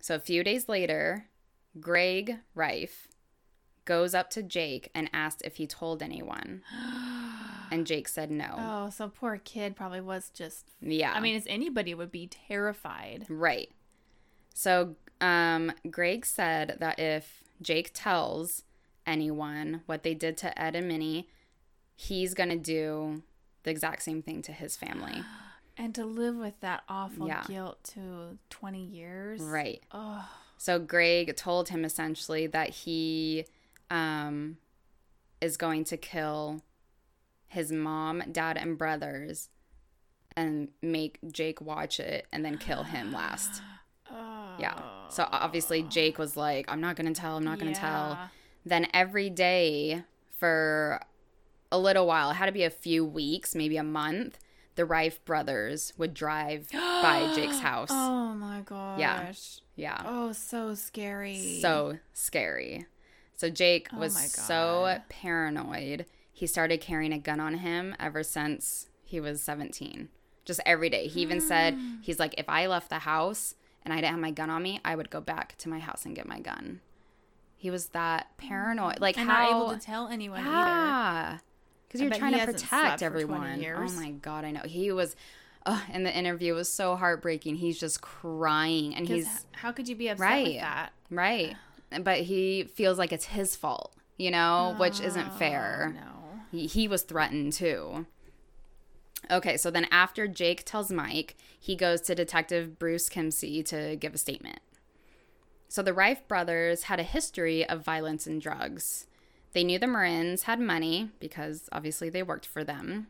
So 0.00 0.14
a 0.16 0.20
few 0.20 0.42
days 0.42 0.68
later, 0.68 1.26
Greg 1.78 2.38
Riffe 2.54 3.06
goes 3.84 4.14
up 4.14 4.28
to 4.30 4.42
Jake 4.42 4.90
and 4.94 5.08
asks 5.12 5.42
if 5.44 5.56
he 5.56 5.66
told 5.66 6.02
anyone. 6.02 6.62
And 7.70 7.86
Jake 7.86 8.08
said 8.08 8.30
no. 8.30 8.54
Oh, 8.58 8.90
so 8.90 9.08
poor 9.08 9.38
kid 9.42 9.76
probably 9.76 10.00
was 10.00 10.30
just. 10.30 10.66
Yeah. 10.80 11.12
I 11.12 11.20
mean, 11.20 11.36
as 11.36 11.46
anybody 11.48 11.94
would 11.94 12.10
be 12.12 12.26
terrified. 12.28 13.26
Right. 13.28 13.70
So, 14.54 14.96
um, 15.20 15.72
Greg 15.90 16.24
said 16.26 16.76
that 16.80 16.98
if 16.98 17.42
Jake 17.62 17.90
tells 17.92 18.62
anyone 19.06 19.82
what 19.86 20.02
they 20.02 20.14
did 20.14 20.36
to 20.38 20.60
Ed 20.60 20.74
and 20.74 20.88
Minnie, 20.88 21.28
he's 21.94 22.34
going 22.34 22.48
to 22.50 22.56
do 22.56 23.22
the 23.62 23.70
exact 23.70 24.02
same 24.02 24.22
thing 24.22 24.42
to 24.42 24.52
his 24.52 24.76
family. 24.76 25.22
And 25.78 25.94
to 25.96 26.06
live 26.06 26.36
with 26.36 26.58
that 26.60 26.84
awful 26.88 27.26
Yeah. 27.28 27.44
guilt 27.46 27.84
to 27.92 28.38
20 28.48 28.82
years. 28.82 29.42
Right. 29.42 29.82
Oh, 29.92 30.26
So, 30.56 30.78
Greg 30.78 31.36
told 31.36 31.68
him 31.68 31.84
essentially 31.84 32.46
that 32.46 32.70
he 32.70 33.44
um, 33.90 34.56
is 35.42 35.58
going 35.58 35.84
to 35.84 35.98
kill 35.98 36.62
his 37.48 37.72
mom, 37.72 38.22
dad, 38.32 38.56
and 38.56 38.76
brothers 38.76 39.50
and 40.36 40.68
make 40.82 41.18
Jake 41.32 41.60
watch 41.60 41.98
it 41.98 42.26
and 42.32 42.44
then 42.44 42.58
kill 42.58 42.84
him 42.84 43.12
last. 43.12 43.62
Yeah. 44.58 44.80
So 45.10 45.28
obviously 45.30 45.82
oh. 45.82 45.88
Jake 45.90 46.18
was 46.18 46.34
like, 46.34 46.64
I'm 46.68 46.80
not 46.80 46.96
going 46.96 47.12
to 47.12 47.20
tell, 47.20 47.36
I'm 47.36 47.44
not 47.44 47.58
going 47.58 47.74
to 47.74 47.78
tell. 47.78 48.18
Then 48.64 48.86
every 48.94 49.28
day 49.28 50.04
for 50.38 51.02
a 51.70 51.78
little 51.78 52.06
while, 52.06 52.30
it 52.30 52.34
had 52.34 52.46
to 52.46 52.52
be 52.52 52.62
a 52.62 52.70
few 52.70 53.04
weeks, 53.04 53.54
maybe 53.54 53.76
a 53.76 53.82
month, 53.82 54.38
the 54.76 54.84
Riffe 54.84 55.22
brothers 55.24 55.92
would 55.98 56.14
drive 56.14 56.70
by 56.72 57.32
Jake's 57.36 57.58
house. 57.58 57.88
Oh 57.90 58.34
my 58.34 58.60
gosh. 58.60 58.98
Yeah. 58.98 59.98
Yeah. 59.98 60.02
Oh, 60.06 60.32
so 60.32 60.74
scary. 60.74 61.58
So 61.60 61.98
scary. 62.14 62.86
So 63.34 63.50
Jake 63.50 63.88
Oh 63.92 63.98
was 63.98 64.16
so 64.16 64.98
paranoid. 65.08 66.06
He 66.36 66.46
started 66.46 66.82
carrying 66.82 67.14
a 67.14 67.18
gun 67.18 67.40
on 67.40 67.54
him 67.54 67.96
ever 67.98 68.22
since 68.22 68.88
he 69.02 69.20
was 69.20 69.42
17. 69.42 70.10
Just 70.44 70.60
every 70.66 70.90
day. 70.90 71.06
He 71.06 71.22
even 71.22 71.40
said, 71.40 71.78
he's 72.02 72.18
like, 72.18 72.34
if 72.36 72.46
I 72.46 72.66
left 72.66 72.90
the 72.90 72.98
house 72.98 73.54
and 73.82 73.94
I 73.94 73.96
didn't 73.96 74.10
have 74.10 74.20
my 74.20 74.32
gun 74.32 74.50
on 74.50 74.62
me, 74.62 74.78
I 74.84 74.96
would 74.96 75.08
go 75.08 75.22
back 75.22 75.56
to 75.58 75.70
my 75.70 75.78
house 75.78 76.04
and 76.04 76.14
get 76.14 76.26
my 76.28 76.38
gun. 76.40 76.80
He 77.56 77.70
was 77.70 77.86
that 77.88 78.36
paranoid. 78.36 79.00
Like 79.00 79.16
and 79.16 79.30
how 79.30 79.50
not 79.50 79.50
able 79.50 79.72
to 79.72 79.80
tell 79.80 80.08
anyone 80.08 80.40
either. 80.40 80.50
yeah. 80.50 81.38
Because 81.88 82.02
you're 82.02 82.10
trying 82.10 82.32
to 82.34 82.44
protect 82.44 82.68
slept 82.68 82.98
for 82.98 82.98
20 82.98 83.06
everyone. 83.06 83.88
Oh 83.88 83.92
my 83.92 84.10
god, 84.10 84.44
I 84.44 84.50
know. 84.50 84.60
He 84.66 84.92
was 84.92 85.16
uh, 85.64 85.80
in 85.90 86.02
the 86.02 86.14
interview 86.14 86.52
was 86.52 86.70
so 86.70 86.96
heartbreaking. 86.96 87.54
He's 87.56 87.80
just 87.80 88.02
crying 88.02 88.94
and 88.94 89.08
he's 89.08 89.46
how 89.52 89.72
could 89.72 89.88
you 89.88 89.96
be 89.96 90.08
upset 90.08 90.20
Right. 90.28 90.46
with 90.48 90.60
that? 90.60 90.92
Right. 91.10 91.56
But 92.02 92.18
he 92.20 92.64
feels 92.74 92.98
like 92.98 93.12
it's 93.12 93.24
his 93.24 93.56
fault, 93.56 93.94
you 94.18 94.30
know, 94.30 94.74
which 94.78 95.00
isn't 95.00 95.32
fair. 95.38 95.94
Oh, 95.96 96.00
No. 96.00 96.12
He, 96.50 96.66
he 96.66 96.88
was 96.88 97.02
threatened 97.02 97.52
too. 97.52 98.06
Okay, 99.30 99.56
so 99.56 99.70
then 99.70 99.86
after 99.90 100.28
Jake 100.28 100.64
tells 100.64 100.92
Mike, 100.92 101.36
he 101.58 101.74
goes 101.74 102.00
to 102.02 102.14
Detective 102.14 102.78
Bruce 102.78 103.08
Kimsey 103.08 103.64
to 103.66 103.96
give 103.96 104.14
a 104.14 104.18
statement. 104.18 104.60
So 105.68 105.82
the 105.82 105.92
Riffe 105.92 106.28
brothers 106.28 106.84
had 106.84 107.00
a 107.00 107.04
history 107.04 107.68
of 107.68 107.84
violence 107.84 108.26
and 108.26 108.40
drugs. 108.40 109.06
They 109.52 109.64
knew 109.64 109.78
the 109.78 109.86
Maurins 109.86 110.42
had 110.42 110.60
money 110.60 111.10
because 111.18 111.68
obviously 111.72 112.08
they 112.08 112.22
worked 112.22 112.46
for 112.46 112.62
them. 112.62 113.08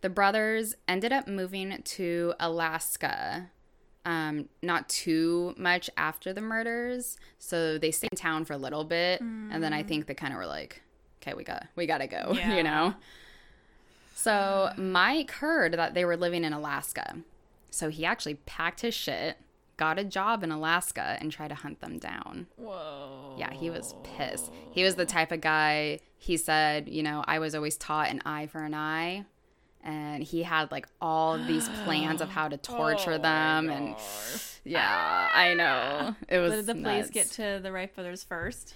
The 0.00 0.10
brothers 0.10 0.74
ended 0.88 1.12
up 1.12 1.28
moving 1.28 1.80
to 1.82 2.34
Alaska 2.40 3.50
um, 4.04 4.48
not 4.62 4.88
too 4.88 5.54
much 5.56 5.88
after 5.96 6.32
the 6.32 6.40
murders. 6.40 7.16
So 7.38 7.78
they 7.78 7.90
stayed 7.90 8.10
in 8.12 8.16
town 8.16 8.44
for 8.44 8.52
a 8.52 8.58
little 8.58 8.84
bit, 8.84 9.20
and 9.52 9.62
then 9.62 9.72
I 9.72 9.82
think 9.82 10.06
they 10.06 10.14
kind 10.14 10.32
of 10.32 10.38
were 10.38 10.46
like, 10.46 10.82
"Okay, 11.24 11.34
we 11.34 11.44
got 11.44 11.66
we 11.76 11.86
got 11.86 11.98
to 11.98 12.06
go," 12.06 12.32
Yeah. 12.36 12.56
you 12.56 12.62
know. 12.62 12.94
So 14.14 14.70
Mike 14.76 15.30
heard 15.32 15.74
that 15.74 15.94
they 15.94 16.04
were 16.04 16.16
living 16.16 16.44
in 16.44 16.52
Alaska, 16.52 17.16
so 17.70 17.88
he 17.88 18.04
actually 18.06 18.34
packed 18.46 18.80
his 18.80 18.94
shit, 18.94 19.36
got 19.76 19.98
a 19.98 20.04
job 20.04 20.42
in 20.44 20.50
Alaska, 20.50 21.16
and 21.20 21.30
tried 21.32 21.48
to 21.48 21.54
hunt 21.56 21.80
them 21.80 21.98
down. 21.98 22.46
Whoa. 22.56 23.34
Yeah, 23.36 23.52
he 23.52 23.70
was 23.70 23.94
pissed. 24.04 24.52
He 24.70 24.84
was 24.84 24.94
the 24.94 25.04
type 25.06 25.32
of 25.32 25.40
guy. 25.40 25.98
He 26.16 26.36
said, 26.36 26.88
you 26.88 27.02
know, 27.02 27.24
I 27.26 27.38
was 27.38 27.54
always 27.54 27.76
taught 27.76 28.08
an 28.10 28.22
eye 28.24 28.46
for 28.46 28.62
an 28.62 28.72
eye. 28.74 29.24
And 29.82 30.22
he 30.22 30.44
had 30.44 30.70
like 30.70 30.88
all 31.00 31.36
these 31.36 31.68
plans 31.84 32.22
of 32.22 32.30
how 32.30 32.48
to 32.48 32.56
torture 32.56 33.14
Oh 33.14 33.18
them. 33.18 33.68
And 33.68 33.94
yeah, 34.64 35.28
I 35.34 35.52
know. 35.52 36.14
It 36.28 36.38
was. 36.38 36.50
But 36.50 36.56
did 36.56 36.66
the 36.66 36.74
police 36.82 37.10
get 37.10 37.26
to 37.32 37.60
the 37.62 37.70
Wright 37.70 37.94
brothers 37.94 38.24
first? 38.24 38.74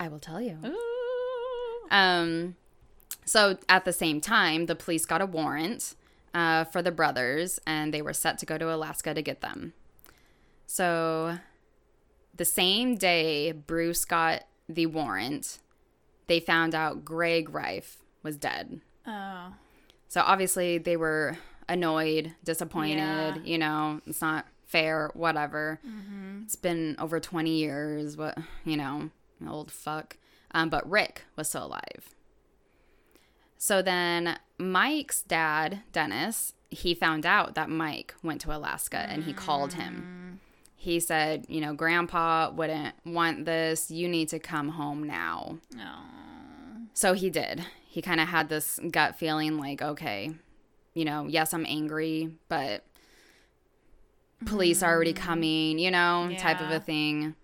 I 0.00 0.08
will 0.08 0.18
tell 0.18 0.40
you. 0.40 0.58
Ooh. 0.64 1.88
Um, 1.90 2.56
so 3.24 3.58
at 3.68 3.84
the 3.84 3.92
same 3.92 4.20
time, 4.20 4.66
the 4.66 4.74
police 4.74 5.04
got 5.04 5.20
a 5.20 5.26
warrant 5.26 5.94
uh, 6.34 6.64
for 6.64 6.82
the 6.82 6.90
brothers, 6.90 7.60
and 7.66 7.92
they 7.92 8.02
were 8.02 8.12
set 8.14 8.38
to 8.38 8.46
go 8.46 8.58
to 8.58 8.74
Alaska 8.74 9.14
to 9.14 9.22
get 9.22 9.42
them. 9.42 9.74
So 10.66 11.38
the 12.34 12.44
same 12.44 12.96
day 12.96 13.52
Bruce 13.52 14.04
got 14.04 14.44
the 14.68 14.86
warrant, 14.86 15.58
they 16.28 16.40
found 16.40 16.74
out 16.74 17.04
Greg 17.04 17.50
Riffe 17.50 17.96
was 18.22 18.36
dead. 18.36 18.80
Oh. 19.06 19.52
So 20.08 20.22
obviously 20.24 20.78
they 20.78 20.96
were 20.96 21.36
annoyed, 21.68 22.34
disappointed. 22.44 22.96
Yeah. 22.98 23.36
You 23.44 23.58
know, 23.58 24.00
it's 24.06 24.20
not 24.20 24.46
fair, 24.66 25.10
whatever. 25.14 25.80
It's 26.44 26.56
been 26.56 26.96
over 26.98 27.20
20 27.20 27.50
years. 27.50 28.16
What, 28.16 28.38
you 28.64 28.76
know, 28.76 29.10
old 29.48 29.70
fuck. 29.70 30.16
Um, 30.52 30.68
but 30.68 30.88
Rick 30.88 31.24
was 31.36 31.48
still 31.48 31.66
alive. 31.66 32.14
So 33.56 33.82
then 33.82 34.38
Mike's 34.58 35.22
dad, 35.22 35.82
Dennis, 35.92 36.54
he 36.70 36.94
found 36.94 37.26
out 37.26 37.54
that 37.54 37.68
Mike 37.68 38.14
went 38.22 38.40
to 38.42 38.56
Alaska 38.56 38.98
and 38.98 39.24
he 39.24 39.32
called 39.32 39.74
him. 39.74 40.40
He 40.76 40.98
said, 40.98 41.44
you 41.48 41.60
know, 41.60 41.74
Grandpa 41.74 42.50
wouldn't 42.52 42.94
want 43.04 43.44
this. 43.44 43.90
You 43.90 44.08
need 44.08 44.30
to 44.30 44.38
come 44.38 44.70
home 44.70 45.04
now. 45.04 45.58
No. 45.76 45.92
So 46.94 47.12
he 47.12 47.28
did. 47.28 47.66
He 47.86 48.00
kind 48.00 48.20
of 48.20 48.28
had 48.28 48.48
this 48.48 48.80
gut 48.90 49.16
feeling 49.16 49.58
like, 49.58 49.82
okay, 49.82 50.32
you 50.94 51.04
know, 51.04 51.26
yes, 51.28 51.52
I'm 51.52 51.66
angry, 51.66 52.30
but 52.48 52.84
police 54.46 54.82
are 54.82 54.94
already 54.94 55.12
coming, 55.12 55.78
you 55.78 55.90
know, 55.90 56.34
type 56.38 56.60
of 56.62 56.70
a 56.70 56.80
thing. 56.80 57.34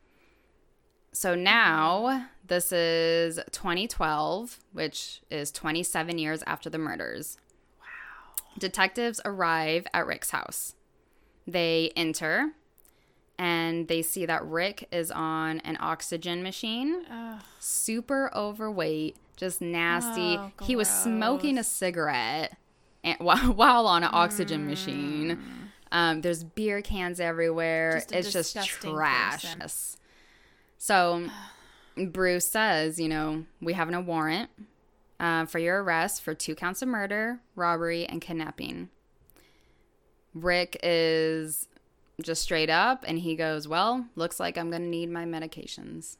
So 1.17 1.35
now 1.35 2.27
this 2.47 2.73
is 2.73 3.41
2012, 3.51 4.59
which 4.75 5.23
is 5.31 5.51
27 5.51 6.19
years 6.19 6.43
after 6.47 6.69
the 6.69 6.77
murders. 6.77 7.39
Wow. 7.81 8.45
Detectives 8.59 9.19
arrive 9.25 9.87
at 9.95 10.07
Rick's 10.07 10.29
house. 10.29 10.75
They 11.47 11.91
enter 11.97 12.51
and 13.39 13.89
they 13.89 14.03
see 14.03 14.27
that 14.27 14.45
Rick 14.45 14.89
is 14.93 15.11
on 15.11 15.61
an 15.61 15.79
oxygen 15.81 16.43
machine 16.43 17.07
Ugh. 17.11 17.41
super 17.61 18.31
overweight, 18.37 19.17
just 19.37 19.63
nasty. 19.63 20.37
Oh, 20.37 20.53
he 20.65 20.77
was 20.77 20.87
smoking 20.87 21.57
a 21.57 21.65
cigarette 21.65 22.59
and, 23.03 23.19
while, 23.21 23.55
while 23.55 23.87
on 23.87 24.05
an 24.05 24.11
oxygen 24.13 24.67
machine. 24.67 25.39
Um, 25.91 26.21
there's 26.21 26.45
beer 26.45 26.83
cans 26.83 27.21
everywhere. 27.21 27.95
Just 27.95 28.13
it's 28.13 28.53
just 28.53 28.83
trash. 28.83 29.57
person. 29.57 29.99
So 30.79 31.29
Bruce 31.97 32.47
says, 32.49 32.99
you 33.01 33.09
know, 33.09 33.45
we 33.61 33.73
have 33.73 33.91
no 33.91 34.01
warrant 34.01 34.51
uh, 35.19 35.47
for 35.47 35.59
your 35.59 35.83
arrest 35.83 36.23
for 36.23 36.35
two 36.35 36.55
counts 36.55 36.83
of 36.83 36.89
murder, 36.89 37.41
robbery, 37.55 38.05
and 38.07 38.21
kidnapping. 38.21 38.91
Rick 40.35 40.79
is 40.83 41.69
just 42.23 42.43
straight 42.43 42.71
up 42.71 43.05
and 43.07 43.19
he 43.19 43.37
goes, 43.37 43.67
Well, 43.67 44.07
looks 44.17 44.39
like 44.39 44.59
I'm 44.59 44.71
going 44.71 44.83
to 44.83 44.89
need 44.89 45.11
my 45.11 45.25
medications. 45.25 46.17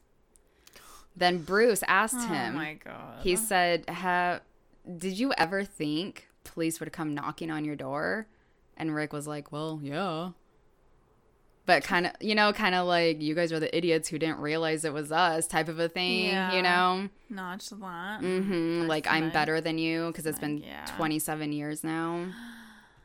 Then 1.15 1.39
Bruce 1.43 1.83
asked 1.87 2.15
Oh 2.17 2.27
him, 2.27 2.55
my 2.55 2.73
god. 2.83 3.21
he 3.23 3.35
said, 3.35 3.85
Did 4.97 5.19
you 5.19 5.33
ever 5.37 5.63
think 5.63 6.27
police 6.43 6.79
would 6.79 6.91
come 6.91 7.13
knocking 7.13 7.51
on 7.51 7.65
your 7.65 7.75
door? 7.75 8.27
And 8.75 8.93
Rick 8.93 9.13
was 9.13 9.27
like, 9.27 9.51
Well, 9.51 9.79
yeah. 9.83 10.31
But 11.67 11.83
kind 11.83 12.07
of, 12.07 12.13
you 12.21 12.33
know, 12.33 12.51
kind 12.53 12.73
of 12.73 12.87
like, 12.87 13.21
you 13.21 13.35
guys 13.35 13.51
are 13.53 13.59
the 13.59 13.75
idiots 13.77 14.07
who 14.09 14.17
didn't 14.17 14.39
realize 14.39 14.85
it 14.85 14.93
was 14.93 15.11
us 15.11 15.45
type 15.45 15.67
of 15.67 15.77
a 15.79 15.87
thing, 15.89 16.27
Yeah. 16.31 16.53
you 16.55 16.61
know? 16.63 17.09
Not 17.29 17.69
nonchalant. 17.69 18.23
hmm 18.23 18.87
Like, 18.87 19.05
I'm 19.05 19.29
better 19.29 19.61
than 19.61 19.77
you 19.77 20.07
because 20.07 20.25
it's 20.25 20.39
been 20.39 20.57
yeah. 20.59 20.85
27 20.97 21.51
years 21.51 21.83
now. 21.83 22.25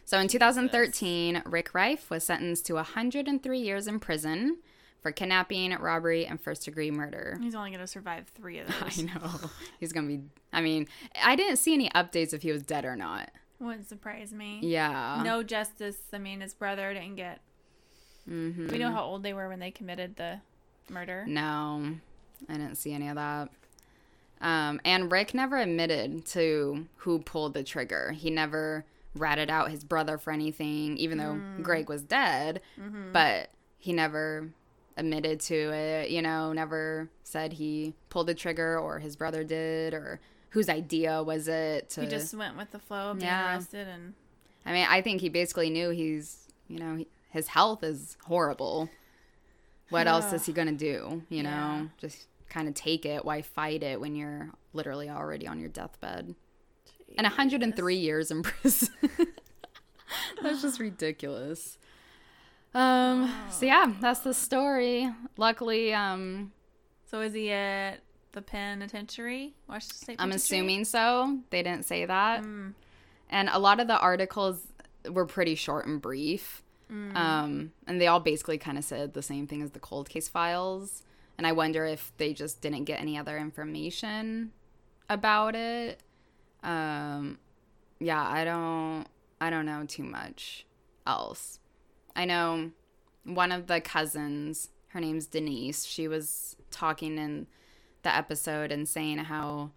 So 0.05 0.19
in 0.19 0.29
2013, 0.29 1.43
Rick 1.47 1.71
Riffe 1.73 2.11
was 2.11 2.23
sentenced 2.25 2.67
to 2.67 2.75
103 2.75 3.59
years 3.59 3.87
in 3.87 3.99
prison 3.99 4.59
for 5.01 5.11
kidnapping, 5.11 5.73
robbery, 5.79 6.27
and 6.27 6.39
first 6.41 6.65
degree 6.67 6.91
murder. 6.91 7.39
He's 7.41 7.55
only 7.55 7.71
gonna 7.71 7.87
survive 7.87 8.27
three 8.35 8.59
of 8.59 8.67
those. 8.81 8.99
I 8.99 9.03
know. 9.03 9.31
He's 9.81 9.93
going 9.93 10.09
to 10.09 10.17
be, 10.19 10.25
I 10.53 10.61
mean, 10.61 10.87
I 11.23 11.35
didn't 11.35 11.57
see 11.57 11.73
any 11.73 11.89
updates 11.91 12.35
if 12.35 12.43
he 12.43 12.53
was 12.53 12.63
dead 12.63 12.85
or 12.85 12.95
not. 12.95 13.31
Wouldn't 13.59 13.89
surprise 13.89 14.33
me. 14.35 14.59
Yeah. 14.63 15.23
No 15.25 15.43
justice. 15.43 15.97
I 16.13 16.19
mean, 16.19 16.41
his 16.43 16.53
brother 16.53 16.93
didn't 16.93 17.15
get. 17.17 17.41
Hmm 18.27 18.69
We 18.69 18.79
know 18.79 18.91
how 18.93 19.05
old 19.05 19.23
they 19.23 19.33
were 19.33 19.49
when 19.49 19.59
they 19.61 19.71
committed 19.71 20.17
the 20.17 20.41
murder. 20.89 21.25
No, 21.27 21.95
I 22.49 22.53
didn't 22.53 22.77
see 22.77 22.93
any 22.93 23.09
of 23.09 23.17
that. 23.17 23.49
Um, 24.41 24.81
and 24.85 25.11
Rick 25.13 25.35
never 25.35 25.57
admitted 25.59 26.25
to 26.27 26.87
who 26.97 27.21
pulled 27.21 27.55
the 27.55 27.63
trigger. 27.63 28.13
He 28.13 28.29
never 28.31 28.85
ratted 29.15 29.51
out 29.51 29.71
his 29.71 29.85
brother 29.85 30.19
for 30.19 30.33
anything, 30.33 30.97
even 30.97 31.19
though 31.19 31.43
Greg 31.63 31.89
was 31.89 32.03
dead. 32.03 32.61
But 33.13 33.51
he 33.79 33.93
never 33.93 34.51
admitted 34.97 35.41
to 35.41 35.55
it, 35.73 36.11
you 36.11 36.23
know, 36.23 36.53
never 36.53 37.09
said 37.25 37.55
he 37.55 37.95
pulled 38.11 38.27
the 38.27 38.35
trigger 38.35 38.79
or 38.79 38.99
his 38.99 39.17
brother 39.17 39.43
did 39.45 39.95
or 39.95 40.21
whose 40.51 40.69
idea 40.69 41.23
was 41.23 41.49
it 41.49 41.89
to 41.91 42.03
He 42.03 42.07
just 42.09 42.35
went 42.35 42.57
with 42.59 42.71
the 42.73 42.79
flow 42.79 43.13
of 43.13 43.19
being 43.19 43.29
Yeah. 43.29 43.55
arrested 43.55 43.89
and 43.89 44.15
I 44.67 44.73
mean, 44.73 44.87
I 44.89 45.01
think 45.01 45.21
he 45.21 45.29
basically 45.29 45.71
knew 45.71 45.91
he's, 45.91 46.47
you 46.69 46.79
know, 46.79 46.97
he, 46.97 47.09
his 47.33 47.49
health 47.49 47.83
is 47.83 48.17
horrible. 48.27 48.89
What 49.91 50.07
else 50.07 50.33
is 50.33 50.47
he 50.47 50.53
going 50.59 50.69
to 50.69 50.75
do? 50.75 51.23
You 51.29 51.43
know, 51.43 51.51
Yeah. 51.51 51.87
just 51.99 52.27
kind 52.49 52.69
of 52.69 52.75
take 52.75 53.05
it. 53.07 53.25
Why 53.25 53.43
fight 53.43 53.83
it 53.83 54.01
when 54.01 54.15
you're 54.15 54.51
literally 54.73 55.09
already 55.11 55.47
on 55.47 55.59
your 55.59 55.69
deathbed? 55.69 56.35
And 57.19 57.25
103 57.25 57.95
years 57.97 58.31
in 58.31 58.43
prison. 58.43 58.89
that's 60.43 60.63
just 60.63 60.81
ridiculous. 60.89 61.79
Um, 62.75 63.33
so 63.51 63.67
yeah, 63.67 63.93
that's 64.01 64.21
the 64.21 64.33
story. 64.33 65.11
Luckily, 65.37 65.93
um, 65.93 66.53
So 67.11 67.21
is 67.21 67.35
he 67.35 67.51
at 67.51 68.01
the 68.33 68.41
penitentiary? 68.41 69.53
Washington 69.69 69.97
State 69.99 70.17
I'm 70.19 70.33
assuming 70.33 70.85
so. 70.87 71.39
They 71.51 71.63
didn't 71.63 71.85
say 71.85 72.07
that. 72.07 72.43
Mm. 72.43 72.73
And 73.29 73.51
a 73.53 73.59
lot 73.59 73.79
of 73.81 73.89
the 73.89 73.99
articles 73.99 74.63
were 75.11 75.27
pretty 75.27 75.55
short 75.55 75.87
and 75.87 76.01
brief. 76.01 76.62
Mm. 76.93 77.17
Um, 77.17 77.73
and 77.87 78.01
they 78.01 78.07
all 78.07 78.21
basically 78.21 78.59
kind 78.59 78.77
of 78.77 78.85
said 78.85 79.15
the 79.15 79.23
same 79.23 79.47
thing 79.47 79.63
as 79.63 79.71
the 79.71 79.79
cold 79.79 80.09
case 80.09 80.29
files. 80.29 81.03
And 81.39 81.47
I 81.47 81.53
wonder 81.53 81.85
if 81.87 82.13
they 82.19 82.35
just 82.35 82.61
didn't 82.61 82.85
get 82.85 83.01
any 83.01 83.17
other 83.17 83.39
information 83.39 84.53
about 85.09 85.55
it. 85.55 86.01
Um, 86.63 87.39
yeah, 87.99 88.23
I 88.23 88.45
don't 88.45 89.07
I 89.41 89.51
don't 89.51 89.67
know 89.67 89.85
too 89.87 90.05
much 90.05 90.67
else. 91.07 91.59
I 92.15 92.27
know 92.27 92.71
one 93.25 93.53
of 93.53 93.67
the 93.67 93.81
cousins, 93.81 94.69
her 94.89 95.01
name's 95.01 95.27
Denise, 95.27 95.85
she 95.85 96.07
was 96.07 96.57
talking 96.71 97.19
in 97.19 97.47
the 98.03 98.15
episode 98.15 98.71
and 98.71 98.89
saying 98.89 99.19
how 99.19 99.71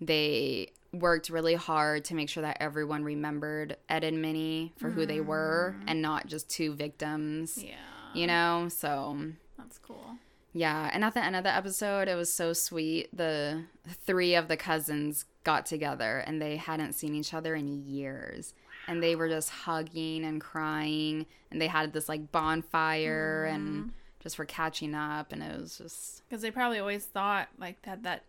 they 0.00 0.72
worked 0.92 1.30
really 1.30 1.54
hard 1.54 2.04
to 2.06 2.14
make 2.14 2.28
sure 2.28 2.42
that 2.42 2.58
everyone 2.60 3.02
remembered 3.02 3.76
Ed 3.88 4.04
and 4.04 4.20
Minnie 4.20 4.72
for 4.76 4.90
who 4.90 5.06
they 5.06 5.20
were 5.20 5.74
mm. 5.78 5.84
and 5.86 6.02
not 6.02 6.26
just 6.26 6.50
two 6.50 6.74
victims, 6.74 7.62
Yeah. 7.62 7.76
you 8.14 8.26
know? 8.26 8.68
So, 8.68 9.18
That's 9.56 9.78
cool. 9.78 10.16
yeah. 10.52 10.90
And 10.92 11.02
at 11.04 11.14
the 11.14 11.24
end 11.24 11.34
of 11.36 11.44
the 11.44 11.54
episode, 11.54 12.08
it 12.08 12.14
was 12.14 12.32
so 12.32 12.52
sweet. 12.52 13.16
The 13.16 13.64
three 13.88 14.34
of 14.34 14.48
the 14.48 14.56
cousins 14.56 15.24
got 15.44 15.64
together 15.66 16.18
and 16.18 16.40
they 16.40 16.56
hadn't 16.56 16.92
seen 16.92 17.14
each 17.14 17.32
other 17.32 17.54
in 17.54 17.68
years. 17.86 18.54
And 18.86 19.02
they 19.02 19.16
were 19.16 19.28
just 19.28 19.48
hugging 19.48 20.24
and 20.24 20.40
crying. 20.40 21.26
And 21.50 21.60
they 21.60 21.68
had 21.68 21.92
this 21.92 22.08
like 22.08 22.32
bonfire 22.32 23.44
and 23.44 23.68
mm-hmm. 23.68 23.88
just 24.20 24.38
were 24.38 24.44
catching 24.44 24.94
up. 24.94 25.32
And 25.32 25.42
it 25.42 25.58
was 25.58 25.78
just, 25.78 26.28
Because 26.28 26.42
they 26.42 26.50
probably 26.50 26.80
always 26.80 27.04
thought, 27.04 27.48
like, 27.58 27.80
that 27.82 28.02
that 28.02 28.24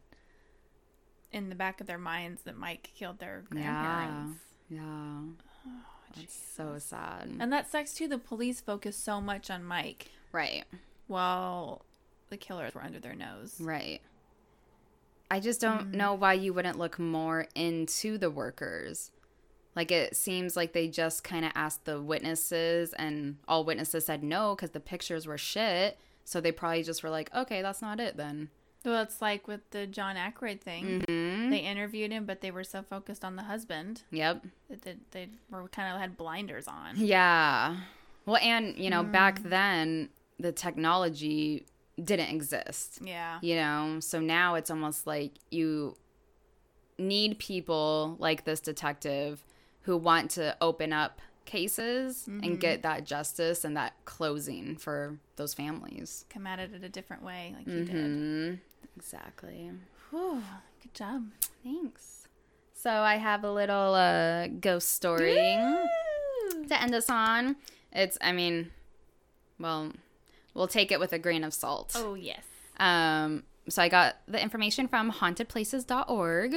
in 1.34 1.50
the 1.50 1.56
back 1.56 1.82
of 1.82 1.88
their 1.88 1.98
minds 1.98 2.44
that 2.44 2.58
Mike 2.58 2.92
killed 2.96 3.20
their 3.20 3.44
grandparents. 3.50 4.40
yeah. 4.70 5.22
That's 6.16 6.40
so 6.56 6.76
sad. 6.78 7.28
And 7.40 7.52
that 7.52 7.72
sucks 7.72 7.94
too. 7.94 8.08
The 8.08 8.20
police 8.20 8.62
focus 8.62 8.96
so 8.96 9.20
much 9.20 9.50
on 9.50 9.64
Mike 9.64 10.12
Right. 10.32 10.64
while 11.08 11.86
the 12.30 12.38
killers 12.38 12.76
were 12.76 12.84
under 12.84 13.00
their 13.00 13.16
nose. 13.16 13.60
Right. 13.60 14.00
I 15.32 15.40
just 15.40 15.60
don't 15.60 15.88
mm-hmm. 15.88 15.98
know 15.98 16.14
why 16.14 16.34
you 16.34 16.54
wouldn't 16.54 16.78
look 16.78 17.00
more 17.00 17.48
into 17.56 18.20
the 18.20 18.30
workers. 18.30 19.10
Like 19.76 19.92
it 19.92 20.16
seems 20.16 20.56
like 20.56 20.74
they 20.74 20.88
just 20.88 21.24
kind 21.24 21.46
of 21.46 21.52
asked 21.56 21.86
the 21.86 22.00
witnesses, 22.00 22.94
and 22.94 23.38
all 23.48 23.66
witnesses 23.66 24.06
said 24.06 24.24
no 24.24 24.56
because 24.56 24.70
the 24.70 24.80
pictures 24.80 25.26
were 25.26 25.38
shit. 25.40 25.98
So 26.26 26.40
they 26.40 26.52
probably 26.52 26.84
just 26.84 27.02
were 27.02 27.10
like, 27.10 27.34
okay, 27.36 27.64
that's 27.64 27.82
not 27.82 28.00
it 28.00 28.16
then. 28.16 28.50
Well, 28.86 29.02
it's 29.02 29.22
like 29.22 29.48
with 29.48 29.62
the 29.72 29.88
John 29.88 30.18
Ackroyd 30.18 30.62
thing. 30.62 31.04
hmm 31.08 31.50
They 31.50 31.60
interviewed 31.60 32.12
him, 32.12 32.26
but 32.26 32.42
they 32.42 32.52
were 32.52 32.64
so 32.64 32.84
focused 32.84 33.24
on 33.24 33.36
the 33.36 33.44
husband 33.44 34.04
Yep. 34.12 34.46
that 34.70 34.82
they, 34.82 34.96
they 35.12 35.30
were 35.50 35.68
kind 35.70 35.94
of 35.94 36.02
had 36.02 36.18
blinders 36.18 36.68
on. 36.68 36.96
Yeah. 36.98 37.78
Well, 38.26 38.38
and, 38.38 38.78
you 38.78 38.90
know, 38.90 39.04
back 39.04 39.42
mm. 39.42 39.50
then, 39.50 40.10
the 40.40 40.52
technology 40.52 41.66
didn't 42.02 42.30
exist. 42.30 43.00
Yeah. 43.02 43.40
You 43.42 43.56
know, 43.56 44.00
so 44.00 44.20
now 44.20 44.56
it's 44.56 44.72
almost 44.72 45.08
like 45.08 45.34
you 45.52 45.98
need 46.98 47.40
people 47.40 48.16
like 48.20 48.46
this 48.46 48.60
detective 48.60 49.44
who 49.82 49.98
want 49.98 50.32
to 50.32 50.56
open 50.62 50.94
up 50.94 51.20
cases 51.46 52.26
and 52.28 52.42
mm-hmm. 52.42 52.56
get 52.56 52.84
that 52.84 53.06
justice 53.06 53.66
and 53.66 53.76
that 53.76 53.94
closing 54.06 54.78
for 54.78 55.18
those 55.36 55.54
families. 55.54 56.26
Come 56.30 56.48
at 56.48 56.60
it 56.60 56.74
in 56.74 56.84
a 56.84 56.90
different 56.90 57.24
way, 57.24 57.54
like 57.58 57.68
you 57.68 57.86
did. 57.86 57.96
Mm-hmm. 57.96 58.54
Exactly. 58.96 59.72
Whew, 60.10 60.42
good 60.82 60.94
job. 60.94 61.26
Thanks. 61.64 62.28
So 62.74 62.90
I 62.92 63.16
have 63.16 63.44
a 63.44 63.52
little 63.52 63.94
uh, 63.94 64.48
ghost 64.48 64.90
story 64.94 65.34
to 66.68 66.82
end 66.82 66.94
us 66.94 67.10
on. 67.10 67.56
It's, 67.92 68.18
I 68.22 68.32
mean, 68.32 68.72
well, 69.60 69.92
we'll 70.54 70.68
take 70.68 70.92
it 70.92 71.00
with 71.00 71.14
a 71.14 71.20
grain 71.20 71.44
of 71.44 71.54
salt. 71.54 71.94
Oh 71.96 72.16
yes. 72.16 72.44
Um, 72.78 73.44
so 73.70 73.82
I 73.82 73.88
got 73.90 74.16
the 74.28 74.42
information 74.42 74.88
from 74.88 75.12
hauntedplaces.org. 75.12 76.56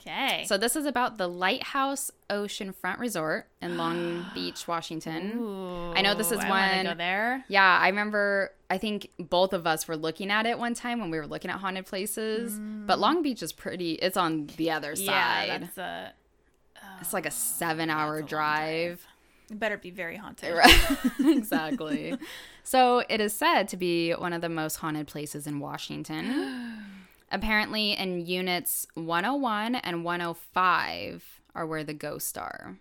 Okay. 0.00 0.44
So 0.46 0.56
this 0.58 0.76
is 0.76 0.86
about 0.86 1.18
the 1.18 1.28
Lighthouse 1.28 2.10
Oceanfront 2.30 2.98
Resort 2.98 3.48
in 3.60 3.76
Long 3.76 4.26
Beach, 4.34 4.66
Washington. 4.68 5.32
Ooh, 5.38 5.92
I 5.92 6.02
know 6.02 6.14
this 6.14 6.30
is 6.32 6.38
I 6.38 6.48
one- 6.48 6.84
go 6.86 6.94
there. 6.94 7.44
Yeah, 7.48 7.78
I 7.80 7.88
remember. 7.88 8.52
I 8.72 8.78
think 8.78 9.10
both 9.18 9.52
of 9.52 9.66
us 9.66 9.86
were 9.86 9.96
looking 9.96 10.30
at 10.30 10.46
it 10.46 10.58
one 10.58 10.72
time 10.72 10.98
when 11.00 11.10
we 11.10 11.18
were 11.18 11.26
looking 11.26 11.50
at 11.50 11.58
haunted 11.58 11.84
places. 11.84 12.58
But 12.58 12.98
Long 12.98 13.22
Beach 13.22 13.42
is 13.42 13.52
pretty. 13.52 13.92
It's 13.94 14.16
on 14.16 14.46
the 14.56 14.70
other 14.70 14.92
Mm. 14.94 15.04
Yeah, 15.06 15.10
side. 15.46 15.62
that's 15.62 15.78
a. 15.78 16.12
it's 17.00 17.12
like 17.12 17.26
a 17.26 17.30
seven-hour 17.30 18.20
long 18.20 18.26
drive. 18.26 19.06
It 19.50 19.58
better 19.58 19.76
be 19.76 19.90
very 19.90 20.16
haunted. 20.16 20.54
Right. 20.54 20.98
exactly. 21.20 22.16
so 22.64 23.04
it 23.10 23.20
is 23.20 23.34
said 23.34 23.68
to 23.68 23.76
be 23.76 24.12
one 24.12 24.32
of 24.32 24.40
the 24.40 24.48
most 24.48 24.76
haunted 24.76 25.06
places 25.06 25.46
in 25.46 25.60
Washington. 25.60 26.82
Apparently, 27.30 27.92
in 27.92 28.24
units 28.26 28.86
101 28.94 29.74
and 29.76 30.04
105 30.04 31.40
are 31.54 31.66
where 31.66 31.84
the 31.84 31.94
ghosts 31.94 32.36
are. 32.38 32.78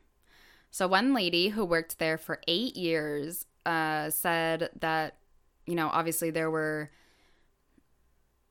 So, 0.72 0.88
one 0.88 1.14
lady 1.14 1.50
who 1.50 1.66
worked 1.66 2.00
there 2.00 2.18
for 2.18 2.40
eight 2.48 2.76
years 2.78 3.46
uh, 3.66 4.10
said 4.10 4.70
that, 4.80 5.16
you 5.66 5.76
know, 5.76 5.90
obviously 5.92 6.30
there 6.32 6.50
were 6.52 6.90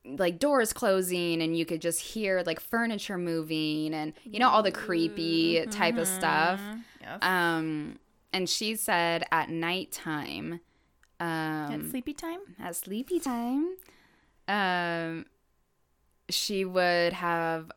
like 0.03 0.39
doors 0.39 0.73
closing 0.73 1.41
and 1.41 1.55
you 1.55 1.65
could 1.65 1.81
just 1.81 1.99
hear 2.01 2.41
like 2.45 2.59
furniture 2.59 3.17
moving 3.17 3.93
and, 3.93 4.13
you 4.23 4.39
know, 4.39 4.49
all 4.49 4.63
the 4.63 4.71
creepy 4.71 5.65
type 5.67 5.97
of 5.97 6.07
stuff. 6.07 6.59
Yes. 6.99 7.19
Um, 7.21 7.99
and 8.33 8.49
she 8.49 8.75
said 8.75 9.23
at 9.31 9.49
nighttime, 9.49 10.59
At 11.19 11.69
um, 11.73 11.89
sleepy 11.91 12.13
time. 12.13 12.39
at 12.59 12.75
sleepy 12.75 13.19
time, 13.19 13.75
um, 14.47 15.25
she 16.29 16.65
would 16.65 17.13
have 17.13 17.71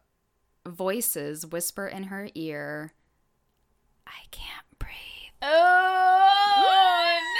voices 0.66 1.44
whisper 1.44 1.86
in 1.86 2.04
her 2.04 2.28
ear, 2.34 2.92
"I 4.06 4.22
can't 4.30 4.64
breathe." 4.78 5.32
Oh 5.42 7.20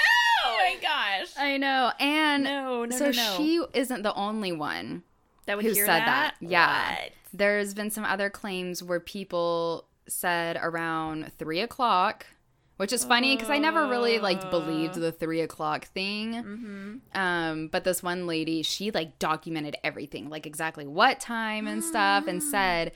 gosh. 1.25 1.43
I 1.43 1.57
know, 1.57 1.91
and 1.99 2.43
No, 2.43 2.85
no, 2.85 2.97
so 2.97 3.11
no, 3.11 3.33
she 3.37 3.63
isn't 3.73 4.03
the 4.03 4.13
only 4.13 4.51
one 4.51 5.03
that 5.45 5.57
would 5.57 5.65
who 5.65 5.71
hear 5.73 5.85
said 5.85 5.99
that. 5.99 6.35
that. 6.39 6.47
Yeah. 6.47 6.95
What? 6.95 7.11
There's 7.33 7.73
been 7.73 7.89
some 7.91 8.05
other 8.05 8.29
claims 8.29 8.81
where 8.81 8.99
people 8.99 9.85
said 10.07 10.57
around 10.61 11.31
three 11.37 11.59
o'clock, 11.59 12.25
which 12.77 12.93
is 12.93 13.03
funny 13.03 13.35
because 13.35 13.49
I 13.49 13.57
never 13.57 13.87
really 13.87 14.19
like 14.19 14.49
believed 14.49 14.95
the 14.95 15.11
three 15.11 15.41
o'clock 15.41 15.85
thing. 15.87 16.33
Mm-hmm. 16.33 17.19
Um, 17.19 17.67
but 17.67 17.83
this 17.83 18.01
one 18.03 18.27
lady, 18.27 18.63
she 18.63 18.91
like 18.91 19.19
documented 19.19 19.75
everything, 19.83 20.29
like 20.29 20.45
exactly 20.45 20.87
what 20.87 21.19
time 21.19 21.67
and 21.67 21.83
stuff, 21.83 22.27
and 22.27 22.41
said 22.51 22.91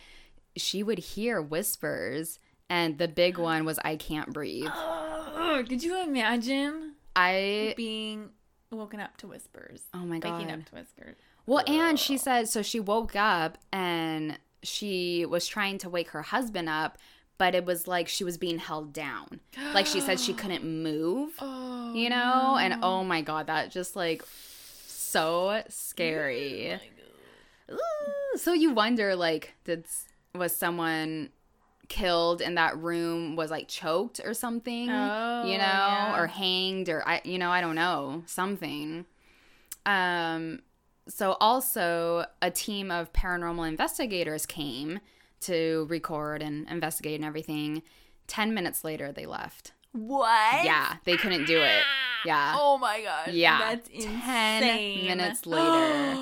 she 0.56 0.84
would 0.84 0.99
hear 0.99 1.41
whispers. 1.41 2.39
And 2.72 2.99
the 2.99 3.07
big 3.07 3.39
one 3.39 3.65
was, 3.65 3.80
I 3.84 3.95
can't 3.95 4.31
breathe. 4.31 4.69
Oh, 4.72 5.64
could 5.68 5.81
you 5.81 6.01
imagine 6.03 6.93
I, 7.15 7.73
being 7.76 8.30
woken 8.72 8.99
up 8.99 9.18
to 9.18 9.27
whispers? 9.27 9.84
oh 9.94 9.99
my 9.99 10.19
God. 10.19 10.40
Waking 10.40 10.52
up 10.52 10.65
to 10.65 10.76
whispers. 10.76 11.15
Well, 11.45 11.64
and 11.68 11.99
she 11.99 12.18
said 12.18 12.48
so 12.48 12.61
she 12.61 12.80
woke 12.80 13.15
up 13.15 13.57
and 13.73 14.38
she 14.61 15.26
was 15.26 15.48
trying 15.48 15.77
to 15.80 15.90
wake 15.90 16.10
her 16.10 16.22
husband 16.22 16.69
up, 16.69 16.98
but 17.38 17.56
it 17.56 17.65
was 17.65 17.88
like 17.88 18.07
she 18.07 18.23
was 18.23 18.38
being 18.38 18.60
held 18.60 18.94
down. 18.94 19.40
Like 19.73 19.86
she 19.86 19.99
said 19.99 20.19
she 20.19 20.34
couldn't 20.34 20.64
move, 20.64 21.31
Oh, 21.40 21.94
you 21.94 22.10
know? 22.10 22.57
And 22.60 22.84
oh 22.84 23.03
my 23.03 23.22
god, 23.22 23.48
that 23.48 23.72
just 23.72 23.95
like 23.95 24.23
so 24.86 25.64
scary. 25.69 26.80
Oh 27.69 27.73
Ooh, 27.73 28.38
so 28.38 28.53
you 28.53 28.72
wonder 28.72 29.15
like 29.15 29.53
did 29.64 29.86
was 30.36 30.56
someone 30.56 31.30
killed 31.90 32.40
in 32.40 32.56
that 32.56 32.78
room 32.78 33.36
was 33.36 33.52
like 33.52 33.68
choked 33.68 34.22
or 34.24 34.34
something 34.34 34.90
Oh, 34.90 35.44
you 35.45 35.57
know 35.57 35.64
yeah. 35.64 36.16
or 36.18 36.28
hanged 36.28 36.88
or 36.88 37.06
i 37.07 37.20
you 37.26 37.38
know 37.38 37.49
i 37.52 37.60
don't 37.61 37.76
know 37.76 38.24
something 38.28 39.06
um 39.86 40.60
so 41.07 41.36
also 41.41 42.26
a 42.41 42.52
team 42.52 42.91
of 42.91 43.11
paranormal 43.14 43.68
investigators 43.68 44.45
came 44.45 44.99
to 45.41 45.88
record 45.90 46.41
and 46.44 46.68
investigate 46.70 47.16
and 47.16 47.26
everything 47.26 47.82
10 48.28 48.53
minutes 48.53 48.84
later 48.84 49.11
they 49.11 49.26
left 49.26 49.72
What? 49.94 50.64
yeah 50.64 50.98
they 51.06 51.18
couldn't 51.18 51.45
do 51.45 51.60
it 51.61 51.84
yeah 52.26 52.56
Oh 52.60 52.78
my 52.78 53.02
gosh. 53.02 53.30
Yeah. 53.34 53.60
That's 53.76 53.88
10 53.90 54.03
insane. 54.64 55.07
minutes 55.07 55.45
later. 55.45 56.18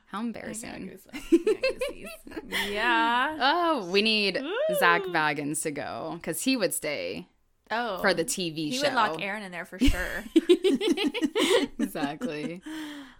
how 0.06 0.20
embarrassing 0.20 0.90
yeah. 2.70 3.36
oh 3.40 3.86
we 3.90 4.02
need 4.02 4.40
Zak 4.78 5.02
Ooh. 5.06 5.12
Bagans 5.12 5.62
to 5.62 5.70
go 5.70 6.14
because 6.16 6.42
he 6.42 6.56
would 6.56 6.72
stay 6.74 7.26
Oh. 7.74 7.98
for 8.02 8.12
the 8.12 8.24
tv 8.24 8.54
He 8.56 8.72
show 8.72 8.82
he 8.82 8.88
would 8.88 8.94
lock 8.94 9.22
Aaron 9.22 9.42
in 9.42 9.50
there 9.50 9.64
for 9.64 9.78
sure. 9.80 10.24
exactly. 11.78 12.60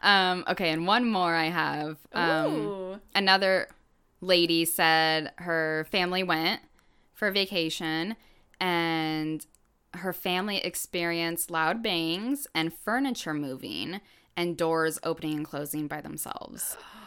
Um, 0.05 0.43
okay, 0.49 0.71
and 0.71 0.85
one 0.85 1.09
more 1.09 1.33
I 1.33 1.45
have. 1.45 1.97
Um, 2.13 3.01
another 3.15 3.69
lady 4.21 4.65
said 4.65 5.31
her 5.37 5.87
family 5.93 6.25
went 6.25 6.61
for 7.15 7.31
vacation 7.31 8.17
and 8.59 9.47
her 9.95 10.13
family 10.13 10.59
experienced 10.59 11.53
loud 11.53 11.81
bangs 11.81 12.49
and 12.53 12.75
furniture 12.75 13.33
moving 13.33 14.01
and 14.37 14.57
doors 14.57 14.99
opening 15.05 15.37
and 15.37 15.45
closing 15.45 15.87
by 15.87 16.01
themselves. 16.01 16.77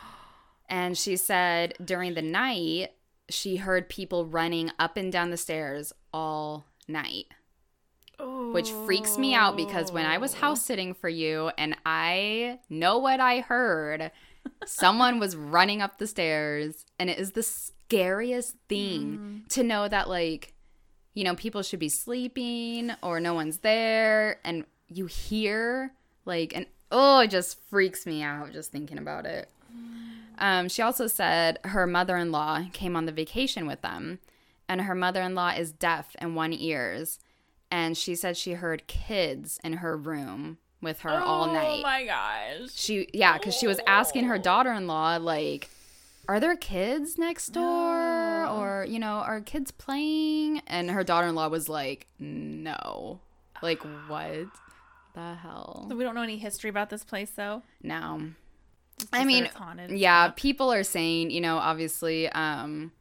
And 0.68 0.98
she 0.98 1.16
said 1.16 1.76
during 1.84 2.14
the 2.14 2.22
night, 2.22 2.94
she 3.30 3.58
heard 3.58 3.90
people 3.90 4.26
running 4.26 4.72
up 4.78 4.98
and 4.98 5.12
down 5.12 5.30
the 5.30 5.38
stairs 5.38 5.94
all 6.14 6.66
night 6.88 7.26
which 8.20 8.72
freaks 8.86 9.18
me 9.18 9.34
out 9.34 9.58
because 9.58 9.92
when 9.92 10.06
I 10.06 10.18
was 10.18 10.34
oh. 10.36 10.38
house 10.38 10.66
sitting 10.66 10.94
for 10.94 11.10
you 11.10 11.52
and 11.58 11.76
I 11.86 12.60
know 12.70 12.98
what 12.98 13.20
I 13.20 13.42
heard, 13.42 14.12
someone 14.66 15.20
was 15.20 15.36
running 15.36 15.82
up 15.82 15.98
the 15.98 16.08
stairs 16.08 16.86
and 17.00 17.10
it 17.10 17.20
is 17.20 17.32
the 17.32 17.44
scariest 17.44 18.56
thing 18.70 19.44
mm. 19.46 19.50
to 19.50 19.64
know 19.64 19.88
that 19.88 20.10
like 20.10 20.54
you 21.14 21.24
know 21.24 21.36
people 21.36 21.62
should 21.62 21.80
be 21.80 21.90
sleeping 21.90 22.92
or 23.04 23.20
no 23.20 23.34
one's 23.34 23.60
there 23.60 24.40
and 24.44 24.66
you 24.88 25.06
hear 25.06 25.94
like 26.26 26.56
and 26.56 26.66
oh 26.92 27.20
it 27.20 27.30
just 27.30 27.60
freaks 27.70 28.06
me 28.06 28.24
out 28.24 28.52
just 28.52 28.72
thinking 28.72 28.98
about 28.98 29.26
it. 29.26 29.50
Um, 30.38 30.70
she 30.70 30.82
also 30.82 31.08
said 31.08 31.60
her 31.64 31.88
mother-in-law 31.88 32.66
came 32.74 32.96
on 32.96 33.06
the 33.06 33.12
vacation 33.12 33.68
with 33.68 33.82
them 33.82 34.20
and 34.68 34.82
her 34.82 34.96
mother-in-law 34.96 35.52
is 35.58 35.72
deaf 35.72 36.16
in 36.22 36.36
one 36.36 36.54
ears 36.54 37.20
and 37.72 37.98
she 37.98 38.16
said 38.16 38.38
she 38.38 38.54
heard 38.54 38.88
kids 38.88 39.60
in 39.64 39.74
her 39.74 39.98
room 39.98 40.58
with 40.82 41.02
her 41.02 41.20
all 41.20 41.48
night. 41.48 41.80
Oh 41.80 41.82
my 41.82 42.06
gosh. 42.06 42.70
She 42.74 43.08
yeah, 43.14 43.38
cuz 43.38 43.56
she 43.56 43.68
was 43.68 43.80
asking 43.88 44.26
her 44.26 44.38
daughter-in-law 44.38 45.18
like 45.18 45.70
are 46.28 46.40
there 46.40 46.56
kids 46.56 47.18
next 47.18 47.50
door 47.50 48.48
or 48.48 48.86
you 48.88 49.00
know, 49.00 49.18
are 49.18 49.42
kids 49.42 49.72
playing? 49.72 50.62
And 50.68 50.90
her 50.92 51.04
daughter-in-law 51.04 51.50
was 51.50 51.70
like, 51.70 52.08
"No." 52.20 53.20
Like 53.62 53.82
what 54.08 54.48
the 55.14 55.36
hell? 55.36 55.86
So 55.90 55.96
we 55.96 56.04
don't 56.04 56.16
know 56.16 56.24
any 56.24 56.38
history 56.38 56.70
about 56.70 56.90
this 56.90 57.04
place 57.04 57.32
though. 57.32 57.64
No. 57.82 58.32
I 59.12 59.26
mean, 59.26 59.46
it's 59.46 59.56
haunted 59.56 59.90
and 59.92 60.00
yeah, 60.00 60.32
people 60.36 60.72
are 60.72 60.84
saying, 60.84 61.32
you 61.32 61.42
know, 61.42 61.58
obviously, 61.58 62.30
um, 62.30 62.92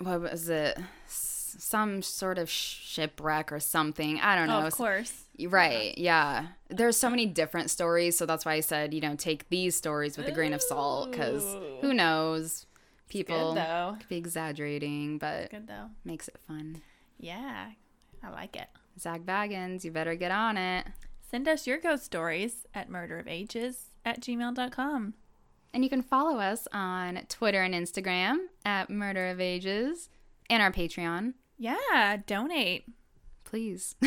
what 0.00 0.20
was 0.20 0.48
it? 0.48 0.76
S- 1.06 1.56
Some 1.58 2.02
sort 2.02 2.38
of 2.38 2.50
shipwreck 2.50 3.50
or 3.52 3.60
something. 3.60 4.20
I 4.20 4.34
don't 4.36 4.50
Oh, 4.50 4.60
know. 4.60 4.66
of 4.66 4.72
course. 4.74 5.24
Right. 5.40 5.96
Yeah. 5.96 6.48
There's 6.68 6.96
so 6.96 7.08
many 7.10 7.26
different 7.26 7.70
stories. 7.70 8.16
So 8.18 8.26
that's 8.26 8.44
why 8.44 8.54
I 8.54 8.60
said, 8.60 8.92
you 8.92 9.00
know, 9.00 9.14
take 9.16 9.48
these 9.48 9.74
stories 9.76 10.16
with 10.18 10.26
a 10.28 10.32
grain 10.32 10.52
of 10.52 10.60
salt 10.62 11.10
because 11.12 11.44
who 11.80 11.94
knows? 11.94 12.66
People 13.08 13.54
Good 13.54 13.62
though. 13.62 13.96
could 14.00 14.08
be 14.08 14.16
exaggerating, 14.16 15.18
but 15.18 15.50
Good 15.50 15.68
though. 15.68 15.90
makes 16.04 16.26
it 16.28 16.36
fun. 16.46 16.82
Yeah, 17.18 17.70
I 18.22 18.30
like 18.30 18.56
it. 18.56 18.66
Zak 18.98 19.22
Bagans, 19.22 19.84
you 19.84 19.92
better 19.92 20.14
get 20.16 20.32
on 20.32 20.56
it. 20.56 20.86
Send 21.30 21.46
us 21.48 21.66
your 21.66 21.78
ghost 21.78 22.04
stories 22.04 22.66
at 22.74 22.90
murderofages 22.90 23.76
at 24.06 24.20
gmail.com. 24.20 25.14
And 25.74 25.84
you 25.84 25.90
can 25.90 26.00
follow 26.00 26.38
us 26.38 26.66
on 26.72 27.20
Twitter 27.28 27.62
and 27.62 27.74
Instagram 27.74 28.46
at 28.64 28.88
Murder 28.88 29.26
of 29.26 29.40
Ages 29.40 30.08
and 30.48 30.62
our 30.62 30.72
Patreon. 30.72 31.34
Yeah, 31.58 32.16
donate. 32.26 32.86
Please. 33.44 33.96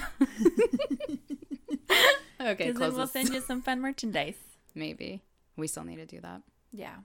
okay, 2.41 2.71
close 2.71 2.80
then 2.80 2.80
we'll 2.80 2.91
this. 3.01 3.11
send 3.11 3.30
you 3.30 3.41
some 3.41 3.61
fun 3.61 3.81
merchandise. 3.81 4.38
Maybe. 4.73 5.21
We 5.55 5.67
still 5.67 5.84
need 5.84 5.97
to 5.97 6.05
do 6.07 6.19
that. 6.21 6.41
Yeah. 6.71 6.95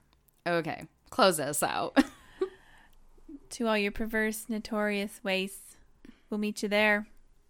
Okay, 0.47 0.85
close 1.11 1.39
us 1.39 1.61
out. 1.61 1.95
To 3.51 3.67
all 3.67 3.77
your 3.77 3.91
perverse, 3.91 4.47
notorious 4.49 5.21
wastes, 5.23 5.77
we'll 6.29 6.39
meet 6.39 6.61
you 6.61 6.67
there. 6.67 7.07